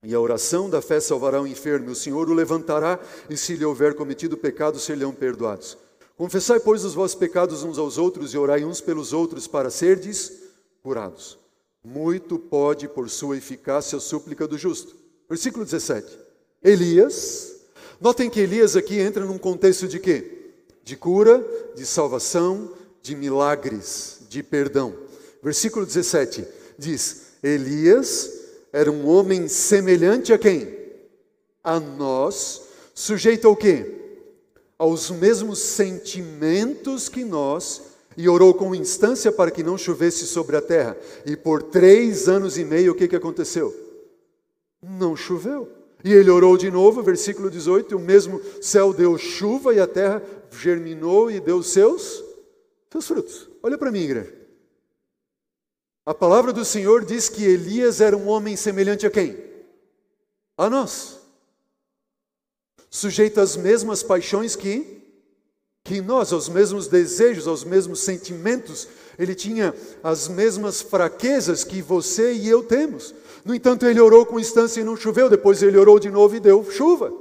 E 0.04 0.14
a 0.14 0.20
oração 0.20 0.70
da 0.70 0.80
fé 0.80 1.00
salvará 1.00 1.42
o 1.42 1.48
enfermo, 1.48 1.90
e 1.90 1.94
o 1.94 1.96
Senhor 1.96 2.30
o 2.30 2.36
levantará, 2.36 3.00
e 3.28 3.36
se 3.36 3.56
lhe 3.56 3.66
houver 3.66 3.96
cometido 3.96 4.38
pecado, 4.38 4.78
serão 4.78 5.12
perdoados. 5.12 5.76
Confessai, 6.20 6.60
pois, 6.60 6.84
os 6.84 6.94
vossos 6.94 7.16
pecados 7.16 7.64
uns 7.64 7.78
aos 7.78 7.98
outros, 7.98 8.34
e 8.34 8.38
orai 8.38 8.66
uns 8.66 8.82
pelos 8.82 9.14
outros, 9.14 9.48
para 9.48 9.70
serdes 9.70 10.34
curados. 10.84 11.40
Muito 11.82 12.38
pode, 12.38 12.90
por 12.90 13.10
sua 13.10 13.38
eficácia, 13.38 13.98
a 13.98 14.02
súplica 14.02 14.46
do 14.46 14.58
justo. 14.58 14.98
Versículo 15.30 15.64
17. 15.64 16.20
Elias, 16.62 17.62
notem 18.02 18.30
que 18.30 18.42
Elias 18.42 18.76
aqui 18.76 19.00
entra 19.00 19.24
num 19.24 19.38
contexto 19.38 19.88
de 19.88 19.98
quê? 19.98 20.56
De 20.84 20.98
cura, 20.98 21.42
de 21.74 21.86
salvação, 21.86 22.70
de 23.02 23.16
milagres, 23.16 24.20
de 24.28 24.44
perdão. 24.44 24.94
Versículo 25.42 25.86
17 25.86 26.46
diz: 26.78 27.28
Elias 27.42 28.30
era 28.74 28.92
um 28.92 29.08
homem 29.08 29.48
semelhante 29.48 30.34
a 30.34 30.38
quem? 30.38 30.68
A 31.64 31.80
nós, 31.80 32.64
sujeito 32.94 33.48
ao 33.48 33.56
quê? 33.56 33.99
Aos 34.80 35.12
mesmos 35.12 35.60
sentimentos 35.60 37.08
que 37.08 37.24
nós, 37.24 37.90
e 38.18 38.28
orou 38.28 38.54
com 38.54 38.74
instância 38.74 39.32
para 39.32 39.52
que 39.52 39.64
não 39.64 39.78
chovesse 39.78 40.26
sobre 40.26 40.58
a 40.58 40.62
terra. 40.62 40.98
E 41.26 41.38
por 41.38 41.62
três 41.62 42.28
anos 42.28 42.58
e 42.58 42.66
meio, 42.66 42.92
o 42.92 42.96
que, 42.96 43.08
que 43.08 43.16
aconteceu? 43.16 43.74
Não 44.82 45.16
choveu. 45.16 45.70
E 46.04 46.14
ele 46.14 46.30
orou 46.30 46.58
de 46.58 46.72
novo, 46.72 47.04
versículo 47.04 47.50
18: 47.50 47.96
o 47.96 48.00
mesmo 48.00 48.42
céu 48.62 48.94
deu 48.94 49.18
chuva 49.18 49.74
e 49.74 49.80
a 49.80 49.88
terra 49.88 50.24
germinou 50.52 51.30
e 51.30 51.40
deu 51.40 51.62
seus, 51.62 52.24
seus 52.90 53.08
frutos. 53.08 53.50
Olha 53.62 53.78
para 53.78 53.92
mim, 53.92 54.00
igreja. 54.00 54.34
A 56.06 56.14
palavra 56.14 56.52
do 56.52 56.66
Senhor 56.66 57.06
diz 57.06 57.30
que 57.30 57.44
Elias 57.44 58.02
era 58.02 58.18
um 58.18 58.28
homem 58.28 58.56
semelhante 58.56 59.06
a 59.06 59.12
quem? 59.12 59.38
A 60.58 60.70
nós. 60.70 61.19
Sujeito 62.90 63.40
às 63.40 63.56
mesmas 63.56 64.02
paixões 64.02 64.56
que 64.56 65.00
que 65.84 66.02
nós, 66.02 66.32
aos 66.32 66.48
mesmos 66.48 66.88
desejos, 66.88 67.48
aos 67.48 67.64
mesmos 67.64 68.02
sentimentos, 68.02 68.88
ele 69.18 69.34
tinha 69.34 69.74
as 70.04 70.28
mesmas 70.28 70.82
fraquezas 70.82 71.64
que 71.64 71.82
você 71.82 72.34
e 72.34 72.48
eu 72.48 72.64
temos. 72.64 73.16
No 73.44 73.56
entanto, 73.56 73.88
ele 73.88 74.00
orou 74.00 74.26
com 74.26 74.40
instância 74.40 74.82
e 74.82 74.84
não 74.84 74.96
choveu, 74.96 75.30
depois 75.30 75.64
ele 75.64 75.78
orou 75.78 76.00
de 76.00 76.12
novo 76.12 76.36
e 76.36 76.40
deu 76.40 76.70
chuva. 76.70 77.12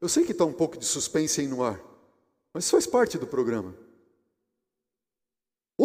Eu 0.00 0.08
sei 0.08 0.24
que 0.24 0.32
está 0.32 0.44
um 0.44 0.52
pouco 0.52 0.76
de 0.76 0.84
suspense 0.84 1.40
aí 1.40 1.46
no 1.46 1.62
ar, 1.62 1.80
mas 2.52 2.68
faz 2.68 2.86
parte 2.86 3.16
do 3.16 3.26
programa. 3.26 3.72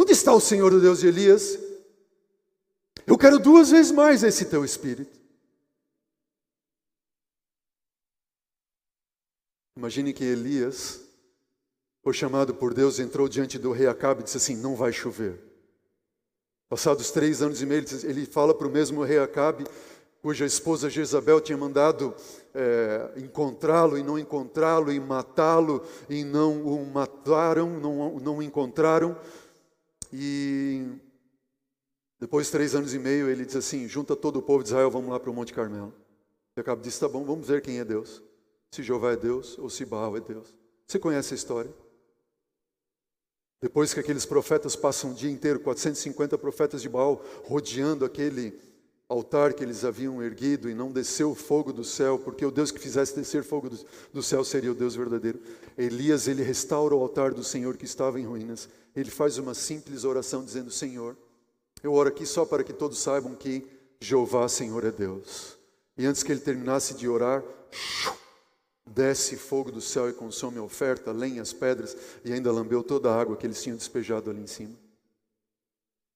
está 0.10 0.34
o 0.34 0.40
Senhor, 0.40 0.74
o 0.74 0.82
Deus 0.82 1.02
de 1.02 1.08
Elias? 1.08 1.60
Eu 3.06 3.16
quero 3.16 3.38
duas 3.38 3.70
vezes 3.70 3.92
mais 3.92 4.24
esse 4.24 4.46
teu 4.46 4.66
espírito. 4.66 5.17
Imagine 9.78 10.12
que 10.12 10.24
Elias 10.24 11.02
foi 12.02 12.12
chamado 12.12 12.52
por 12.52 12.74
Deus, 12.74 12.98
entrou 12.98 13.30
diante 13.30 13.60
do 13.60 13.72
rei 13.72 13.86
Acabe 13.86 14.22
e 14.22 14.24
disse 14.24 14.38
assim: 14.38 14.56
Não 14.56 14.76
vai 14.76 14.92
chover. 14.92 15.40
Passados 16.68 17.12
três 17.12 17.44
anos 17.44 17.62
e 17.62 17.66
meio, 17.68 17.86
ele 18.04 18.26
fala 18.26 18.56
para 18.56 18.68
o 18.68 18.72
mesmo 18.72 19.04
rei 19.04 19.20
Acabe, 19.20 19.66
cuja 20.20 20.48
esposa 20.48 20.90
Jezabel 20.90 21.40
tinha 21.40 21.56
mandado 21.56 22.16
é, 22.56 23.12
encontrá-lo 23.18 24.00
e 24.00 24.04
não 24.04 24.18
encontrá-lo, 24.18 24.92
e 24.92 25.00
matá-lo 25.00 25.86
e 26.10 26.24
não 26.24 26.64
o 26.64 26.84
mataram, 26.84 27.80
não, 27.80 28.20
não 28.20 28.38
o 28.38 28.44
encontraram. 28.44 29.16
E 30.12 30.88
depois 32.20 32.48
de 32.48 32.52
três 32.52 32.74
anos 32.74 32.96
e 32.96 33.00
meio, 33.00 33.30
ele 33.30 33.46
diz 33.46 33.56
assim: 33.56 33.88
Junta 33.88 34.16
todo 34.16 34.38
o 34.38 34.42
povo 34.42 34.64
de 34.64 34.70
Israel, 34.70 34.90
vamos 34.90 35.12
lá 35.12 35.20
para 35.20 35.30
o 35.30 35.34
Monte 35.36 35.54
Carmelo. 35.54 35.94
E 36.58 36.62
Acabe 36.62 36.82
disse: 36.82 37.00
Tá 37.00 37.08
bom, 37.08 37.24
vamos 37.24 37.48
ver 37.48 37.62
quem 37.62 37.78
é 37.78 37.86
Deus. 37.86 38.26
Se 38.72 38.84
Jeová 38.84 39.14
é 39.14 39.18
Deus 39.18 39.58
ou 39.58 39.70
se 39.70 39.86
Baal 39.86 40.18
é 40.18 40.20
Deus. 40.20 40.54
Você 40.86 41.00
conhece 41.00 41.34
a 41.34 41.36
história? 41.36 41.74
Depois 43.62 43.94
que 43.94 44.00
aqueles 44.00 44.26
profetas 44.26 44.76
passam 44.76 45.12
o 45.12 45.14
dia 45.14 45.32
inteiro, 45.32 45.60
450 45.60 46.38
profetas 46.38 46.82
de 46.82 46.90
Baal, 46.90 47.24
rodeando 47.44 48.06
aquele 48.06 48.54
altar 49.10 49.54
que 49.54 49.64
eles 49.64 49.84
haviam 49.84 50.22
erguido 50.22 50.70
e 50.70 50.76
não 50.76 50.92
desceu 50.92 51.32
o 51.32 51.36
fogo 51.36 51.72
do 51.72 51.84
céu, 51.84 52.20
porque 52.20 52.46
o 52.46 52.52
Deus 52.52 52.72
que 52.72 52.80
fizesse 52.80 53.16
descer 53.16 53.44
fogo 53.44 53.70
do, 53.70 53.80
do 54.14 54.22
céu 54.22 54.44
seria 54.44 54.72
o 54.72 54.76
Deus 54.76 54.96
verdadeiro. 54.96 55.40
Elias, 55.78 56.28
ele 56.28 56.44
restaura 56.44 56.94
o 56.94 57.02
altar 57.02 57.34
do 57.34 57.44
Senhor 57.44 57.78
que 57.78 57.86
estava 57.86 58.20
em 58.20 58.26
ruínas. 58.26 58.70
Ele 58.96 59.10
faz 59.10 59.38
uma 59.38 59.54
simples 59.54 60.04
oração 60.04 60.44
dizendo: 60.44 60.70
Senhor, 60.70 61.18
eu 61.82 61.94
oro 61.94 62.10
aqui 62.10 62.26
só 62.26 62.46
para 62.46 62.64
que 62.64 62.74
todos 62.74 63.00
saibam 63.00 63.34
que 63.34 63.66
Jeová, 64.00 64.48
Senhor, 64.48 64.84
é 64.84 64.92
Deus. 64.92 65.58
E 65.98 66.06
antes 66.06 66.22
que 66.22 66.32
ele 66.32 66.42
terminasse 66.42 66.94
de 66.94 67.08
orar, 67.08 67.44
desce 68.88 69.36
fogo 69.36 69.72
do 69.72 69.82
céu 69.82 70.10
e 70.10 70.14
consome 70.14 70.58
a 70.58 70.64
oferta, 70.64 71.12
lenha 71.12 71.42
as 71.42 71.54
pedras 71.54 71.96
e 72.24 72.32
ainda 72.32 72.52
lambeu 72.52 72.84
toda 72.84 73.12
a 73.12 73.20
água 73.20 73.36
que 73.36 73.46
eles 73.46 73.62
tinham 73.62 73.78
despejado 73.78 74.30
ali 74.30 74.42
em 74.42 74.48
cima. 74.48 74.76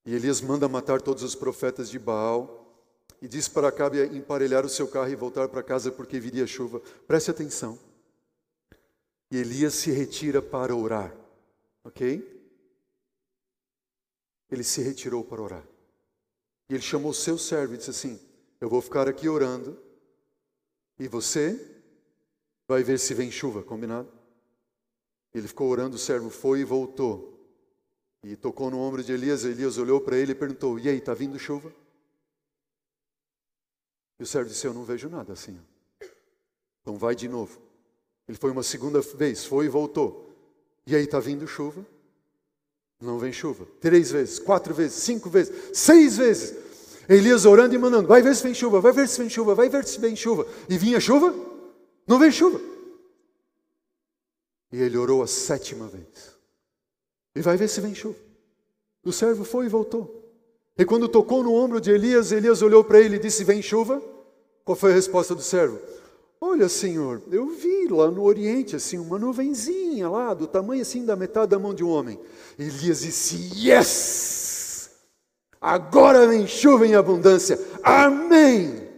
E 0.06 0.16
Elias 0.16 0.42
manda 0.42 0.68
matar 0.68 1.02
todos 1.02 1.24
os 1.24 1.36
profetas 1.36 1.90
de 1.90 2.00
Baal 2.00 2.58
e 3.22 3.28
diz 3.28 3.48
para 3.48 3.68
Acabe 3.68 4.04
emparelhar 4.16 4.66
o 4.66 4.70
seu 4.70 4.88
carro 4.88 5.10
e 5.10 5.16
voltar 5.16 5.48
para 5.48 5.62
casa 5.62 5.92
porque 5.92 6.20
viria 6.20 6.48
chuva. 6.48 6.80
Preste 7.08 7.30
atenção. 7.30 7.78
E 9.30 9.38
Elias 9.38 9.76
se 9.76 9.92
retira 9.92 10.42
para 10.42 10.76
orar, 10.76 11.16
ok? 11.84 12.42
Ele 14.50 14.64
se 14.64 14.82
retirou 14.82 15.24
para 15.24 15.42
orar. 15.42 15.64
E 16.70 16.74
ele 16.74 16.82
chamou 16.82 17.14
seu 17.14 17.38
servo 17.38 17.76
e 17.76 17.78
disse 17.78 17.92
assim: 17.92 18.20
Eu 18.60 18.70
vou 18.70 18.82
ficar 18.82 19.08
aqui 19.08 19.30
orando 19.30 19.78
e 21.00 21.08
você 21.08 21.71
vai 22.72 22.84
ver 22.84 22.98
se 22.98 23.14
vem 23.14 23.30
chuva, 23.30 23.62
combinado? 23.62 24.08
Ele 25.34 25.46
ficou 25.46 25.70
orando, 25.70 25.98
o 25.98 26.00
servo 26.00 26.30
foi 26.30 26.62
e 26.62 26.64
voltou. 26.64 27.38
E 28.24 28.36
tocou 28.38 28.72
no 28.72 28.80
ombro 28.80 29.04
de 29.04 29.12
Elias. 29.12 29.44
Elias 29.44 29.78
olhou 29.78 30.00
para 30.00 30.16
ele 30.16 30.32
e 30.32 30.36
perguntou: 30.36 30.80
E 30.80 30.88
aí, 30.88 30.98
está 30.98 31.14
vindo 31.14 31.38
chuva? 31.38 31.74
E 34.18 34.24
o 34.24 34.26
servo 34.26 34.50
disse: 34.50 34.66
Eu 34.66 34.74
não 34.74 34.86
vejo 34.86 35.10
nada 35.10 35.34
assim. 35.34 35.60
Então 36.82 36.98
vai 36.98 37.14
de 37.14 37.28
novo. 37.28 37.60
Ele 38.26 38.38
foi 38.38 38.52
uma 38.52 38.64
segunda 38.64 39.02
vez, 39.02 39.44
foi 39.44 39.66
e 39.66 39.70
voltou. 39.70 40.34
E 40.86 40.96
aí, 40.96 41.04
está 41.04 41.20
vindo 41.20 41.46
chuva? 41.46 41.86
Não 43.02 43.20
vem 43.20 43.34
chuva. 43.34 43.66
Três 43.82 44.12
vezes, 44.12 44.40
quatro 44.40 44.74
vezes, 44.74 44.96
cinco 45.04 45.30
vezes, 45.30 45.78
seis 45.78 46.16
vezes. 46.16 46.56
Elias 47.10 47.46
orando 47.46 47.76
e 47.76 47.78
mandando: 47.78 48.08
Vai 48.08 48.22
ver 48.22 48.34
se 48.34 48.44
vem 48.44 48.54
chuva, 48.54 48.80
vai 48.80 48.94
ver 48.94 49.10
se 49.10 49.20
vem 49.20 49.30
chuva, 49.30 49.56
vai 49.56 49.68
ver 49.68 49.86
se 49.86 50.00
vem 50.00 50.16
chuva. 50.16 50.48
E 50.70 50.78
vinha 50.78 51.00
chuva? 51.02 51.51
Não 52.12 52.20
veio 52.20 52.34
chuva. 52.34 52.60
E 54.70 54.82
ele 54.82 54.98
orou 54.98 55.24
a 55.24 55.28
sétima 55.28 55.88
vez. 55.88 56.36
E 57.34 57.40
vai 57.40 57.56
ver 57.56 57.70
se 57.70 57.80
vem 57.80 57.96
chuva. 57.96 58.20
O 59.02 59.14
servo 59.14 59.46
foi 59.46 59.68
e 59.68 59.70
voltou. 59.70 60.30
E 60.78 60.84
quando 60.84 61.08
tocou 61.08 61.42
no 61.42 61.54
ombro 61.54 61.80
de 61.80 61.90
Elias, 61.90 62.34
Elias 62.34 62.62
olhou 62.62 62.84
para 62.84 63.00
ele 63.00 63.16
e 63.16 63.20
disse: 63.20 63.46
Vem 63.46 63.62
chuva? 63.62 64.04
Qual 64.66 64.76
foi 64.76 64.92
a 64.92 64.96
resposta 64.96 65.34
do 65.34 65.42
servo? 65.42 65.80
Olha, 66.42 66.68
senhor, 66.68 67.22
eu 67.32 67.48
vi 67.48 67.88
lá 67.88 68.12
no 68.12 68.24
Oriente 68.24 68.76
assim 68.76 68.98
uma 68.98 69.18
nuvenzinha 69.18 70.10
lá, 70.10 70.34
do 70.34 70.48
tamanho 70.48 70.82
assim 70.82 71.06
da 71.06 71.16
metade 71.16 71.52
da 71.52 71.60
mão 71.60 71.74
de 71.74 71.82
um 71.82 71.90
homem. 71.90 72.20
Elias 72.60 73.00
disse: 73.00 73.52
Yes! 73.56 74.90
Agora 75.62 76.28
vem 76.28 76.46
chuva 76.46 76.86
em 76.86 76.94
abundância. 76.94 77.58
Amém! 77.82 78.90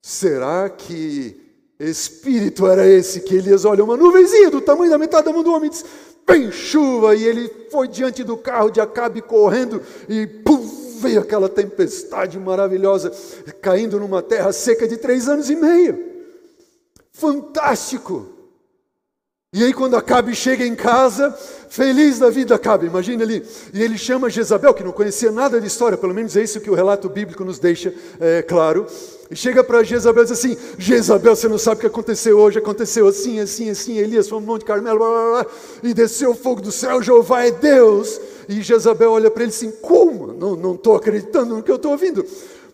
Será 0.00 0.70
que 0.70 1.47
espírito 1.78 2.66
era 2.66 2.86
esse 2.86 3.20
que 3.20 3.36
Elias 3.36 3.64
olha 3.64 3.84
uma 3.84 3.96
nuvenzinha 3.96 4.50
do 4.50 4.60
tamanho 4.60 4.90
da 4.90 4.98
metade 4.98 5.26
da 5.26 5.32
mão 5.32 5.42
do 5.42 5.52
homem 5.52 5.68
e 5.68 5.70
diz: 5.70 5.84
Vem 6.26 6.50
chuva! 6.50 7.14
E 7.14 7.24
ele 7.24 7.48
foi 7.70 7.88
diante 7.88 8.24
do 8.24 8.36
carro 8.36 8.70
de 8.70 8.80
Acabe 8.80 9.22
correndo 9.22 9.80
e 10.08 10.26
pum, 10.26 10.60
veio 11.00 11.20
aquela 11.20 11.48
tempestade 11.48 12.38
maravilhosa 12.38 13.12
caindo 13.60 14.00
numa 14.00 14.22
terra 14.22 14.52
seca 14.52 14.86
de 14.88 14.96
três 14.96 15.28
anos 15.28 15.48
e 15.48 15.56
meio. 15.56 15.98
Fantástico! 17.12 18.37
E 19.50 19.64
aí, 19.64 19.72
quando 19.72 19.96
Acabe 19.96 20.34
chega 20.34 20.62
em 20.66 20.74
casa, 20.74 21.30
feliz 21.70 22.18
da 22.18 22.28
vida, 22.28 22.54
Acabe, 22.54 22.86
imagina 22.86 23.24
ali. 23.24 23.42
E 23.72 23.82
ele 23.82 23.96
chama 23.96 24.28
Jezabel, 24.28 24.74
que 24.74 24.84
não 24.84 24.92
conhecia 24.92 25.32
nada 25.32 25.58
de 25.58 25.66
história, 25.66 25.96
pelo 25.96 26.12
menos 26.12 26.36
é 26.36 26.42
isso 26.42 26.60
que 26.60 26.70
o 26.70 26.74
relato 26.74 27.08
bíblico 27.08 27.42
nos 27.46 27.58
deixa 27.58 27.94
é, 28.20 28.42
claro. 28.42 28.86
E 29.30 29.34
chega 29.34 29.64
para 29.64 29.82
Jezabel 29.82 30.24
e 30.24 30.26
diz 30.26 30.38
assim: 30.38 30.54
Jezabel, 30.76 31.34
você 31.34 31.48
não 31.48 31.56
sabe 31.56 31.78
o 31.78 31.80
que 31.80 31.86
aconteceu 31.86 32.38
hoje, 32.38 32.58
aconteceu 32.58 33.08
assim, 33.08 33.40
assim, 33.40 33.70
assim. 33.70 33.96
Elias 33.96 34.28
foi 34.28 34.38
no 34.38 34.46
Monte 34.46 34.66
Carmelo, 34.66 34.98
blá, 34.98 35.08
blá, 35.08 35.30
blá, 35.42 35.46
e 35.82 35.94
desceu 35.94 36.32
o 36.32 36.34
fogo 36.34 36.60
do 36.60 36.70
céu, 36.70 37.02
Jeová 37.02 37.46
é 37.46 37.50
Deus. 37.50 38.20
E 38.50 38.60
Jezabel 38.60 39.12
olha 39.12 39.30
para 39.30 39.44
ele 39.44 39.52
assim: 39.52 39.70
Como? 39.80 40.26
Não 40.26 40.74
estou 40.74 40.94
acreditando 40.94 41.56
no 41.56 41.62
que 41.62 41.70
eu 41.70 41.76
estou 41.76 41.92
ouvindo. 41.92 42.22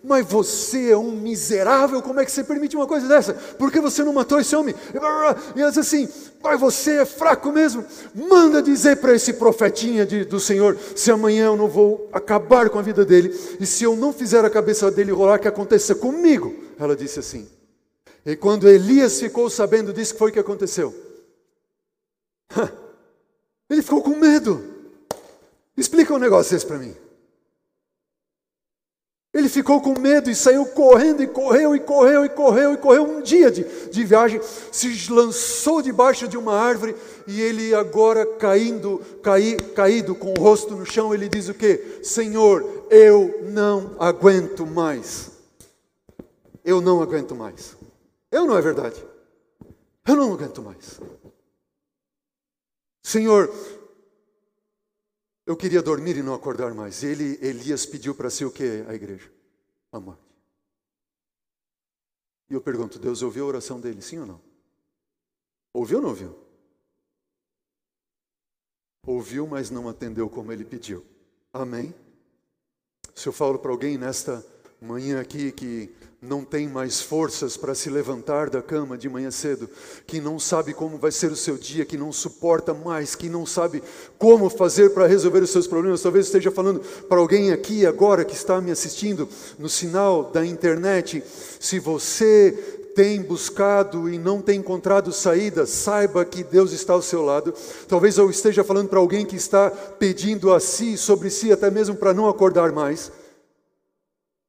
Mas 0.07 0.27
você 0.27 0.91
é 0.91 0.97
um 0.99 1.13
miserável, 1.13 2.03
como 2.03 2.21
é 2.21 2.27
que 2.27 2.31
você 2.31 2.45
permite 2.45 2.77
uma 2.77 2.87
coisa 2.87 3.09
dessa? 3.09 3.33
Por 3.33 3.73
que 3.73 3.81
você 3.81 4.05
não 4.05 4.13
matou 4.13 4.39
esse 4.39 4.55
homem? 4.55 4.75
E 4.93 4.99
ela 4.99 5.71
diz 5.71 5.79
assim: 5.79 6.07
Mas 6.43 6.61
você 6.61 6.99
é 6.99 7.05
fraco 7.07 7.51
mesmo. 7.51 7.83
Manda 8.15 8.61
dizer 8.61 8.97
para 8.97 9.15
esse 9.15 9.33
profetinha 9.33 10.05
de, 10.05 10.27
do 10.27 10.39
Senhor 10.39 10.77
se 10.95 11.11
amanhã 11.11 11.47
eu 11.47 11.57
não 11.57 11.69
vou 11.69 12.11
acabar 12.13 12.69
com 12.69 12.79
a 12.79 12.83
vida 12.83 13.03
dele 13.03 13.35
e 13.59 13.65
se 13.65 13.83
eu 13.83 13.97
não 13.97 14.13
fizer 14.13 14.45
a 14.45 14.51
cabeça 14.51 14.91
dele 14.91 15.11
rolar, 15.11 15.39
que 15.39 15.49
aconteça 15.49 15.95
comigo. 15.95 16.55
Ela 16.79 16.95
disse 16.95 17.21
assim. 17.21 17.49
E 18.27 18.37
quando 18.37 18.69
Elias 18.69 19.19
ficou 19.19 19.49
sabendo 19.49 19.91
disso, 19.91 20.17
foi 20.17 20.31
que 20.31 20.39
aconteceu? 20.39 20.95
Ele 23.71 23.81
ficou 23.81 24.03
com 24.03 24.17
medo. 24.17 24.63
Explica 25.75 26.13
um 26.13 26.19
negócio 26.19 26.55
desse 26.55 26.67
para 26.67 26.79
mim. 26.79 26.95
Ele 29.35 29.49
ficou 29.49 29.81
com 29.81 29.99
medo 29.99 30.31
e 30.31 30.35
saiu 30.35 30.65
correndo, 30.65 31.21
e 31.21 31.27
correu, 31.27 31.75
e 31.75 31.81
correu, 31.81 32.25
e 32.25 32.29
correu, 32.29 32.73
e 32.73 32.77
correu 32.77 33.03
um 33.03 33.21
dia 33.21 33.51
de, 33.51 33.65
de 33.91 34.05
viagem, 34.05 34.41
se 34.71 35.13
lançou 35.13 35.83
debaixo 35.83 36.29
de 36.29 36.39
uma 36.39 36.55
árvore, 36.55 36.95
e 37.27 37.41
ele 37.41 37.75
agora 37.75 38.25
caindo, 38.25 39.03
caí, 39.25 39.57
caído 39.57 40.15
com 40.15 40.33
o 40.33 40.41
rosto 40.41 40.77
no 40.77 40.87
chão, 40.87 41.13
ele 41.13 41.29
diz 41.29 41.49
o 41.49 41.55
que? 41.55 41.99
Senhor, 42.05 42.87
eu 42.89 43.41
não 43.51 43.97
aguento 43.99 44.65
mais. 44.65 45.33
Eu 46.65 46.81
não 46.81 47.03
aguento 47.03 47.35
mais. 47.35 47.77
Eu 48.31 48.47
não 48.47 48.57
é 48.57 48.63
verdade. 48.63 49.05
Eu 50.07 50.15
não 50.15 50.33
aguento 50.33 50.63
mais. 50.63 51.01
Senhor, 53.03 53.53
eu 55.47 55.57
queria 55.57 55.83
dormir 55.83 56.17
e 56.17 56.23
não 56.23 56.35
acordar 56.35 56.73
mais. 56.75 57.03
Ele, 57.03 57.39
Elias 57.41 57.85
pediu 57.85 58.15
para 58.15 58.31
si 58.31 58.45
o 58.45 58.51
que 58.51 58.85
a 58.89 58.95
igreja? 58.95 59.31
A 59.93 60.01
morte. 60.01 60.23
E 62.49 62.55
eu 62.55 62.61
pergunto, 62.61 62.99
Deus 62.99 63.23
ouviu 63.23 63.45
a 63.45 63.49
oração 63.49 63.81
dele, 63.81 64.01
sim 64.01 64.19
ou 64.19 64.27
não? 64.27 64.41
Ouviu 65.73 65.99
ou 65.99 66.03
não 66.03 66.11
ouviu? 66.11 66.39
Ouviu, 69.07 69.47
mas 69.47 69.71
não 69.71 69.89
atendeu 69.89 70.29
como 70.31 70.53
ele 70.53 70.65
pediu. 70.65 71.05
Amém? 71.53 71.95
Se 73.15 73.29
eu 73.29 73.33
falo 73.33 73.59
para 73.59 73.71
alguém 73.71 73.99
nesta 73.99 74.45
manhã 74.81 75.21
aqui 75.21 75.53
que 75.53 75.95
não 76.29 76.45
tem 76.45 76.69
mais 76.69 77.01
forças 77.01 77.57
para 77.57 77.75
se 77.75 77.91
levantar 77.91 78.49
da 78.49 78.63
cama 78.63 78.97
de 78.97 79.09
manhã 79.09 79.31
cedo, 79.31 79.69
que 80.07 80.21
não 80.21 80.39
sabe 80.39 80.73
como 80.73 80.99
vai 80.99 81.13
ser 81.13 81.31
o 81.31 81.37
seu 81.37 81.57
dia, 81.57 81.85
que 81.85 81.99
não 81.99 82.13
suporta 82.13 82.73
mais, 82.73 83.15
que 83.15 83.29
não 83.29 83.45
sabe 83.45 83.83
como 84.19 84.49
fazer 84.49 84.91
para 84.91 85.07
resolver 85.07 85.43
os 85.43 85.51
seus 85.51 85.67
problemas. 85.67 86.03
Talvez 86.03 86.27
esteja 86.27 86.51
falando 86.51 86.81
para 87.09 87.19
alguém 87.19 87.53
aqui 87.53 87.87
agora 87.87 88.25
que 88.25 88.35
está 88.35 88.61
me 88.61 88.71
assistindo 88.71 89.29
no 89.59 89.69
sinal 89.69 90.25
da 90.25 90.45
internet. 90.45 91.23
Se 91.61 91.79
você 91.79 92.81
tem 92.95 93.21
buscado 93.21 94.09
e 94.09 94.19
não 94.19 94.41
tem 94.41 94.61
encontrado 94.61 95.13
saída, 95.13 95.67
saiba 95.67 96.25
que 96.25 96.45
Deus 96.45 96.73
está 96.73 96.93
ao 96.93 97.03
seu 97.03 97.23
lado. 97.23 97.53
Talvez 97.89 98.17
eu 98.17 98.31
esteja 98.31 98.63
falando 98.65 98.89
para 98.89 98.99
alguém 98.99 99.27
que 99.27 99.37
está 99.37 99.71
pedindo 99.71 100.53
a 100.53 100.61
si, 100.61 100.97
sobre 100.97 101.29
si, 101.29 101.53
até 101.53 101.71
mesmo 101.71 101.97
para 101.97 102.15
não 102.15 102.29
acordar 102.29 102.73
mais. 102.73 103.11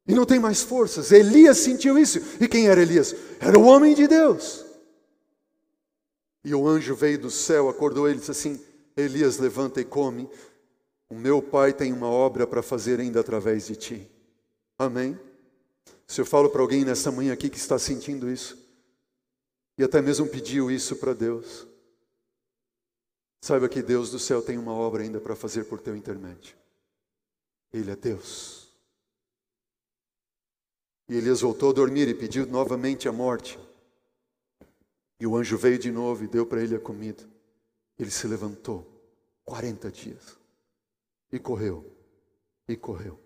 E 0.07 0.13
não 0.13 0.25
tem 0.25 0.39
mais 0.39 0.61
forças. 0.61 1.11
Elias 1.11 1.57
sentiu 1.57 1.97
isso. 1.97 2.19
E 2.39 2.47
quem 2.47 2.67
era 2.67 2.81
Elias? 2.81 3.15
Era 3.39 3.57
o 3.57 3.63
homem 3.63 3.95
de 3.95 4.07
Deus. 4.07 4.63
E 6.43 6.53
o 6.53 6.67
anjo 6.67 6.95
veio 6.95 7.17
do 7.17 7.31
céu, 7.31 7.69
acordou 7.69 8.07
ele 8.07 8.17
e 8.17 8.19
disse 8.19 8.31
assim: 8.31 8.63
Elias, 8.95 9.37
levanta 9.37 9.81
e 9.81 9.85
come. 9.85 10.29
O 11.09 11.15
meu 11.15 11.41
pai 11.41 11.73
tem 11.73 11.91
uma 11.91 12.07
obra 12.07 12.45
para 12.45 12.61
fazer 12.61 12.99
ainda 12.99 13.19
através 13.19 13.65
de 13.67 13.75
ti. 13.75 14.11
Amém? 14.77 15.19
Se 16.07 16.21
eu 16.21 16.25
falo 16.25 16.49
para 16.49 16.61
alguém 16.61 16.85
nessa 16.85 17.11
manhã 17.11 17.33
aqui 17.33 17.49
que 17.49 17.57
está 17.57 17.79
sentindo 17.79 18.29
isso, 18.29 18.57
e 19.77 19.83
até 19.83 20.01
mesmo 20.01 20.27
pediu 20.27 20.69
isso 20.69 20.95
para 20.97 21.13
Deus, 21.13 21.67
saiba 23.41 23.67
que 23.67 23.81
Deus 23.81 24.11
do 24.11 24.19
céu 24.19 24.41
tem 24.41 24.57
uma 24.57 24.73
obra 24.73 25.03
ainda 25.03 25.19
para 25.19 25.35
fazer 25.35 25.65
por 25.65 25.79
teu 25.79 25.95
intermédio. 25.95 26.55
Ele 27.73 27.91
é 27.91 27.95
Deus. 27.95 28.64
E 31.07 31.15
Elias 31.15 31.41
voltou 31.41 31.69
a 31.69 31.73
dormir 31.73 32.07
e 32.07 32.15
pediu 32.15 32.45
novamente 32.47 33.07
a 33.07 33.11
morte. 33.11 33.59
E 35.19 35.27
o 35.27 35.35
anjo 35.35 35.57
veio 35.57 35.77
de 35.77 35.91
novo 35.91 36.23
e 36.23 36.27
deu 36.27 36.45
para 36.45 36.61
ele 36.61 36.75
a 36.75 36.79
comida. 36.79 37.23
Ele 37.97 38.11
se 38.11 38.27
levantou, 38.27 38.85
40 39.45 39.91
dias, 39.91 40.37
e 41.31 41.39
correu, 41.39 41.89
e 42.67 42.75
correu, 42.75 43.19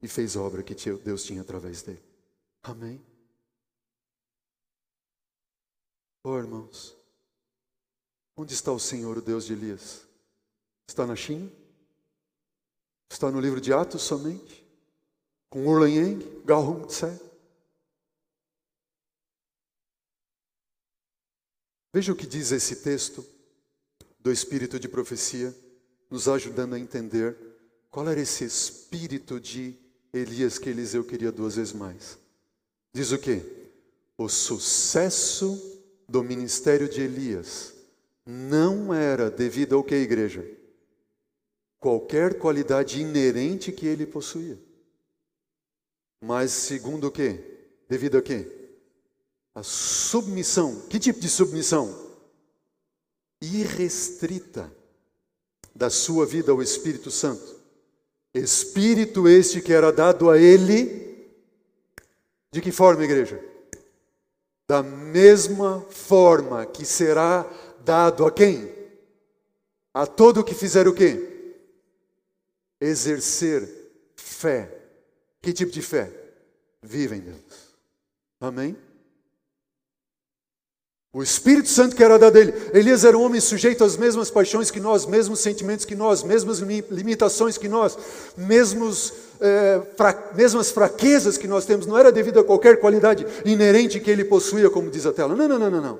e 0.00 0.08
fez 0.08 0.36
a 0.36 0.42
obra 0.42 0.62
que 0.62 0.74
Deus 0.74 1.24
tinha 1.24 1.42
através 1.42 1.82
dele. 1.82 2.02
Amém? 2.62 3.04
Oh, 6.24 6.38
irmãos, 6.38 6.96
onde 8.36 8.54
está 8.54 8.72
o 8.72 8.80
Senhor, 8.80 9.18
o 9.18 9.22
Deus 9.22 9.44
de 9.44 9.52
Elias? 9.52 10.08
Está 10.88 11.06
na 11.06 11.14
China? 11.14 11.50
Está 13.08 13.30
no 13.30 13.40
livro 13.40 13.60
de 13.60 13.72
Atos 13.72 14.02
somente? 14.02 14.65
Com 15.48 15.66
Urlanheng, 15.66 16.20
Galhum 16.44 16.86
Tse? 16.86 17.20
Veja 21.92 22.12
o 22.12 22.16
que 22.16 22.26
diz 22.26 22.52
esse 22.52 22.76
texto 22.76 23.24
do 24.18 24.30
espírito 24.30 24.78
de 24.78 24.88
profecia, 24.88 25.54
nos 26.10 26.28
ajudando 26.28 26.74
a 26.74 26.78
entender 26.78 27.36
qual 27.90 28.08
era 28.08 28.20
esse 28.20 28.44
espírito 28.44 29.40
de 29.40 29.74
Elias 30.12 30.58
que 30.58 30.68
Eliseu 30.68 31.04
queria 31.04 31.32
duas 31.32 31.56
vezes 31.56 31.72
mais. 31.72 32.18
Diz 32.92 33.12
o 33.12 33.18
que? 33.18 33.40
O 34.18 34.28
sucesso 34.28 35.80
do 36.08 36.22
ministério 36.22 36.88
de 36.88 37.00
Elias 37.00 37.72
não 38.26 38.92
era 38.92 39.30
devido 39.30 39.76
ao 39.76 39.84
que, 39.84 39.94
igreja? 39.94 40.44
Qualquer 41.78 42.38
qualidade 42.38 43.00
inerente 43.00 43.70
que 43.70 43.86
ele 43.86 44.04
possuía. 44.04 44.58
Mas 46.20 46.50
segundo 46.50 47.08
o 47.08 47.10
que? 47.10 47.40
Devido 47.88 48.18
a 48.18 48.22
quê? 48.22 48.50
A 49.54 49.62
submissão. 49.62 50.82
Que 50.88 50.98
tipo 50.98 51.20
de 51.20 51.28
submissão? 51.28 51.94
Irrestrita 53.40 54.72
da 55.74 55.90
sua 55.90 56.24
vida 56.26 56.52
ao 56.52 56.62
Espírito 56.62 57.10
Santo. 57.10 57.56
Espírito 58.34 59.28
este 59.28 59.60
que 59.60 59.72
era 59.72 59.90
dado 59.90 60.30
a 60.30 60.38
ele 60.38 61.06
de 62.56 62.60
que 62.62 62.72
forma, 62.72 63.04
igreja? 63.04 63.42
Da 64.66 64.82
mesma 64.82 65.82
forma 65.90 66.64
que 66.64 66.84
será 66.84 67.46
dado 67.84 68.24
a 68.24 68.32
quem? 68.32 68.74
A 69.92 70.06
todo 70.06 70.42
que 70.42 70.54
fizer 70.54 70.88
o 70.88 70.94
quê? 70.94 71.54
Exercer 72.80 73.68
fé. 74.16 74.75
Que 75.42 75.52
tipo 75.52 75.72
de 75.72 75.82
fé? 75.82 76.10
Viva 76.82 77.16
em 77.16 77.20
Deus. 77.20 77.36
Amém? 78.40 78.76
O 81.12 81.22
Espírito 81.22 81.68
Santo 81.68 81.96
que 81.96 82.04
era 82.04 82.18
dado 82.18 82.36
a 82.36 82.40
ele. 82.40 82.52
Elias 82.74 83.04
era 83.04 83.16
um 83.16 83.22
homem 83.22 83.40
sujeito 83.40 83.82
às 83.82 83.96
mesmas 83.96 84.30
paixões 84.30 84.70
que 84.70 84.78
nós, 84.78 85.06
mesmos 85.06 85.40
sentimentos 85.40 85.86
que 85.86 85.94
nós, 85.94 86.22
mesmas 86.22 86.58
limitações 86.58 87.56
que 87.56 87.68
nós, 87.68 87.96
mesmos, 88.36 89.12
é, 89.40 89.80
fra 89.96 90.32
mesmas 90.34 90.70
fraquezas 90.70 91.38
que 91.38 91.48
nós 91.48 91.64
temos. 91.64 91.86
Não 91.86 91.96
era 91.96 92.12
devido 92.12 92.38
a 92.38 92.44
qualquer 92.44 92.80
qualidade 92.80 93.26
inerente 93.46 93.98
que 93.98 94.10
ele 94.10 94.24
possuía, 94.24 94.68
como 94.68 94.90
diz 94.90 95.06
a 95.06 95.12
tela. 95.12 95.34
Não, 95.34 95.48
não, 95.48 95.58
não, 95.58 95.70
não, 95.70 95.80
não 95.80 95.98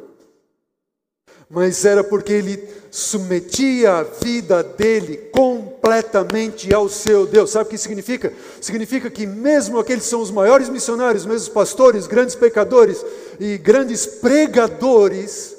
mas 1.49 1.85
era 1.85 2.03
porque 2.03 2.33
ele 2.33 2.69
submetia 2.91 3.93
a 3.93 4.03
vida 4.03 4.63
dele 4.63 5.17
completamente 5.33 6.73
ao 6.75 6.89
seu 6.89 7.27
Deus. 7.27 7.51
Sabe 7.51 7.67
o 7.67 7.71
que 7.71 7.79
significa? 7.79 8.33
Significa 8.61 9.11
que 9.11 9.27
mesmo 9.27 9.79
aqueles 9.79 10.05
que 10.05 10.11
são 10.11 10.21
os 10.21 10.31
maiores 10.31 10.69
missionários, 10.69 11.25
mesmo 11.25 11.55
pastores, 11.55 12.07
grandes 12.07 12.35
pecadores 12.35 13.05
e 13.39 13.57
grandes 13.59 14.07
pregadores, 14.07 15.55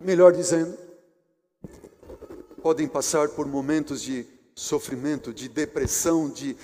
melhor 0.00 0.32
dizendo, 0.32 0.76
podem 2.62 2.88
passar 2.88 3.28
por 3.28 3.46
momentos 3.46 4.00
de 4.00 4.26
sofrimento, 4.54 5.32
de 5.32 5.48
depressão, 5.48 6.30
de 6.30 6.56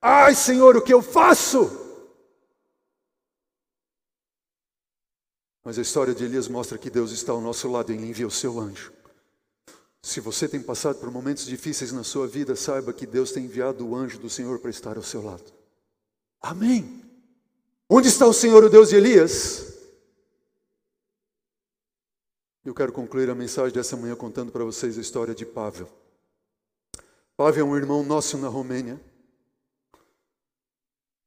ai 0.00 0.34
Senhor, 0.34 0.76
o 0.76 0.82
que 0.82 0.94
eu 0.94 1.02
faço? 1.02 1.83
Mas 5.64 5.78
a 5.78 5.82
história 5.82 6.14
de 6.14 6.22
Elias 6.24 6.46
mostra 6.46 6.76
que 6.76 6.90
Deus 6.90 7.10
está 7.10 7.32
ao 7.32 7.40
nosso 7.40 7.66
lado 7.68 7.90
e 7.90 7.96
ele 7.96 8.06
envia 8.06 8.26
o 8.26 8.30
seu 8.30 8.60
anjo. 8.60 8.92
Se 10.02 10.20
você 10.20 10.46
tem 10.46 10.60
passado 10.60 11.00
por 11.00 11.10
momentos 11.10 11.46
difíceis 11.46 11.90
na 11.90 12.04
sua 12.04 12.26
vida, 12.26 12.54
saiba 12.54 12.92
que 12.92 13.06
Deus 13.06 13.32
tem 13.32 13.46
enviado 13.46 13.88
o 13.88 13.96
anjo 13.96 14.18
do 14.18 14.28
Senhor 14.28 14.58
para 14.58 14.68
estar 14.68 14.98
ao 14.98 15.02
seu 15.02 15.24
lado. 15.24 15.50
Amém. 16.42 17.02
Onde 17.88 18.08
está 18.08 18.26
o 18.26 18.32
Senhor, 18.34 18.62
o 18.62 18.68
Deus 18.68 18.90
de 18.90 18.96
Elias? 18.96 19.72
Eu 22.62 22.74
quero 22.74 22.92
concluir 22.92 23.30
a 23.30 23.34
mensagem 23.34 23.72
dessa 23.72 23.96
manhã 23.96 24.14
contando 24.14 24.52
para 24.52 24.64
vocês 24.64 24.98
a 24.98 25.00
história 25.00 25.34
de 25.34 25.46
Pavel. 25.46 25.88
Pavel 27.34 27.66
é 27.66 27.70
um 27.70 27.76
irmão 27.76 28.02
nosso 28.02 28.36
na 28.36 28.48
Romênia. 28.48 29.00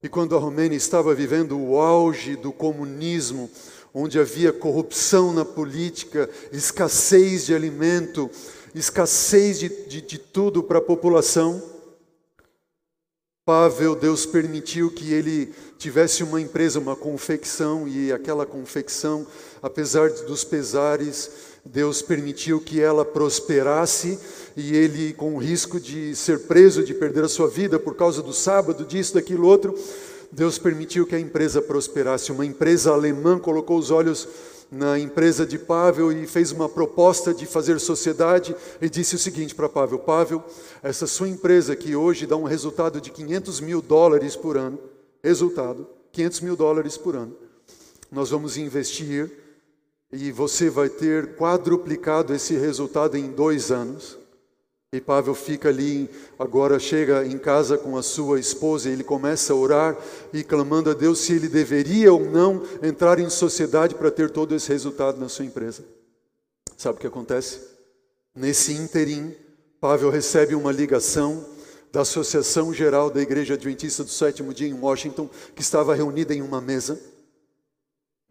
E 0.01 0.07
quando 0.07 0.35
a 0.35 0.39
Romênia 0.39 0.75
estava 0.75 1.15
vivendo 1.15 1.59
o 1.59 1.79
auge 1.79 2.35
do 2.35 2.53
comunismo, 2.53 3.49
onde 3.93 4.19
havia 4.19 4.53
corrupção 4.53 5.33
na 5.33 5.45
política, 5.45 6.29
escassez 6.51 7.45
de 7.45 7.55
alimento, 7.55 8.29
escassez 8.73 9.59
de, 9.59 9.69
de, 9.88 10.01
de 10.01 10.17
tudo 10.17 10.61
para 10.61 10.79
a 10.79 10.81
população. 10.81 11.61
Pavel, 13.45 13.95
Deus 13.95 14.25
permitiu 14.25 14.91
que 14.91 15.13
ele 15.13 15.53
tivesse 15.77 16.21
uma 16.21 16.41
empresa, 16.41 16.79
uma 16.79 16.95
confecção, 16.95 17.88
e 17.88 18.11
aquela 18.11 18.45
confecção, 18.45 19.25
apesar 19.61 20.09
dos 20.09 20.43
pesares, 20.43 21.31
Deus 21.63 22.01
permitiu 22.01 22.59
que 22.59 22.81
ela 22.81 23.05
prosperasse 23.05 24.19
e 24.55 24.75
ele, 24.75 25.13
com 25.13 25.35
o 25.35 25.38
risco 25.38 25.79
de 25.79 26.15
ser 26.15 26.39
preso, 26.39 26.83
de 26.83 26.93
perder 26.93 27.23
a 27.23 27.29
sua 27.29 27.47
vida 27.47 27.77
por 27.77 27.95
causa 27.95 28.21
do 28.21 28.33
sábado, 28.33 28.85
disso, 28.85 29.13
daquilo, 29.13 29.47
outro, 29.47 29.77
Deus 30.32 30.57
permitiu 30.57 31.05
que 31.05 31.15
a 31.15 31.19
empresa 31.19 31.61
prosperasse. 31.61 32.32
Uma 32.32 32.45
empresa 32.45 32.91
alemã 32.91 33.39
colocou 33.39 33.78
os 33.78 33.91
olhos 33.91 34.28
na 34.71 34.99
empresa 34.99 35.45
de 35.45 35.57
Pavel 35.57 36.11
e 36.11 36.28
fez 36.28 36.51
uma 36.51 36.67
proposta 36.67 37.34
de 37.34 37.45
fazer 37.45 37.80
sociedade 37.80 38.55
e 38.82 38.89
disse 38.89 39.15
o 39.15 39.19
seguinte 39.19 39.55
para 39.55 39.69
Pavel: 39.69 39.99
Pavel, 39.99 40.43
essa 40.84 41.07
sua 41.07 41.30
empresa 41.30 41.75
que 41.75 41.95
hoje 41.95 42.25
dá 42.25 42.36
um 42.36 42.43
resultado 42.43 42.99
de 42.99 43.11
500 43.11 43.61
mil 43.61 43.82
dólares 43.82 44.36
por 44.36 44.57
ano, 44.57 44.78
resultado, 45.23 45.88
500 46.11 46.41
mil 46.41 46.55
dólares 46.55 46.97
por 46.97 47.15
ano, 47.15 47.36
nós 48.11 48.30
vamos 48.30 48.57
investir 48.57 49.32
e 50.11 50.32
você 50.32 50.69
vai 50.69 50.89
ter 50.89 51.36
quadruplicado 51.36 52.34
esse 52.34 52.55
resultado 52.55 53.17
em 53.17 53.30
dois 53.30 53.71
anos. 53.71 54.17
E 54.93 55.01
Pavel 55.01 55.35
fica 55.35 55.67
ali, 55.67 56.09
agora 56.39 56.79
chega 56.79 57.25
em 57.25 57.38
casa 57.38 57.77
com 57.77 57.97
a 57.97 58.01
sua 58.01 58.39
esposa 58.39 58.88
e 58.88 58.93
ele 58.93 59.03
começa 59.03 59.51
a 59.51 59.55
orar 59.55 59.97
e 60.31 60.45
clamando 60.45 60.89
a 60.89 60.93
Deus 60.93 61.19
se 61.19 61.33
ele 61.33 61.49
deveria 61.49 62.13
ou 62.13 62.23
não 62.23 62.63
entrar 62.81 63.19
em 63.19 63.29
sociedade 63.29 63.95
para 63.95 64.09
ter 64.09 64.29
todo 64.29 64.55
esse 64.55 64.69
resultado 64.69 65.19
na 65.19 65.27
sua 65.27 65.43
empresa. 65.43 65.83
Sabe 66.77 66.97
o 66.97 67.01
que 67.01 67.07
acontece? 67.07 67.59
Nesse 68.33 68.71
interim, 68.71 69.35
Pavel 69.81 70.09
recebe 70.09 70.55
uma 70.55 70.71
ligação 70.71 71.45
da 71.91 72.01
Associação 72.01 72.73
Geral 72.73 73.09
da 73.09 73.21
Igreja 73.21 73.55
Adventista 73.55 74.05
do 74.05 74.09
Sétimo 74.09 74.53
Dia 74.53 74.69
em 74.69 74.79
Washington, 74.79 75.29
que 75.53 75.61
estava 75.61 75.95
reunida 75.95 76.33
em 76.33 76.41
uma 76.41 76.61
mesa. 76.61 76.97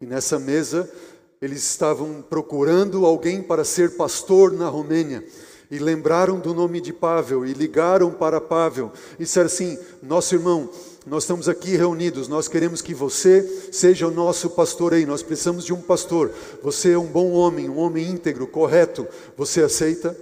E 0.01 0.07
nessa 0.07 0.39
mesa, 0.39 0.91
eles 1.39 1.63
estavam 1.63 2.23
procurando 2.27 3.05
alguém 3.05 3.43
para 3.43 3.63
ser 3.63 3.95
pastor 3.95 4.51
na 4.51 4.67
Romênia 4.67 5.23
e 5.69 5.79
lembraram 5.79 6.39
do 6.39 6.53
nome 6.53 6.79
de 6.79 6.93
Pavel 6.93 7.45
e 7.45 7.53
ligaram 7.53 8.11
para 8.11 8.39
Pavel 8.39 8.91
e 9.15 9.23
disseram 9.23 9.47
assim: 9.47 9.77
Nosso 10.01 10.35
irmão, 10.35 10.69
nós 11.05 11.23
estamos 11.23 11.49
aqui 11.49 11.75
reunidos, 11.75 12.27
nós 12.27 12.47
queremos 12.47 12.81
que 12.81 12.93
você 12.93 13.43
seja 13.71 14.07
o 14.07 14.11
nosso 14.11 14.51
pastor 14.51 14.93
aí, 14.93 15.05
nós 15.05 15.23
precisamos 15.23 15.65
de 15.65 15.73
um 15.73 15.81
pastor. 15.81 16.31
Você 16.63 16.91
é 16.91 16.97
um 16.97 17.07
bom 17.07 17.31
homem, 17.31 17.69
um 17.69 17.77
homem 17.77 18.07
íntegro, 18.07 18.47
correto. 18.47 19.07
Você 19.35 19.61
aceita? 19.61 20.17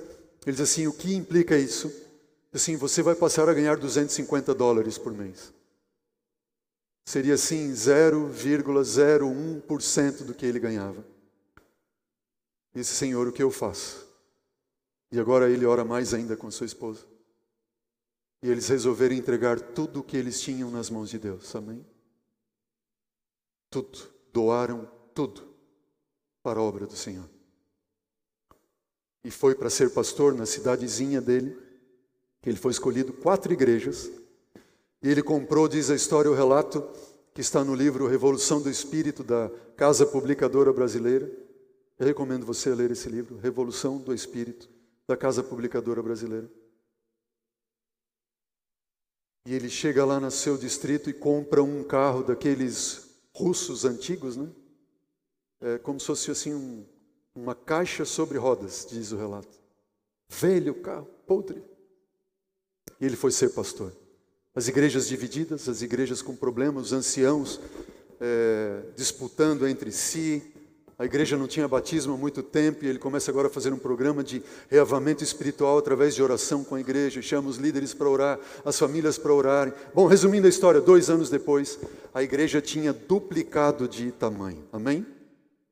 Ele 0.46 0.56
diz 0.56 0.62
assim: 0.62 0.88
o 0.88 0.93
que 0.93 1.14
implica 1.14 1.58
isso? 1.58 1.91
Assim, 2.54 2.78
você 2.78 3.02
vai 3.02 3.16
passar 3.16 3.50
a 3.50 3.54
ganhar 3.54 3.78
250 3.78 4.54
dólares 4.54 4.98
por 4.98 5.14
mês. 5.14 5.54
Seria 7.06 7.36
assim 7.36 7.72
0,01% 7.72 10.24
do 10.24 10.34
que 10.34 10.46
ele 10.46 10.60
ganhava. 10.60 11.06
Disse, 12.74 12.96
Senhor, 12.96 13.28
o 13.28 13.32
que 13.32 13.43
eu 13.43 13.52
faço? 13.52 14.05
E 15.12 15.20
agora 15.20 15.49
ele 15.49 15.66
ora 15.66 15.86
mais 15.86 16.14
ainda 16.14 16.36
com 16.36 16.49
sua 16.49 16.66
esposa. 16.66 17.06
E 18.41 18.49
eles 18.49 18.68
resolveram 18.68 19.16
entregar 19.16 19.60
tudo 19.60 19.99
o 19.99 20.03
que 20.03 20.18
eles 20.18 20.39
tinham 20.41 20.70
nas 20.70 20.89
mãos 20.89 21.10
de 21.10 21.18
Deus. 21.18 21.56
Amém? 21.56 21.86
Tudo. 23.70 24.14
Doaram 24.32 24.89
tudo 25.14 25.47
para 26.43 26.60
a 26.60 26.62
obra 26.64 26.86
do 26.86 26.95
Senhor. 26.95 27.30
E 29.24 29.32
foi 29.32 29.56
para 29.56 29.70
ser 29.70 29.91
pastor 29.91 30.36
na 30.36 30.45
cidadezinha 30.45 31.22
dele, 31.22 31.58
que 32.41 32.49
ele 32.49 32.58
foi 32.58 32.72
escolhido, 32.72 33.14
quatro 33.14 33.51
igrejas. 33.51 34.12
E 35.01 35.10
ele 35.10 35.24
comprou, 35.24 35.68
diz 35.68 35.89
a 35.89 35.95
história, 35.95 36.30
o 36.30 36.36
relato 36.36 36.88
que 37.34 37.41
está 37.41 37.64
no 37.64 37.74
livro 37.74 38.08
Revolução 38.08 38.62
do 38.62 38.70
Espírito 38.70 39.24
da 39.24 39.49
Casa 39.76 40.06
Publicadora 40.06 40.72
Brasileira. 40.72 41.32
Eu 41.97 42.06
recomendo 42.06 42.45
você 42.45 42.76
ler 42.76 42.91
esse 42.91 43.10
livro, 43.10 43.38
Revolução 43.38 43.97
do 43.97 44.14
Espírito 44.14 44.74
da 45.08 45.16
Casa 45.16 45.43
Publicadora 45.43 46.01
Brasileira. 46.01 46.49
E 49.45 49.53
ele 49.53 49.70
chega 49.70 50.03
lá 50.03 50.20
no 50.20 50.32
seu 50.32 50.58
distrito 50.58 51.10
e 51.10 51.14
compra 51.14 51.62
um 51.62 51.84
carro 51.84 52.24
daqueles 52.24 53.10
russos 53.32 53.86
antigos, 53.86 54.36
né? 54.36 54.49
É 55.62 55.78
como 55.78 55.99
se 55.99 56.08
fosse 56.08 56.32
assim 56.32 56.53
um, 56.53 56.86
uma 57.36 57.53
caixa 57.53 58.06
sobre 58.06 58.38
rodas, 58.38 58.88
diz 58.89 59.12
o 59.12 59.18
relato. 59.18 59.60
Velho 60.28 60.82
carro, 60.82 61.08
podre. 61.28 61.64
E 62.99 63.06
ele 63.06 63.16
foi 63.16 63.32
ser 63.32 63.49
pastor. 63.49 63.95
As 64.56 64.68
igrejas 64.68 65.08
divididas, 65.08 65.70
as 65.70 65.82
igrejas 65.82 66.22
com 66.22 66.36
problemas, 66.36 66.86
os 66.86 66.93
anciãos 66.93 67.60
é, 68.20 68.82
disputando 68.95 69.68
entre 69.68 69.91
si, 69.91 70.55
a 70.98 71.04
igreja 71.04 71.38
não 71.38 71.48
tinha 71.48 71.68
batismo 71.68 72.14
há 72.14 72.18
muito 72.18 72.41
tempo 72.41 72.86
e 72.86 72.88
ele 72.88 72.98
começa 72.98 73.30
agora 73.30 73.48
a 73.48 73.52
fazer 73.52 73.74
um 73.74 73.78
programa 73.78 74.24
de 74.24 74.41
reavamento 74.70 75.24
espiritual 75.24 75.78
através 75.78 76.16
de 76.16 76.24
oração 76.24 76.64
com 76.64 76.76
a 76.76 76.80
igreja, 76.80 77.22
chama 77.22 77.50
os 77.50 77.58
líderes 77.58 77.93
para 77.93 78.10
orar, 78.10 78.39
as 78.64 78.80
famílias 78.80 79.18
para 79.18 79.34
orarem. 79.34 79.74
Bom, 79.93 80.08
resumindo 80.08 80.48
a 80.48 80.50
história, 80.50 80.80
dois 80.80 81.10
anos 81.10 81.30
depois, 81.30 81.78
a 82.14 82.24
igreja 82.24 82.62
tinha 82.62 82.93
duplicado 82.93 83.89
de 83.89 84.10
tamanho. 84.12 84.64
Amém? 84.72 85.06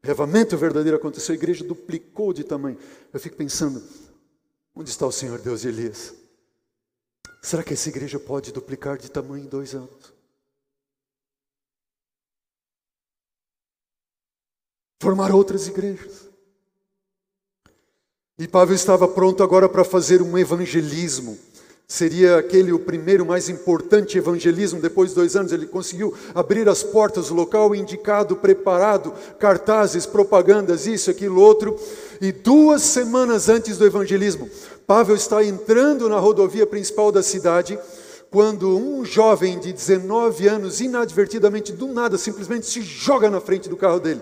Reavamento 0.01 0.57
verdadeiro 0.57 0.97
aconteceu, 0.97 1.31
a 1.31 1.37
igreja 1.37 1.63
duplicou 1.63 2.33
de 2.33 2.43
tamanho. 2.43 2.77
Eu 3.13 3.19
fico 3.19 3.37
pensando, 3.37 3.81
onde 4.75 4.89
está 4.89 5.07
o 5.07 5.11
Senhor 5.11 5.39
Deus 5.39 5.61
de 5.61 5.69
Elias? 5.69 6.13
Será 7.41 7.63
que 7.63 7.73
essa 7.73 7.87
igreja 7.87 8.19
pode 8.19 8.51
duplicar 8.51 8.97
de 8.97 9.09
tamanho 9.09 9.45
em 9.45 9.47
dois 9.47 9.73
anos? 9.73 10.13
Formar 15.03 15.33
outras 15.33 15.67
igrejas. 15.67 16.29
E 18.39 18.47
Paulo 18.47 18.73
estava 18.73 19.05
pronto 19.05 19.43
agora 19.43 19.67
para 19.67 19.83
fazer 19.83 20.21
um 20.21 20.37
evangelismo. 20.37 21.37
Seria 21.85 22.37
aquele 22.37 22.71
o 22.71 22.79
primeiro 22.79 23.25
mais 23.25 23.49
importante 23.49 24.17
evangelismo. 24.17 24.79
Depois 24.79 25.09
de 25.09 25.15
dois 25.15 25.35
anos, 25.35 25.51
ele 25.51 25.67
conseguiu 25.67 26.13
abrir 26.33 26.69
as 26.69 26.81
portas, 26.81 27.29
o 27.29 27.35
local 27.35 27.75
indicado, 27.75 28.37
preparado, 28.37 29.13
cartazes, 29.37 30.05
propagandas, 30.05 30.87
isso, 30.87 31.11
aquilo, 31.11 31.41
outro. 31.41 31.77
E 32.21 32.31
duas 32.31 32.81
semanas 32.81 33.49
antes 33.49 33.77
do 33.77 33.85
evangelismo, 33.85 34.49
Pavel 34.87 35.17
está 35.17 35.43
entrando 35.43 36.07
na 36.07 36.17
rodovia 36.17 36.65
principal 36.65 37.11
da 37.11 37.21
cidade 37.21 37.77
quando 38.31 38.75
um 38.77 39.03
jovem 39.03 39.59
de 39.59 39.73
19 39.73 40.47
anos, 40.47 40.79
inadvertidamente, 40.79 41.73
do 41.73 41.87
nada, 41.87 42.17
simplesmente 42.17 42.65
se 42.65 42.81
joga 42.81 43.29
na 43.29 43.41
frente 43.41 43.67
do 43.67 43.75
carro 43.75 43.99
dele 43.99 44.21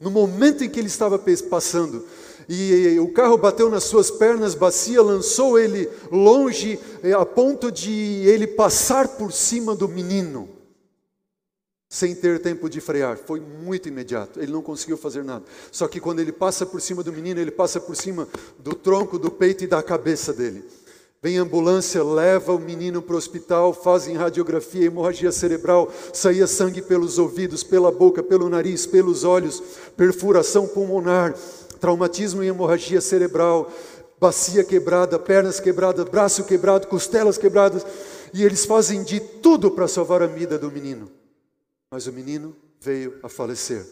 no 0.00 0.10
momento 0.10 0.64
em 0.64 0.68
que 0.68 0.80
ele 0.80 0.88
estava 0.88 1.18
passando, 1.50 2.06
e 2.48 2.98
o 2.98 3.12
carro 3.12 3.38
bateu 3.38 3.70
nas 3.70 3.84
suas 3.84 4.10
pernas, 4.10 4.56
bacia, 4.56 5.00
lançou 5.00 5.56
ele 5.56 5.88
longe, 6.10 6.80
eh, 7.00 7.12
a 7.12 7.24
ponto 7.24 7.70
de 7.70 7.92
ele 8.26 8.44
passar 8.44 9.06
por 9.06 9.30
cima 9.30 9.76
do 9.76 9.86
menino, 9.86 10.48
sem 11.88 12.12
ter 12.12 12.40
tempo 12.40 12.68
de 12.68 12.80
frear. 12.80 13.16
Foi 13.16 13.38
muito 13.38 13.86
imediato, 13.86 14.40
ele 14.40 14.50
não 14.50 14.62
conseguiu 14.62 14.96
fazer 14.96 15.22
nada. 15.22 15.44
Só 15.70 15.86
que 15.86 16.00
quando 16.00 16.18
ele 16.18 16.32
passa 16.32 16.66
por 16.66 16.80
cima 16.80 17.04
do 17.04 17.12
menino, 17.12 17.40
ele 17.40 17.52
passa 17.52 17.78
por 17.78 17.94
cima 17.94 18.26
do 18.58 18.74
tronco, 18.74 19.16
do 19.16 19.30
peito 19.30 19.62
e 19.62 19.68
da 19.68 19.80
cabeça 19.80 20.32
dele. 20.32 20.64
Vem 21.22 21.36
ambulância, 21.36 22.02
leva 22.02 22.54
o 22.54 22.58
menino 22.58 23.02
para 23.02 23.14
o 23.14 23.18
hospital, 23.18 23.74
fazem 23.74 24.16
radiografia, 24.16 24.86
hemorragia 24.86 25.30
cerebral, 25.30 25.92
saía 26.14 26.46
sangue 26.46 26.80
pelos 26.80 27.18
ouvidos, 27.18 27.62
pela 27.62 27.92
boca, 27.92 28.22
pelo 28.22 28.48
nariz, 28.48 28.86
pelos 28.86 29.22
olhos, 29.22 29.62
perfuração 29.98 30.66
pulmonar, 30.66 31.34
traumatismo 31.78 32.42
e 32.42 32.46
hemorragia 32.46 33.02
cerebral, 33.02 33.70
bacia 34.18 34.64
quebrada, 34.64 35.18
pernas 35.18 35.60
quebradas, 35.60 36.08
braço 36.08 36.42
quebrado, 36.44 36.86
costelas 36.86 37.36
quebradas, 37.36 37.84
e 38.32 38.42
eles 38.42 38.64
fazem 38.64 39.02
de 39.02 39.20
tudo 39.20 39.70
para 39.70 39.86
salvar 39.86 40.22
a 40.22 40.26
vida 40.26 40.58
do 40.58 40.70
menino. 40.70 41.10
Mas 41.90 42.06
o 42.06 42.12
menino 42.12 42.56
veio 42.80 43.18
a 43.22 43.28
falecer. 43.28 43.86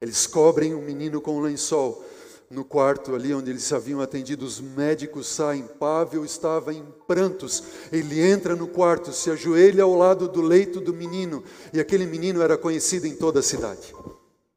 Eles 0.00 0.26
cobrem 0.26 0.72
o 0.72 0.80
menino 0.80 1.20
com 1.20 1.36
um 1.36 1.40
lençol 1.40 2.02
no 2.50 2.64
quarto 2.64 3.14
ali 3.14 3.34
onde 3.34 3.50
eles 3.50 3.72
haviam 3.72 4.00
atendido, 4.00 4.44
os 4.44 4.60
médicos 4.60 5.26
saem. 5.26 5.64
Pável 5.78 6.24
estava 6.24 6.72
em 6.72 6.84
prantos. 7.06 7.62
Ele 7.92 8.20
entra 8.20 8.54
no 8.54 8.68
quarto, 8.68 9.12
se 9.12 9.30
ajoelha 9.30 9.82
ao 9.82 9.94
lado 9.94 10.28
do 10.28 10.40
leito 10.40 10.80
do 10.80 10.94
menino, 10.94 11.42
e 11.72 11.80
aquele 11.80 12.06
menino 12.06 12.40
era 12.40 12.56
conhecido 12.56 13.06
em 13.06 13.14
toda 13.14 13.40
a 13.40 13.42
cidade. 13.42 13.92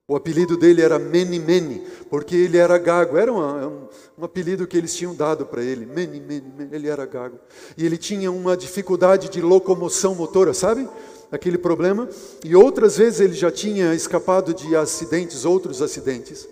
O 0.07 0.15
apelido 0.15 0.57
dele 0.57 0.81
era 0.81 0.97
Meni 0.97 1.37
Meni, 1.37 1.83
porque 2.09 2.35
ele 2.35 2.57
era 2.57 2.79
gago. 2.79 3.15
Era 3.15 3.31
uma, 3.31 3.67
um, 3.67 3.87
um, 4.17 4.25
apelido 4.25 4.65
que 4.65 4.75
eles 4.75 4.95
tinham 4.95 5.13
dado 5.13 5.45
para 5.45 5.63
ele. 5.63 5.85
Meni 5.85 6.19
Meni, 6.19 6.51
ele 6.71 6.87
era 6.87 7.05
gago. 7.05 7.39
E 7.77 7.85
ele 7.85 7.95
tinha 7.95 8.31
uma 8.31 8.57
dificuldade 8.57 9.29
de 9.29 9.39
locomoção 9.39 10.15
motora, 10.15 10.51
sabe? 10.51 10.89
Aquele 11.31 11.59
problema. 11.59 12.09
E 12.43 12.55
outras 12.55 12.97
vezes 12.97 13.19
ele 13.19 13.33
já 13.33 13.51
tinha 13.51 13.93
escapado 13.93 14.51
de 14.51 14.75
acidentes, 14.75 15.45
outros 15.45 15.79
acidentes. 15.79 16.47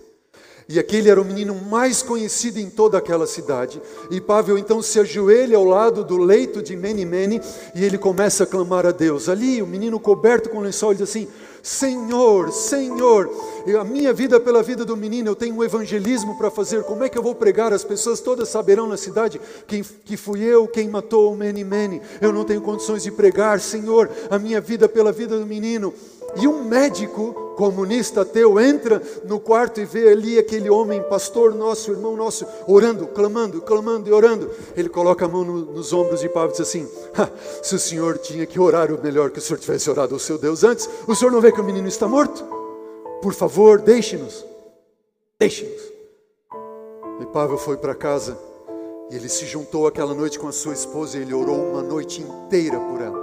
E 0.70 0.78
aquele 0.78 1.08
era 1.08 1.18
o 1.18 1.24
menino 1.24 1.54
mais 1.54 2.02
conhecido 2.02 2.58
em 2.58 2.68
toda 2.68 2.98
aquela 2.98 3.26
cidade. 3.26 3.80
E 4.10 4.20
Pavel 4.20 4.58
então 4.58 4.82
se 4.82 5.00
ajoelha 5.00 5.56
ao 5.56 5.64
lado 5.64 6.04
do 6.04 6.18
leito 6.18 6.62
de 6.62 6.76
Menimene 6.76 7.40
e 7.74 7.82
ele 7.82 7.96
começa 7.96 8.44
a 8.44 8.46
clamar 8.46 8.84
a 8.84 8.90
Deus. 8.90 9.30
Ali, 9.30 9.62
o 9.62 9.66
menino 9.66 9.98
coberto 9.98 10.50
com 10.50 10.60
lençol, 10.60 10.92
diz 10.92 11.04
assim: 11.04 11.26
Senhor, 11.62 12.52
Senhor, 12.52 13.30
a 13.80 13.82
minha 13.82 14.12
vida 14.12 14.38
pela 14.38 14.62
vida 14.62 14.84
do 14.84 14.94
menino, 14.94 15.30
eu 15.30 15.34
tenho 15.34 15.54
um 15.54 15.64
evangelismo 15.64 16.36
para 16.36 16.50
fazer. 16.50 16.82
Como 16.82 17.02
é 17.02 17.08
que 17.08 17.16
eu 17.16 17.22
vou 17.22 17.34
pregar? 17.34 17.72
As 17.72 17.82
pessoas 17.82 18.20
todas 18.20 18.50
saberão 18.50 18.86
na 18.86 18.98
cidade 18.98 19.40
quem, 19.66 19.82
que 19.82 20.18
fui 20.18 20.42
eu 20.42 20.68
quem 20.68 20.86
matou 20.86 21.32
o 21.32 21.36
Menimene. 21.36 22.02
Eu 22.20 22.30
não 22.30 22.44
tenho 22.44 22.60
condições 22.60 23.02
de 23.02 23.10
pregar, 23.10 23.58
Senhor, 23.58 24.10
a 24.28 24.38
minha 24.38 24.60
vida 24.60 24.86
pela 24.86 25.12
vida 25.12 25.38
do 25.38 25.46
menino. 25.46 25.94
E 26.36 26.46
um 26.46 26.62
médico 26.62 27.47
comunista 27.58 28.20
ateu 28.20 28.60
entra 28.60 29.02
no 29.24 29.40
quarto 29.40 29.80
e 29.80 29.84
vê 29.84 30.10
ali 30.10 30.38
aquele 30.38 30.70
homem, 30.70 31.02
pastor 31.02 31.52
nosso, 31.52 31.90
irmão 31.90 32.16
nosso, 32.16 32.46
orando, 32.68 33.08
clamando, 33.08 33.60
clamando 33.60 34.08
e 34.08 34.12
orando. 34.12 34.48
Ele 34.76 34.88
coloca 34.88 35.24
a 35.24 35.28
mão 35.28 35.44
no, 35.44 35.72
nos 35.72 35.92
ombros 35.92 36.20
de 36.20 36.28
Pablo 36.28 36.50
e 36.50 36.52
diz 36.52 36.60
assim: 36.60 36.88
Se 37.60 37.74
o 37.74 37.78
senhor 37.80 38.16
tinha 38.18 38.46
que 38.46 38.60
orar, 38.60 38.92
o 38.92 39.02
melhor 39.02 39.30
que 39.30 39.40
o 39.40 39.42
senhor 39.42 39.58
tivesse 39.58 39.90
orado 39.90 40.14
ao 40.14 40.20
seu 40.20 40.38
Deus 40.38 40.62
antes, 40.62 40.88
o 41.08 41.16
senhor 41.16 41.32
não 41.32 41.40
vê 41.40 41.50
que 41.50 41.60
o 41.60 41.64
menino 41.64 41.88
está 41.88 42.06
morto? 42.06 42.44
Por 43.20 43.34
favor, 43.34 43.80
deixe-nos, 43.80 44.46
deixe-nos. 45.36 45.82
E 47.20 47.26
Pavel 47.26 47.58
foi 47.58 47.76
para 47.76 47.92
casa 47.92 48.38
e 49.10 49.16
ele 49.16 49.28
se 49.28 49.44
juntou 49.46 49.88
aquela 49.88 50.14
noite 50.14 50.38
com 50.38 50.46
a 50.46 50.52
sua 50.52 50.74
esposa 50.74 51.18
e 51.18 51.22
ele 51.22 51.34
orou 51.34 51.56
uma 51.56 51.82
noite 51.82 52.22
inteira 52.22 52.78
por 52.78 53.00
ela. 53.00 53.18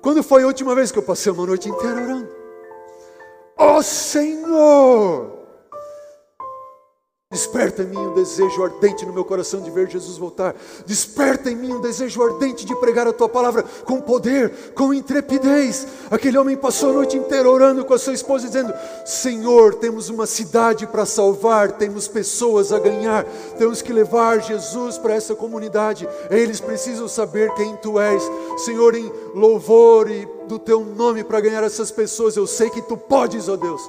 Quando 0.00 0.22
foi 0.22 0.44
a 0.44 0.46
última 0.46 0.76
vez 0.76 0.92
que 0.92 0.98
eu 0.98 1.02
passei 1.02 1.32
uma 1.32 1.44
noite 1.44 1.68
inteira 1.68 2.00
orando? 2.00 2.43
Ó 3.56 3.78
oh, 3.78 3.82
Senhor! 3.82 5.34
Desperta 7.34 7.82
em 7.82 7.86
mim 7.86 7.98
um 7.98 8.14
desejo 8.14 8.62
ardente 8.62 9.04
no 9.04 9.12
meu 9.12 9.24
coração 9.24 9.60
de 9.60 9.68
ver 9.68 9.90
Jesus 9.90 10.16
voltar. 10.16 10.54
Desperta 10.86 11.50
em 11.50 11.56
mim 11.56 11.72
um 11.72 11.80
desejo 11.80 12.22
ardente 12.22 12.64
de 12.64 12.76
pregar 12.76 13.08
a 13.08 13.12
tua 13.12 13.28
palavra 13.28 13.64
com 13.84 14.00
poder, 14.00 14.72
com 14.72 14.94
intrepidez. 14.94 15.84
Aquele 16.12 16.38
homem 16.38 16.56
passou 16.56 16.90
a 16.90 16.92
noite 16.92 17.16
inteira 17.16 17.50
orando 17.50 17.84
com 17.84 17.92
a 17.92 17.98
sua 17.98 18.14
esposa, 18.14 18.46
dizendo: 18.46 18.72
Senhor, 19.04 19.74
temos 19.74 20.08
uma 20.10 20.26
cidade 20.26 20.86
para 20.86 21.04
salvar, 21.04 21.72
temos 21.72 22.06
pessoas 22.06 22.72
a 22.72 22.78
ganhar, 22.78 23.24
temos 23.58 23.82
que 23.82 23.92
levar 23.92 24.40
Jesus 24.40 24.96
para 24.96 25.14
essa 25.14 25.34
comunidade. 25.34 26.08
Eles 26.30 26.60
precisam 26.60 27.08
saber 27.08 27.52
quem 27.54 27.74
tu 27.78 27.98
és, 27.98 28.22
Senhor, 28.58 28.94
em 28.94 29.10
louvor 29.34 30.08
e 30.08 30.24
do 30.46 30.58
teu 30.58 30.84
nome 30.84 31.24
para 31.24 31.40
ganhar 31.40 31.62
essas 31.62 31.90
pessoas. 31.90 32.36
Eu 32.36 32.46
sei 32.46 32.70
que 32.70 32.82
tu 32.82 32.96
podes, 32.96 33.48
ó 33.48 33.56
Deus 33.56 33.82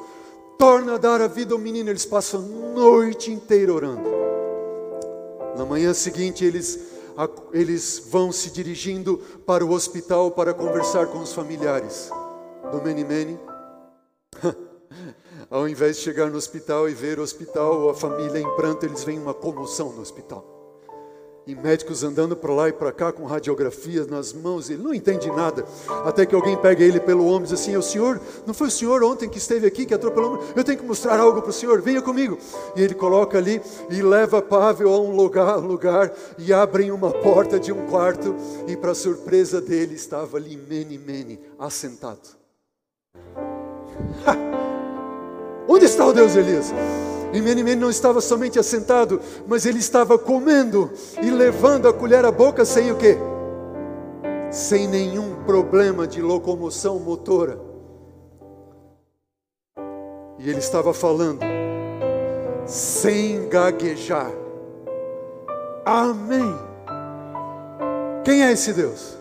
torna 0.57 0.95
a 0.95 0.97
dar 0.97 1.21
a 1.21 1.27
vida 1.27 1.53
ao 1.53 1.59
menino. 1.59 1.89
Eles 1.89 2.05
passam 2.05 2.41
a 2.41 2.73
noite 2.73 3.31
inteira 3.31 3.73
orando. 3.73 4.09
Na 5.57 5.65
manhã 5.65 5.93
seguinte, 5.93 6.43
eles, 6.43 6.79
eles 7.53 8.07
vão 8.09 8.31
se 8.31 8.49
dirigindo 8.49 9.17
para 9.45 9.65
o 9.65 9.71
hospital 9.71 10.31
para 10.31 10.53
conversar 10.53 11.07
com 11.07 11.19
os 11.19 11.33
familiares 11.33 12.09
do 12.71 12.81
Meni 12.81 13.39
Ao 15.49 15.69
invés 15.69 15.97
de 15.97 16.01
chegar 16.01 16.29
no 16.29 16.37
hospital 16.37 16.89
e 16.89 16.93
ver 16.93 17.19
o 17.19 17.21
hospital, 17.21 17.89
a 17.89 17.93
família 17.93 18.39
em 18.39 18.55
pranto, 18.55 18.85
eles 18.85 19.03
veem 19.03 19.19
uma 19.19 19.33
comoção 19.33 19.93
no 19.93 20.01
hospital 20.01 20.54
e 21.47 21.53
médicos 21.53 22.03
andando 22.03 22.35
para 22.35 22.53
lá 22.53 22.69
e 22.69 22.73
para 22.73 22.91
cá 22.91 23.11
com 23.11 23.23
radiografias 23.25 24.07
nas 24.07 24.33
mãos, 24.33 24.69
ele 24.69 24.81
não 24.81 24.93
entende 24.93 25.29
nada. 25.29 25.63
Até 26.03 26.25
que 26.25 26.33
alguém 26.33 26.57
pega 26.57 26.83
ele 26.83 26.99
pelo 26.99 27.27
ombro 27.27 27.43
e 27.43 27.51
diz 27.51 27.53
assim: 27.53 27.77
O 27.77 27.83
senhor, 27.83 28.19
não 28.45 28.53
foi 28.53 28.67
o 28.67 28.71
senhor 28.71 29.03
ontem 29.03 29.29
que 29.29 29.37
esteve 29.37 29.67
aqui, 29.67 29.85
que 29.85 29.93
atropelou? 29.93 30.43
Eu 30.55 30.63
tenho 30.63 30.79
que 30.79 30.85
mostrar 30.85 31.19
algo 31.19 31.41
para 31.41 31.51
o 31.51 31.53
senhor, 31.53 31.81
venha 31.81 32.01
comigo. 32.01 32.37
E 32.75 32.81
ele 32.81 32.95
coloca 32.95 33.37
ali 33.37 33.61
e 33.89 34.01
leva 34.01 34.41
Pavel 34.41 34.91
a 34.91 34.99
um 34.99 35.15
lugar, 35.15 35.57
lugar 35.57 36.11
e 36.37 36.51
abrem 36.51 36.91
uma 36.91 37.11
porta 37.11 37.59
de 37.59 37.71
um 37.71 37.85
quarto, 37.87 38.35
e 38.67 38.75
para 38.75 38.95
surpresa 38.95 39.61
dele 39.61 39.95
estava 39.95 40.37
ali 40.37 40.57
Mene 40.57 40.97
Mene, 40.97 41.39
assentado. 41.59 42.29
Onde 45.67 45.85
está 45.85 46.05
o 46.05 46.13
Deus 46.13 46.35
Elias? 46.35 46.71
E 47.33 47.41
Menimene 47.41 47.81
não 47.81 47.89
estava 47.89 48.21
somente 48.21 48.57
assentado, 48.57 49.19
mas 49.47 49.65
ele 49.65 49.79
estava 49.79 50.17
comendo 50.17 50.91
e 51.21 51.29
levando 51.29 51.87
a 51.87 51.93
colher 51.93 52.23
à 52.23 52.31
boca 52.31 52.63
sem 52.63 52.91
o 52.91 52.95
quê? 52.95 53.17
Sem 54.51 54.87
nenhum 54.87 55.43
problema 55.45 56.07
de 56.07 56.21
locomoção 56.21 56.99
motora. 56.99 57.59
E 60.39 60.49
ele 60.49 60.59
estava 60.59 60.93
falando 60.93 61.39
sem 62.65 63.47
gaguejar. 63.49 64.31
Amém. 65.85 66.55
Quem 68.23 68.43
é 68.43 68.51
esse 68.51 68.73
Deus? 68.73 69.17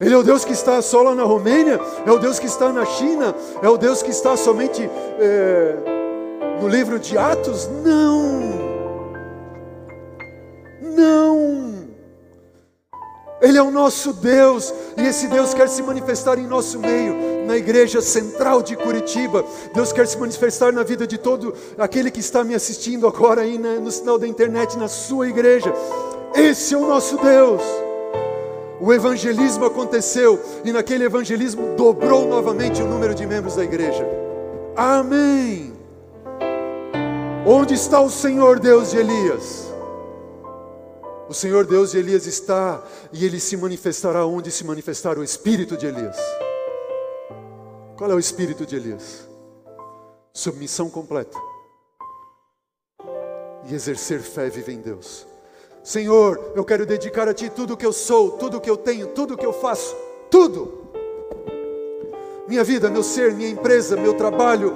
Ele 0.00 0.14
é 0.14 0.18
o 0.18 0.22
Deus 0.22 0.44
que 0.44 0.52
está 0.52 0.80
só 0.82 1.02
lá 1.02 1.14
na 1.14 1.24
Romênia? 1.24 1.78
É 2.06 2.10
o 2.10 2.18
Deus 2.18 2.38
que 2.38 2.46
está 2.46 2.72
na 2.72 2.84
China? 2.84 3.34
É 3.62 3.68
o 3.68 3.76
Deus 3.76 4.02
que 4.02 4.10
está 4.10 4.36
somente. 4.36 4.88
É 5.18 5.93
no 6.60 6.68
livro 6.68 6.98
de 6.98 7.16
Atos? 7.16 7.68
Não. 7.84 8.40
Não. 10.82 11.84
Ele 13.40 13.58
é 13.58 13.62
o 13.62 13.70
nosso 13.70 14.12
Deus 14.14 14.72
e 14.96 15.02
esse 15.02 15.28
Deus 15.28 15.52
quer 15.52 15.68
se 15.68 15.82
manifestar 15.82 16.38
em 16.38 16.46
nosso 16.46 16.78
meio, 16.78 17.44
na 17.46 17.56
igreja 17.56 18.00
central 18.00 18.62
de 18.62 18.74
Curitiba. 18.74 19.44
Deus 19.74 19.92
quer 19.92 20.06
se 20.06 20.16
manifestar 20.16 20.72
na 20.72 20.82
vida 20.82 21.06
de 21.06 21.18
todo 21.18 21.54
aquele 21.76 22.10
que 22.10 22.20
está 22.20 22.42
me 22.42 22.54
assistindo 22.54 23.06
agora 23.06 23.42
aí 23.42 23.58
no 23.58 23.90
sinal 23.90 24.18
da 24.18 24.26
internet, 24.26 24.78
na 24.78 24.88
sua 24.88 25.28
igreja. 25.28 25.72
Esse 26.34 26.74
é 26.74 26.78
o 26.78 26.86
nosso 26.86 27.18
Deus. 27.18 27.62
O 28.80 28.92
evangelismo 28.92 29.66
aconteceu 29.66 30.40
e 30.64 30.72
naquele 30.72 31.04
evangelismo 31.04 31.74
dobrou 31.76 32.26
novamente 32.26 32.82
o 32.82 32.86
número 32.86 33.14
de 33.14 33.26
membros 33.26 33.56
da 33.56 33.64
igreja. 33.64 34.06
Amém. 34.74 35.73
Onde 37.46 37.74
está 37.74 38.00
o 38.00 38.08
Senhor 38.08 38.58
Deus 38.58 38.90
de 38.90 38.96
Elias? 38.96 39.70
O 41.28 41.34
Senhor 41.34 41.66
Deus 41.66 41.90
de 41.90 41.98
Elias 41.98 42.26
está 42.26 42.82
e 43.12 43.22
ele 43.22 43.38
se 43.38 43.54
manifestará 43.54 44.24
onde 44.24 44.50
se 44.50 44.64
manifestar 44.64 45.18
o 45.18 45.22
espírito 45.22 45.76
de 45.76 45.86
Elias. 45.86 46.16
Qual 47.98 48.10
é 48.10 48.14
o 48.14 48.18
espírito 48.18 48.64
de 48.64 48.76
Elias? 48.76 49.28
Submissão 50.32 50.88
completa 50.88 51.36
e 53.66 53.74
exercer 53.74 54.20
fé 54.20 54.48
vive 54.48 54.72
em 54.72 54.80
Deus. 54.80 55.26
Senhor, 55.82 56.52
eu 56.56 56.64
quero 56.64 56.86
dedicar 56.86 57.28
a 57.28 57.34
Ti 57.34 57.50
tudo 57.50 57.74
o 57.74 57.76
que 57.76 57.84
eu 57.84 57.92
sou, 57.92 58.32
tudo 58.32 58.56
o 58.56 58.60
que 58.60 58.70
eu 58.70 58.76
tenho, 58.78 59.08
tudo 59.08 59.34
o 59.34 59.36
que 59.36 59.44
eu 59.44 59.52
faço, 59.52 59.94
tudo. 60.30 60.88
Minha 62.48 62.64
vida, 62.64 62.88
meu 62.88 63.02
ser, 63.02 63.34
minha 63.34 63.50
empresa, 63.50 63.96
meu 63.96 64.14
trabalho, 64.14 64.74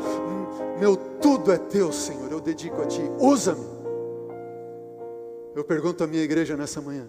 meu 0.78 0.96
tudo 0.96 1.52
é 1.52 1.58
Teu, 1.58 1.92
Senhor 1.92 2.28
eu 2.38 2.40
dedico 2.40 2.80
a 2.80 2.86
Ti, 2.86 3.02
usa-me. 3.18 3.66
Eu 5.54 5.64
pergunto 5.64 6.04
à 6.04 6.06
minha 6.06 6.22
igreja 6.22 6.56
nessa 6.56 6.80
manhã: 6.80 7.08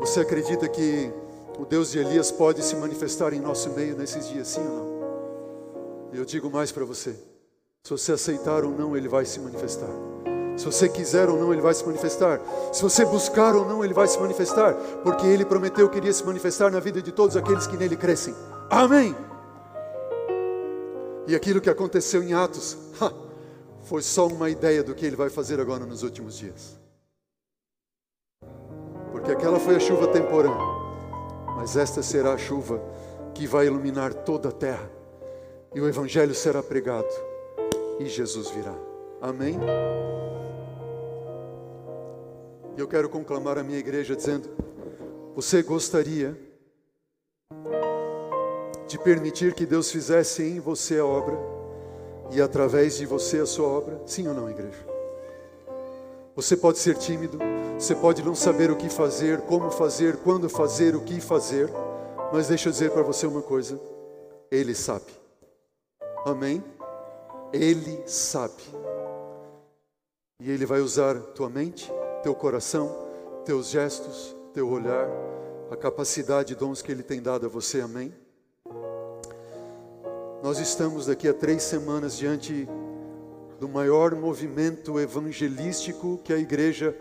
Você 0.00 0.20
acredita 0.20 0.66
que 0.68 1.12
o 1.58 1.64
Deus 1.64 1.90
de 1.90 1.98
Elias 1.98 2.30
pode 2.30 2.62
se 2.62 2.74
manifestar 2.76 3.32
em 3.32 3.40
nosso 3.40 3.70
meio 3.70 3.96
nesses 3.96 4.28
dias, 4.28 4.48
sim 4.48 4.60
ou 4.60 4.76
não? 4.76 4.94
Eu 6.12 6.24
digo 6.24 6.50
mais 6.50 6.72
para 6.72 6.84
você: 6.84 7.14
se 7.82 7.90
você 7.90 8.12
aceitar 8.12 8.64
ou 8.64 8.70
não, 8.70 8.96
Ele 8.96 9.08
vai 9.08 9.24
se 9.24 9.38
manifestar. 9.38 9.90
Se 10.56 10.64
você 10.64 10.88
quiser 10.88 11.28
ou 11.28 11.36
não, 11.36 11.52
Ele 11.52 11.60
vai 11.60 11.74
se 11.74 11.84
manifestar. 11.84 12.40
Se 12.72 12.80
você 12.80 13.04
buscar 13.04 13.54
ou 13.54 13.66
não, 13.68 13.84
Ele 13.84 13.92
vai 13.92 14.06
se 14.06 14.18
manifestar. 14.18 14.72
Porque 15.02 15.26
Ele 15.26 15.44
prometeu 15.44 15.88
que 15.88 15.98
iria 15.98 16.12
se 16.12 16.24
manifestar 16.24 16.70
na 16.70 16.80
vida 16.80 17.02
de 17.02 17.12
todos 17.12 17.36
aqueles 17.36 17.66
que 17.66 17.76
nele 17.76 17.96
crescem. 17.96 18.34
Amém. 18.70 19.14
E 21.26 21.34
aquilo 21.34 21.60
que 21.60 21.70
aconteceu 21.70 22.22
em 22.22 22.34
Atos, 22.34 22.76
ha, 23.00 23.12
foi 23.84 24.02
só 24.02 24.26
uma 24.26 24.50
ideia 24.50 24.82
do 24.82 24.94
que 24.94 25.06
ele 25.06 25.16
vai 25.16 25.30
fazer 25.30 25.60
agora 25.60 25.86
nos 25.86 26.02
últimos 26.02 26.36
dias. 26.36 26.78
Porque 29.10 29.32
aquela 29.32 29.58
foi 29.58 29.76
a 29.76 29.80
chuva 29.80 30.08
temporã, 30.08 30.54
mas 31.56 31.76
esta 31.76 32.02
será 32.02 32.34
a 32.34 32.38
chuva 32.38 32.82
que 33.34 33.46
vai 33.46 33.66
iluminar 33.66 34.12
toda 34.12 34.50
a 34.50 34.52
terra, 34.52 34.90
e 35.74 35.80
o 35.80 35.88
Evangelho 35.88 36.34
será 36.34 36.62
pregado, 36.62 37.08
e 37.98 38.06
Jesus 38.06 38.50
virá. 38.50 38.74
Amém? 39.20 39.58
E 42.76 42.80
eu 42.80 42.86
quero 42.88 43.08
conclamar 43.08 43.56
a 43.56 43.62
minha 43.62 43.78
igreja 43.78 44.14
dizendo: 44.14 44.48
Você 45.34 45.62
gostaria 45.62 46.36
de 48.86 48.98
permitir 48.98 49.54
que 49.54 49.66
Deus 49.66 49.90
fizesse 49.90 50.42
em 50.42 50.60
você 50.60 50.98
a 50.98 51.06
obra? 51.06 51.54
e 52.30 52.40
através 52.40 52.96
de 52.96 53.06
você 53.06 53.38
a 53.38 53.46
sua 53.46 53.68
obra? 53.68 54.00
Sim 54.06 54.28
ou 54.28 54.34
não, 54.34 54.50
igreja? 54.50 54.86
Você 56.34 56.56
pode 56.56 56.78
ser 56.78 56.96
tímido, 56.96 57.38
você 57.78 57.94
pode 57.94 58.22
não 58.22 58.34
saber 58.34 58.70
o 58.70 58.76
que 58.76 58.88
fazer, 58.88 59.40
como 59.42 59.70
fazer, 59.70 60.16
quando 60.18 60.48
fazer, 60.48 60.96
o 60.96 61.02
que 61.02 61.20
fazer, 61.20 61.70
mas 62.32 62.48
deixa 62.48 62.68
eu 62.68 62.72
dizer 62.72 62.90
para 62.90 63.02
você 63.02 63.26
uma 63.26 63.42
coisa: 63.42 63.80
Ele 64.50 64.74
sabe. 64.74 65.12
Amém? 66.24 66.62
Ele 67.52 68.02
sabe. 68.06 68.62
E 70.40 70.50
Ele 70.50 70.66
vai 70.66 70.80
usar 70.80 71.14
tua 71.34 71.48
mente, 71.48 71.92
teu 72.22 72.34
coração, 72.34 72.90
teus 73.44 73.68
gestos, 73.68 74.34
teu 74.52 74.68
olhar, 74.68 75.08
a 75.70 75.76
capacidade 75.76 76.52
e 76.52 76.56
dons 76.56 76.82
que 76.82 76.90
Ele 76.90 77.02
tem 77.04 77.22
dado 77.22 77.46
a 77.46 77.48
você. 77.48 77.80
Amém? 77.80 78.12
Nós 80.44 80.58
estamos 80.58 81.06
daqui 81.06 81.26
a 81.26 81.32
três 81.32 81.62
semanas 81.62 82.18
diante 82.18 82.68
do 83.58 83.66
maior 83.66 84.14
movimento 84.14 85.00
evangelístico 85.00 86.20
que 86.22 86.34
a 86.34 86.38
igreja 86.38 86.94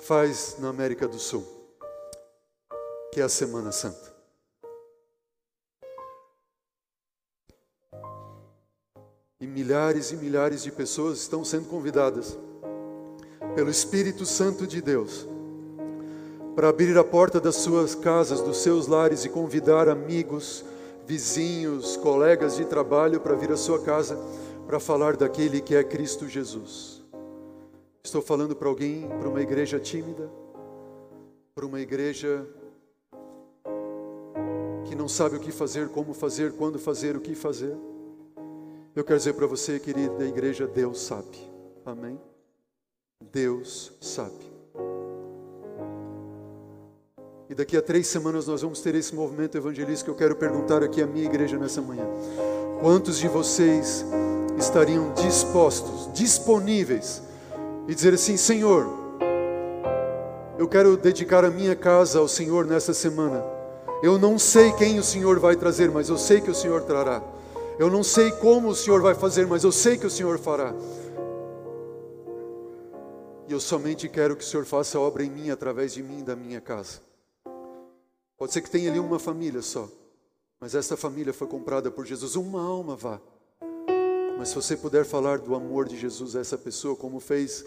faz 0.00 0.56
na 0.58 0.70
América 0.70 1.06
do 1.06 1.16
Sul, 1.16 1.46
que 3.12 3.20
é 3.20 3.22
a 3.22 3.28
Semana 3.28 3.70
Santa. 3.70 4.12
E 9.40 9.46
milhares 9.46 10.10
e 10.10 10.16
milhares 10.16 10.64
de 10.64 10.72
pessoas 10.72 11.20
estão 11.20 11.44
sendo 11.44 11.68
convidadas 11.68 12.36
pelo 13.54 13.70
Espírito 13.70 14.26
Santo 14.26 14.66
de 14.66 14.82
Deus 14.82 15.28
para 16.56 16.70
abrir 16.70 16.98
a 16.98 17.04
porta 17.04 17.40
das 17.40 17.54
suas 17.54 17.94
casas, 17.94 18.40
dos 18.40 18.56
seus 18.56 18.88
lares 18.88 19.24
e 19.24 19.28
convidar 19.28 19.88
amigos, 19.88 20.64
vizinhos, 21.10 21.96
colegas 21.96 22.54
de 22.54 22.64
trabalho 22.64 23.20
para 23.20 23.34
vir 23.34 23.50
à 23.50 23.56
sua 23.56 23.82
casa 23.82 24.16
para 24.64 24.78
falar 24.78 25.16
daquele 25.16 25.60
que 25.60 25.74
é 25.74 25.82
Cristo 25.82 26.28
Jesus. 26.28 27.04
Estou 28.04 28.22
falando 28.22 28.54
para 28.54 28.68
alguém, 28.68 29.08
para 29.18 29.28
uma 29.28 29.40
igreja 29.40 29.80
tímida, 29.80 30.30
para 31.52 31.66
uma 31.66 31.80
igreja 31.80 32.46
que 34.84 34.94
não 34.94 35.08
sabe 35.08 35.34
o 35.34 35.40
que 35.40 35.50
fazer, 35.50 35.88
como 35.88 36.14
fazer, 36.14 36.52
quando 36.52 36.78
fazer, 36.78 37.16
o 37.16 37.20
que 37.20 37.34
fazer. 37.34 37.76
Eu 38.94 39.02
quero 39.02 39.18
dizer 39.18 39.32
para 39.32 39.48
você, 39.48 39.80
querida 39.80 40.24
igreja, 40.24 40.64
Deus 40.68 41.00
sabe. 41.00 41.38
Amém? 41.84 42.20
Deus 43.32 43.92
sabe. 44.00 44.49
E 47.50 47.54
daqui 47.54 47.76
a 47.76 47.82
três 47.82 48.06
semanas 48.06 48.46
nós 48.46 48.62
vamos 48.62 48.80
ter 48.80 48.94
esse 48.94 49.12
movimento 49.12 49.58
evangelístico 49.58 50.04
que 50.04 50.10
eu 50.12 50.14
quero 50.14 50.36
perguntar 50.36 50.84
aqui 50.84 51.02
à 51.02 51.06
minha 51.06 51.24
igreja 51.24 51.58
nessa 51.58 51.82
manhã. 51.82 52.06
Quantos 52.80 53.18
de 53.18 53.26
vocês 53.26 54.04
estariam 54.56 55.12
dispostos, 55.14 56.08
disponíveis, 56.14 57.20
e 57.88 57.94
dizer 57.94 58.14
assim: 58.14 58.36
Senhor, 58.36 58.88
eu 60.56 60.68
quero 60.68 60.96
dedicar 60.96 61.44
a 61.44 61.50
minha 61.50 61.74
casa 61.74 62.20
ao 62.20 62.28
Senhor 62.28 62.64
nessa 62.64 62.94
semana. 62.94 63.44
Eu 64.00 64.16
não 64.16 64.38
sei 64.38 64.70
quem 64.74 65.00
o 65.00 65.02
Senhor 65.02 65.40
vai 65.40 65.56
trazer, 65.56 65.90
mas 65.90 66.08
eu 66.08 66.16
sei 66.16 66.40
que 66.40 66.52
o 66.52 66.54
Senhor 66.54 66.82
trará. 66.84 67.20
Eu 67.80 67.90
não 67.90 68.04
sei 68.04 68.30
como 68.30 68.68
o 68.68 68.76
Senhor 68.76 69.02
vai 69.02 69.16
fazer, 69.16 69.48
mas 69.48 69.64
eu 69.64 69.72
sei 69.72 69.98
que 69.98 70.06
o 70.06 70.10
Senhor 70.10 70.38
fará. 70.38 70.72
E 73.48 73.52
eu 73.52 73.58
somente 73.58 74.08
quero 74.08 74.36
que 74.36 74.44
o 74.44 74.46
Senhor 74.46 74.64
faça 74.64 75.00
obra 75.00 75.24
em 75.24 75.30
mim, 75.30 75.50
através 75.50 75.92
de 75.92 76.00
mim 76.00 76.22
da 76.22 76.36
minha 76.36 76.60
casa. 76.60 77.09
Pode 78.40 78.54
ser 78.54 78.62
que 78.62 78.70
tenha 78.70 78.90
ali 78.90 78.98
uma 78.98 79.18
família 79.18 79.60
só, 79.60 79.86
mas 80.58 80.74
essa 80.74 80.96
família 80.96 81.30
foi 81.30 81.46
comprada 81.46 81.90
por 81.90 82.06
Jesus. 82.06 82.36
Uma 82.36 82.62
alma 82.62 82.96
vá. 82.96 83.20
Mas 84.38 84.48
se 84.48 84.54
você 84.54 84.78
puder 84.78 85.04
falar 85.04 85.40
do 85.40 85.54
amor 85.54 85.86
de 85.86 85.98
Jesus 85.98 86.34
a 86.34 86.40
essa 86.40 86.56
pessoa, 86.56 86.96
como 86.96 87.20
fez 87.20 87.66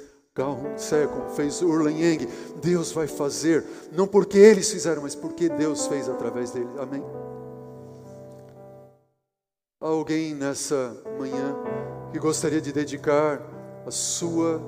Tse, 0.76 1.07
como 1.09 1.30
fez 1.30 1.61
Urlan 1.61 1.91
Yang, 1.91 2.28
Deus 2.59 2.91
vai 2.91 3.05
fazer, 3.05 3.63
não 3.91 4.07
porque 4.07 4.39
eles 4.39 4.71
fizeram, 4.71 5.03
mas 5.03 5.13
porque 5.13 5.47
Deus 5.47 5.86
fez 5.86 6.09
através 6.09 6.49
dele. 6.49 6.69
Amém? 6.80 7.03
Há 9.80 9.86
alguém 9.86 10.34
nessa 10.34 10.99
manhã 11.19 11.55
que 12.11 12.17
gostaria 12.17 12.59
de 12.59 12.74
dedicar 12.74 13.39
a 13.86 13.91
sua 13.91 14.59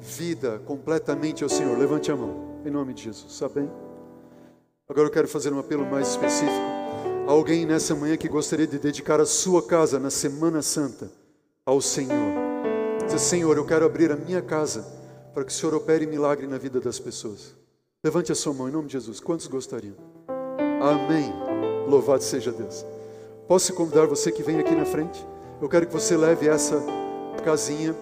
vida 0.00 0.58
completamente 0.66 1.44
ao 1.44 1.48
Senhor? 1.48 1.78
Levante 1.78 2.10
a 2.10 2.16
mão, 2.16 2.60
em 2.64 2.70
nome 2.70 2.92
de 2.92 3.04
Jesus. 3.04 3.40
Bem? 3.54 3.85
Agora 4.88 5.08
eu 5.08 5.12
quero 5.12 5.26
fazer 5.26 5.52
um 5.52 5.58
apelo 5.58 5.84
mais 5.84 6.10
específico. 6.10 6.76
Alguém 7.26 7.66
nessa 7.66 7.92
manhã 7.92 8.16
que 8.16 8.28
gostaria 8.28 8.68
de 8.68 8.78
dedicar 8.78 9.20
a 9.20 9.26
sua 9.26 9.60
casa 9.60 9.98
na 9.98 10.10
Semana 10.10 10.62
Santa 10.62 11.10
ao 11.64 11.80
Senhor. 11.80 12.32
Diz, 13.10 13.20
Senhor, 13.20 13.56
eu 13.56 13.66
quero 13.66 13.84
abrir 13.84 14.12
a 14.12 14.16
minha 14.16 14.40
casa 14.40 14.86
para 15.34 15.44
que 15.44 15.50
o 15.50 15.54
Senhor 15.54 15.74
opere 15.74 16.06
milagre 16.06 16.46
na 16.46 16.56
vida 16.56 16.80
das 16.80 17.00
pessoas. 17.00 17.52
Levante 18.02 18.30
a 18.30 18.34
sua 18.36 18.54
mão 18.54 18.68
em 18.68 18.72
nome 18.72 18.86
de 18.86 18.92
Jesus. 18.92 19.18
Quantos 19.18 19.48
gostariam? 19.48 19.96
Amém. 20.80 21.32
Louvado 21.88 22.22
seja 22.22 22.52
Deus. 22.52 22.86
Posso 23.48 23.74
convidar 23.74 24.06
você 24.06 24.30
que 24.30 24.44
vem 24.44 24.60
aqui 24.60 24.74
na 24.76 24.84
frente? 24.84 25.26
Eu 25.60 25.68
quero 25.68 25.88
que 25.88 25.92
você 25.92 26.16
leve 26.16 26.46
essa 26.48 26.80
casinha. 27.44 27.92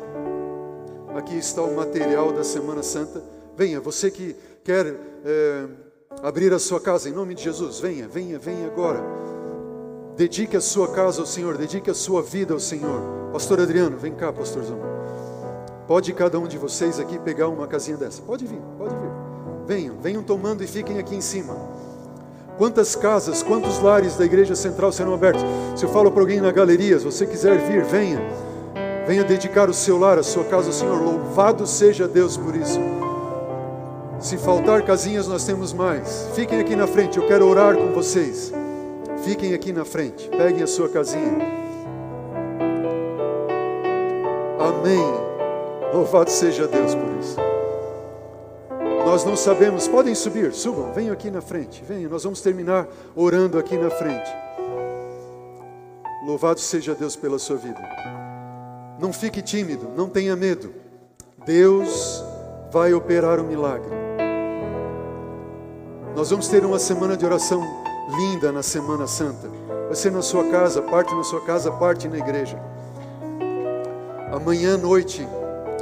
Aqui 1.16 1.38
está 1.38 1.62
o 1.62 1.74
material 1.74 2.30
da 2.30 2.44
Semana 2.44 2.82
Santa. 2.82 3.24
Venha, 3.56 3.80
você 3.80 4.10
que 4.10 4.36
quer. 4.62 4.94
É, 5.24 5.83
abrir 6.22 6.52
a 6.52 6.58
sua 6.58 6.80
casa 6.80 7.08
em 7.08 7.12
nome 7.12 7.34
de 7.34 7.44
Jesus. 7.44 7.80
Venha, 7.80 8.08
venha, 8.08 8.38
venha 8.38 8.66
agora. 8.66 9.02
Dedique 10.16 10.56
a 10.56 10.60
sua 10.60 10.88
casa 10.88 11.20
ao 11.20 11.26
Senhor, 11.26 11.56
dedique 11.56 11.90
a 11.90 11.94
sua 11.94 12.22
vida 12.22 12.54
ao 12.54 12.60
Senhor. 12.60 13.00
Pastor 13.32 13.60
Adriano, 13.60 13.96
vem 13.96 14.14
cá, 14.14 14.32
pastorzão. 14.32 14.78
Pode 15.86 16.12
cada 16.12 16.38
um 16.38 16.46
de 16.46 16.56
vocês 16.56 17.00
aqui 17.00 17.18
pegar 17.18 17.48
uma 17.48 17.66
casinha 17.66 17.96
dessa. 17.96 18.22
Pode 18.22 18.46
vir, 18.46 18.60
pode 18.78 18.94
vir. 18.94 19.10
Venham, 19.66 19.96
venham 20.00 20.22
tomando 20.22 20.62
e 20.62 20.66
fiquem 20.66 20.98
aqui 20.98 21.16
em 21.16 21.20
cima. 21.20 21.56
Quantas 22.56 22.94
casas, 22.94 23.42
quantos 23.42 23.80
lares 23.80 24.16
da 24.16 24.24
igreja 24.24 24.54
central 24.54 24.92
serão 24.92 25.14
abertos? 25.14 25.42
Se 25.74 25.84
eu 25.84 25.88
falo 25.88 26.12
para 26.12 26.20
alguém 26.20 26.40
na 26.40 26.52
galeria, 26.52 26.98
se 26.98 27.04
você 27.04 27.26
quiser 27.26 27.58
vir, 27.58 27.84
venha. 27.84 28.20
Venha 29.06 29.24
dedicar 29.24 29.68
o 29.68 29.74
seu 29.74 29.98
lar, 29.98 30.18
a 30.18 30.22
sua 30.22 30.44
casa 30.44 30.68
ao 30.68 30.72
Senhor. 30.72 31.02
Louvado 31.02 31.66
seja 31.66 32.06
Deus 32.06 32.36
por 32.36 32.54
isso. 32.54 32.78
Se 34.24 34.38
faltar 34.38 34.80
casinhas, 34.86 35.28
nós 35.28 35.44
temos 35.44 35.74
mais. 35.74 36.30
Fiquem 36.34 36.58
aqui 36.58 36.74
na 36.74 36.86
frente, 36.86 37.18
eu 37.18 37.26
quero 37.26 37.46
orar 37.46 37.76
com 37.76 37.92
vocês. 37.92 38.50
Fiquem 39.22 39.52
aqui 39.52 39.70
na 39.70 39.84
frente, 39.84 40.30
peguem 40.30 40.62
a 40.62 40.66
sua 40.66 40.88
casinha. 40.88 41.46
Amém. 44.58 45.04
Louvado 45.92 46.30
seja 46.30 46.66
Deus 46.66 46.94
por 46.94 47.10
isso. 47.20 47.36
Nós 49.04 49.26
não 49.26 49.36
sabemos, 49.36 49.86
podem 49.86 50.14
subir, 50.14 50.54
subam, 50.54 50.90
venham 50.94 51.12
aqui 51.12 51.30
na 51.30 51.42
frente, 51.42 51.84
venham, 51.86 52.10
nós 52.10 52.24
vamos 52.24 52.40
terminar 52.40 52.88
orando 53.14 53.58
aqui 53.58 53.76
na 53.76 53.90
frente. 53.90 54.30
Louvado 56.26 56.60
seja 56.60 56.94
Deus 56.94 57.14
pela 57.14 57.38
sua 57.38 57.56
vida. 57.56 57.78
Não 58.98 59.12
fique 59.12 59.42
tímido, 59.42 59.90
não 59.94 60.08
tenha 60.08 60.34
medo. 60.34 60.72
Deus 61.44 62.24
vai 62.72 62.94
operar 62.94 63.38
o 63.38 63.44
milagre. 63.44 64.03
Nós 66.14 66.30
vamos 66.30 66.46
ter 66.46 66.64
uma 66.64 66.78
semana 66.78 67.16
de 67.16 67.26
oração 67.26 67.60
linda 68.16 68.52
na 68.52 68.62
Semana 68.62 69.04
Santa. 69.04 69.50
Vai 69.86 69.96
ser 69.96 70.12
na 70.12 70.22
sua 70.22 70.44
casa, 70.44 70.80
parte 70.80 71.12
na 71.12 71.24
sua 71.24 71.40
casa, 71.40 71.72
parte 71.72 72.06
na 72.06 72.16
igreja. 72.16 72.56
Amanhã 74.32 74.74
à 74.74 74.78
noite, 74.78 75.26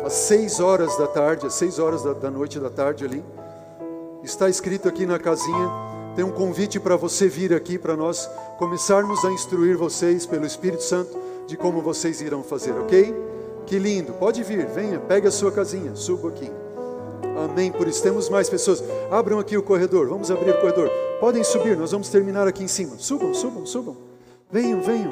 às 0.03 0.15
seis 0.15 0.59
horas 0.59 0.97
da 0.97 1.07
tarde, 1.07 1.47
às 1.47 1.53
seis 1.53 1.79
horas 1.79 2.03
da, 2.03 2.15
da 2.15 2.31
noite 2.31 2.59
da 2.59 2.71
tarde 2.71 3.05
ali, 3.05 3.23
está 4.23 4.49
escrito 4.49 4.89
aqui 4.89 5.05
na 5.05 5.19
casinha, 5.19 5.71
tem 6.17 6.25
um 6.25 6.33
convite 6.33 6.81
para 6.81 6.97
você 6.97 7.29
vir 7.29 7.53
aqui 7.53 7.79
para 7.79 7.95
nós 7.95 8.29
começarmos 8.59 9.23
a 9.27 9.31
instruir 9.31 9.77
vocês 9.77 10.25
pelo 10.25 10.47
Espírito 10.47 10.83
Santo 10.83 11.15
de 11.47 11.59
como 11.59 11.83
vocês 11.83 12.23
irão 12.23 12.43
fazer, 12.43 12.73
ok? 12.73 13.15
Que 13.67 13.79
lindo, 13.79 14.15
pode 14.15 14.43
vir, 14.43 14.67
venha, 14.67 14.99
pegue 14.99 15.29
a 15.29 15.31
sua 15.31 15.53
casinha, 15.53 15.95
suba 15.95 16.29
aqui. 16.31 16.62
Amém. 17.37 17.73
Por 17.73 17.89
isso 17.89 18.03
temos 18.03 18.29
mais 18.29 18.49
pessoas. 18.49 18.83
Abram 19.11 19.39
aqui 19.39 19.57
o 19.57 19.63
corredor. 19.63 20.09
Vamos 20.09 20.31
abrir 20.31 20.51
o 20.51 20.61
corredor. 20.61 20.91
Podem 21.21 21.43
subir. 21.45 21.77
Nós 21.77 21.93
vamos 21.93 22.09
terminar 22.09 22.47
aqui 22.47 22.65
em 22.65 22.69
cima. 22.69 22.97
Subam, 22.99 23.33
subam, 23.35 23.67
subam. 23.67 23.97
Venham, 24.51 24.81
venham. 24.81 25.11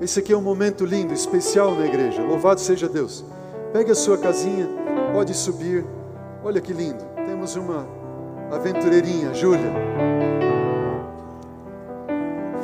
Esse 0.00 0.20
aqui 0.20 0.32
é 0.32 0.36
um 0.36 0.42
momento 0.42 0.84
lindo, 0.84 1.12
especial 1.12 1.74
na 1.74 1.86
igreja. 1.86 2.22
Louvado 2.22 2.60
seja 2.60 2.88
Deus. 2.88 3.24
Pegue 3.72 3.90
a 3.90 3.94
sua 3.94 4.16
casinha. 4.16 4.68
Pode 5.12 5.34
subir. 5.34 5.84
Olha 6.42 6.60
que 6.60 6.72
lindo. 6.72 7.04
Temos 7.26 7.54
uma 7.56 7.86
aventureirinha, 8.50 9.34
Júlia. 9.34 9.72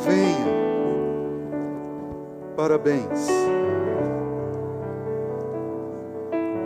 Venha. 0.05 0.47
Parabéns. 2.57 3.29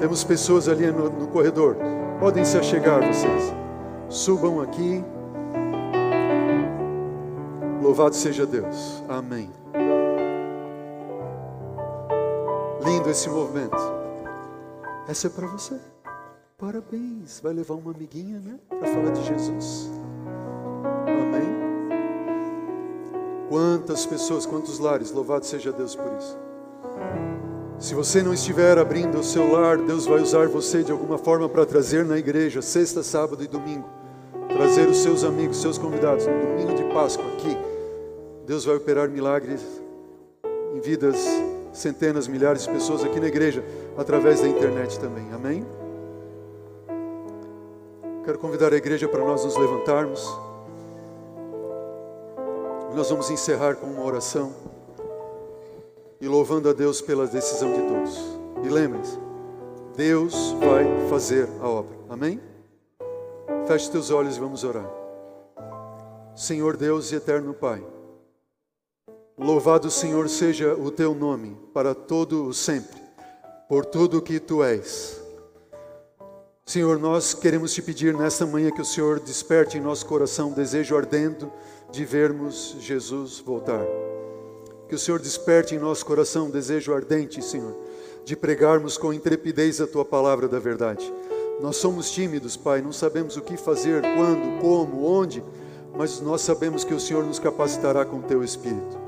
Temos 0.01 0.24
pessoas 0.24 0.66
ali 0.66 0.90
no, 0.90 1.11
no 1.11 1.26
corredor. 1.28 1.76
Podem 2.18 2.42
se 2.42 2.57
achegar 2.57 3.07
vocês. 3.07 3.55
Subam 4.09 4.59
aqui. 4.62 5.05
Louvado 7.82 8.14
seja 8.14 8.46
Deus. 8.46 9.05
Amém. 9.07 9.51
Lindo 12.82 13.11
esse 13.11 13.28
movimento. 13.28 13.76
Essa 15.07 15.26
é 15.26 15.30
para 15.30 15.46
você. 15.46 15.78
Parabéns. 16.57 17.38
Vai 17.41 17.53
levar 17.53 17.74
uma 17.74 17.91
amiguinha, 17.91 18.41
né? 18.41 18.58
Para 18.70 18.88
falar 18.88 19.11
de 19.11 19.22
Jesus. 19.22 19.91
Amém. 21.07 21.61
Quantas 23.50 24.07
pessoas, 24.07 24.46
quantos 24.46 24.79
lares. 24.79 25.12
Louvado 25.12 25.45
seja 25.45 25.70
Deus 25.70 25.95
por 25.95 26.11
isso. 26.18 26.38
Se 27.80 27.94
você 27.94 28.22
não 28.22 28.34
estiver 28.34 28.76
abrindo 28.76 29.18
o 29.18 29.24
seu 29.24 29.50
lar, 29.50 29.78
Deus 29.78 30.04
vai 30.04 30.20
usar 30.20 30.46
você 30.48 30.82
de 30.82 30.92
alguma 30.92 31.16
forma 31.16 31.48
para 31.48 31.64
trazer 31.64 32.04
na 32.04 32.18
igreja, 32.18 32.61
sexta, 32.61 33.02
sábado 33.02 33.42
e 33.42 33.48
domingo. 33.48 33.88
Trazer 34.48 34.86
os 34.86 34.98
seus 34.98 35.24
amigos, 35.24 35.62
seus 35.62 35.78
convidados, 35.78 36.26
no 36.26 36.40
domingo 36.40 36.74
de 36.74 36.84
Páscoa 36.92 37.24
aqui. 37.32 37.57
Deus 38.46 38.66
vai 38.66 38.76
operar 38.76 39.08
milagres 39.08 39.62
em 40.74 40.80
vidas, 40.80 41.16
centenas, 41.72 42.28
milhares 42.28 42.64
de 42.64 42.70
pessoas 42.70 43.02
aqui 43.02 43.18
na 43.18 43.28
igreja, 43.28 43.64
através 43.96 44.42
da 44.42 44.48
internet 44.48 45.00
também. 45.00 45.32
Amém? 45.32 45.66
Quero 48.26 48.38
convidar 48.38 48.74
a 48.74 48.76
igreja 48.76 49.08
para 49.08 49.24
nós 49.24 49.42
nos 49.42 49.57
levantarmos. 49.57 50.22
Nós 52.94 53.08
vamos 53.08 53.30
encerrar 53.30 53.76
com 53.76 53.86
uma 53.86 54.04
oração 54.04 54.52
e 56.21 56.29
louvando 56.29 56.68
a 56.68 56.72
Deus 56.72 57.01
pela 57.01 57.26
decisão 57.26 57.72
de 57.72 57.83
todos. 57.83 58.18
E 58.63 58.68
lembre-se, 58.68 59.18
Deus 59.97 60.53
vai 60.61 60.84
fazer 61.09 61.49
a 61.61 61.68
obra. 61.68 61.97
Amém? 62.09 62.41
Feche 63.67 63.91
teus 63.91 64.11
olhos 64.11 64.37
e 64.37 64.41
vamos 64.41 64.64
orar. 64.64 64.88
Senhor 66.34 66.76
Deus 66.76 67.11
e 67.13 67.17
eterno 67.17 67.55
Pai, 67.55 67.84
louvado 69.37 69.91
Senhor 69.91 70.29
seja 70.29 70.75
o 70.75 70.91
teu 70.91 71.14
nome 71.14 71.57
para 71.72 71.95
todo 71.95 72.47
o 72.47 72.55
sempre, 72.55 73.01
por 73.68 73.84
tudo 73.84 74.22
que 74.22 74.38
tu 74.38 74.63
és. 74.63 75.21
Senhor, 76.64 76.99
nós 76.99 77.34
queremos 77.34 77.75
te 77.75 77.83
pedir 77.83 78.14
nesta 78.14 78.47
manhã 78.47 78.71
que 78.71 78.80
o 78.80 78.84
Senhor 78.84 79.18
desperte 79.18 79.76
em 79.76 79.80
nosso 79.80 80.07
coração 80.07 80.53
o 80.53 80.55
desejo 80.55 80.97
ardendo 80.97 81.53
de 81.91 82.05
vermos 82.05 82.76
Jesus 82.79 83.41
voltar. 83.41 83.84
Que 84.91 84.96
o 84.96 84.99
Senhor 84.99 85.21
desperte 85.21 85.72
em 85.72 85.79
nosso 85.79 86.04
coração 86.04 86.46
um 86.46 86.50
desejo 86.50 86.92
ardente, 86.92 87.41
Senhor, 87.41 87.76
de 88.25 88.34
pregarmos 88.34 88.99
com 88.99 89.12
intrepidez 89.12 89.80
a 89.80 89.87
tua 89.87 90.04
palavra 90.04 90.49
da 90.49 90.58
verdade. 90.58 91.14
Nós 91.61 91.76
somos 91.76 92.11
tímidos, 92.11 92.57
Pai, 92.57 92.83
não 92.83 92.92
sabemos 92.92 93.37
o 93.37 93.41
que 93.41 93.57
fazer, 93.57 94.03
quando, 94.03 94.61
como, 94.61 95.04
onde, 95.04 95.45
mas 95.96 96.21
nós 96.21 96.41
sabemos 96.41 96.83
que 96.83 96.92
o 96.92 96.99
Senhor 96.99 97.25
nos 97.25 97.38
capacitará 97.38 98.04
com 98.04 98.17
o 98.17 98.22
teu 98.22 98.42
Espírito. 98.42 98.99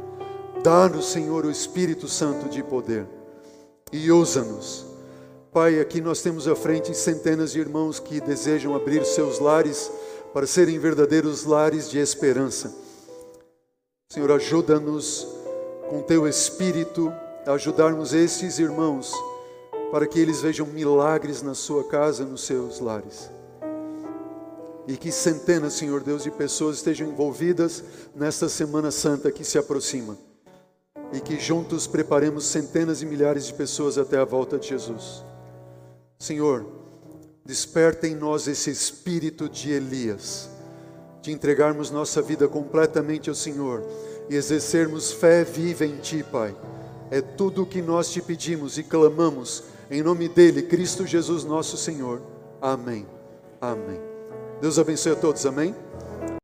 Dá-nos, 0.62 1.06
Senhor, 1.06 1.44
o 1.44 1.50
Espírito 1.50 2.06
Santo 2.06 2.48
de 2.48 2.62
poder 2.62 3.04
e 3.92 4.12
usa-nos. 4.12 4.86
Pai, 5.52 5.80
aqui 5.80 6.00
nós 6.00 6.22
temos 6.22 6.46
à 6.46 6.54
frente 6.54 6.96
centenas 6.96 7.50
de 7.50 7.58
irmãos 7.58 7.98
que 7.98 8.20
desejam 8.20 8.76
abrir 8.76 9.04
seus 9.04 9.40
lares 9.40 9.90
para 10.32 10.46
serem 10.46 10.78
verdadeiros 10.78 11.42
lares 11.42 11.90
de 11.90 11.98
esperança. 11.98 12.72
Senhor, 14.12 14.30
ajuda-nos 14.30 15.41
com 15.92 16.00
teu 16.00 16.26
Espírito 16.26 17.12
ajudarmos 17.44 18.14
estes 18.14 18.58
irmãos 18.58 19.12
para 19.90 20.06
que 20.06 20.18
eles 20.18 20.40
vejam 20.40 20.66
milagres 20.66 21.42
na 21.42 21.54
sua 21.54 21.84
casa, 21.84 22.24
nos 22.24 22.46
seus 22.46 22.80
lares. 22.80 23.30
E 24.88 24.96
que 24.96 25.12
centenas, 25.12 25.74
Senhor 25.74 26.02
Deus, 26.02 26.22
de 26.22 26.30
pessoas 26.30 26.76
estejam 26.76 27.06
envolvidas 27.08 27.84
nesta 28.14 28.48
Semana 28.48 28.90
Santa 28.90 29.30
que 29.30 29.44
se 29.44 29.58
aproxima. 29.58 30.16
E 31.12 31.20
que 31.20 31.38
juntos 31.38 31.86
preparemos 31.86 32.46
centenas 32.46 33.02
e 33.02 33.06
milhares 33.06 33.44
de 33.44 33.52
pessoas 33.52 33.98
até 33.98 34.16
a 34.16 34.24
volta 34.24 34.58
de 34.58 34.68
Jesus. 34.68 35.22
Senhor, 36.18 36.64
desperta 37.44 38.08
em 38.08 38.14
nós 38.14 38.48
esse 38.48 38.70
espírito 38.70 39.46
de 39.46 39.70
Elias, 39.72 40.48
de 41.20 41.32
entregarmos 41.32 41.90
nossa 41.90 42.22
vida 42.22 42.48
completamente 42.48 43.28
ao 43.28 43.36
Senhor 43.36 43.84
e 44.28 44.36
exercermos 44.36 45.12
fé 45.12 45.44
viva 45.44 45.84
em 45.84 45.96
Ti, 45.96 46.24
Pai. 46.30 46.54
É 47.10 47.20
tudo 47.20 47.62
o 47.62 47.66
que 47.66 47.82
nós 47.82 48.10
te 48.10 48.22
pedimos 48.22 48.78
e 48.78 48.82
clamamos 48.82 49.64
em 49.90 50.02
nome 50.02 50.28
dEle, 50.28 50.62
Cristo 50.62 51.06
Jesus, 51.06 51.44
nosso 51.44 51.76
Senhor. 51.76 52.22
Amém. 52.60 53.06
Amém. 53.60 54.00
Deus 54.60 54.78
abençoe 54.78 55.12
a 55.12 55.16
todos, 55.16 55.44
amém? 55.44 55.74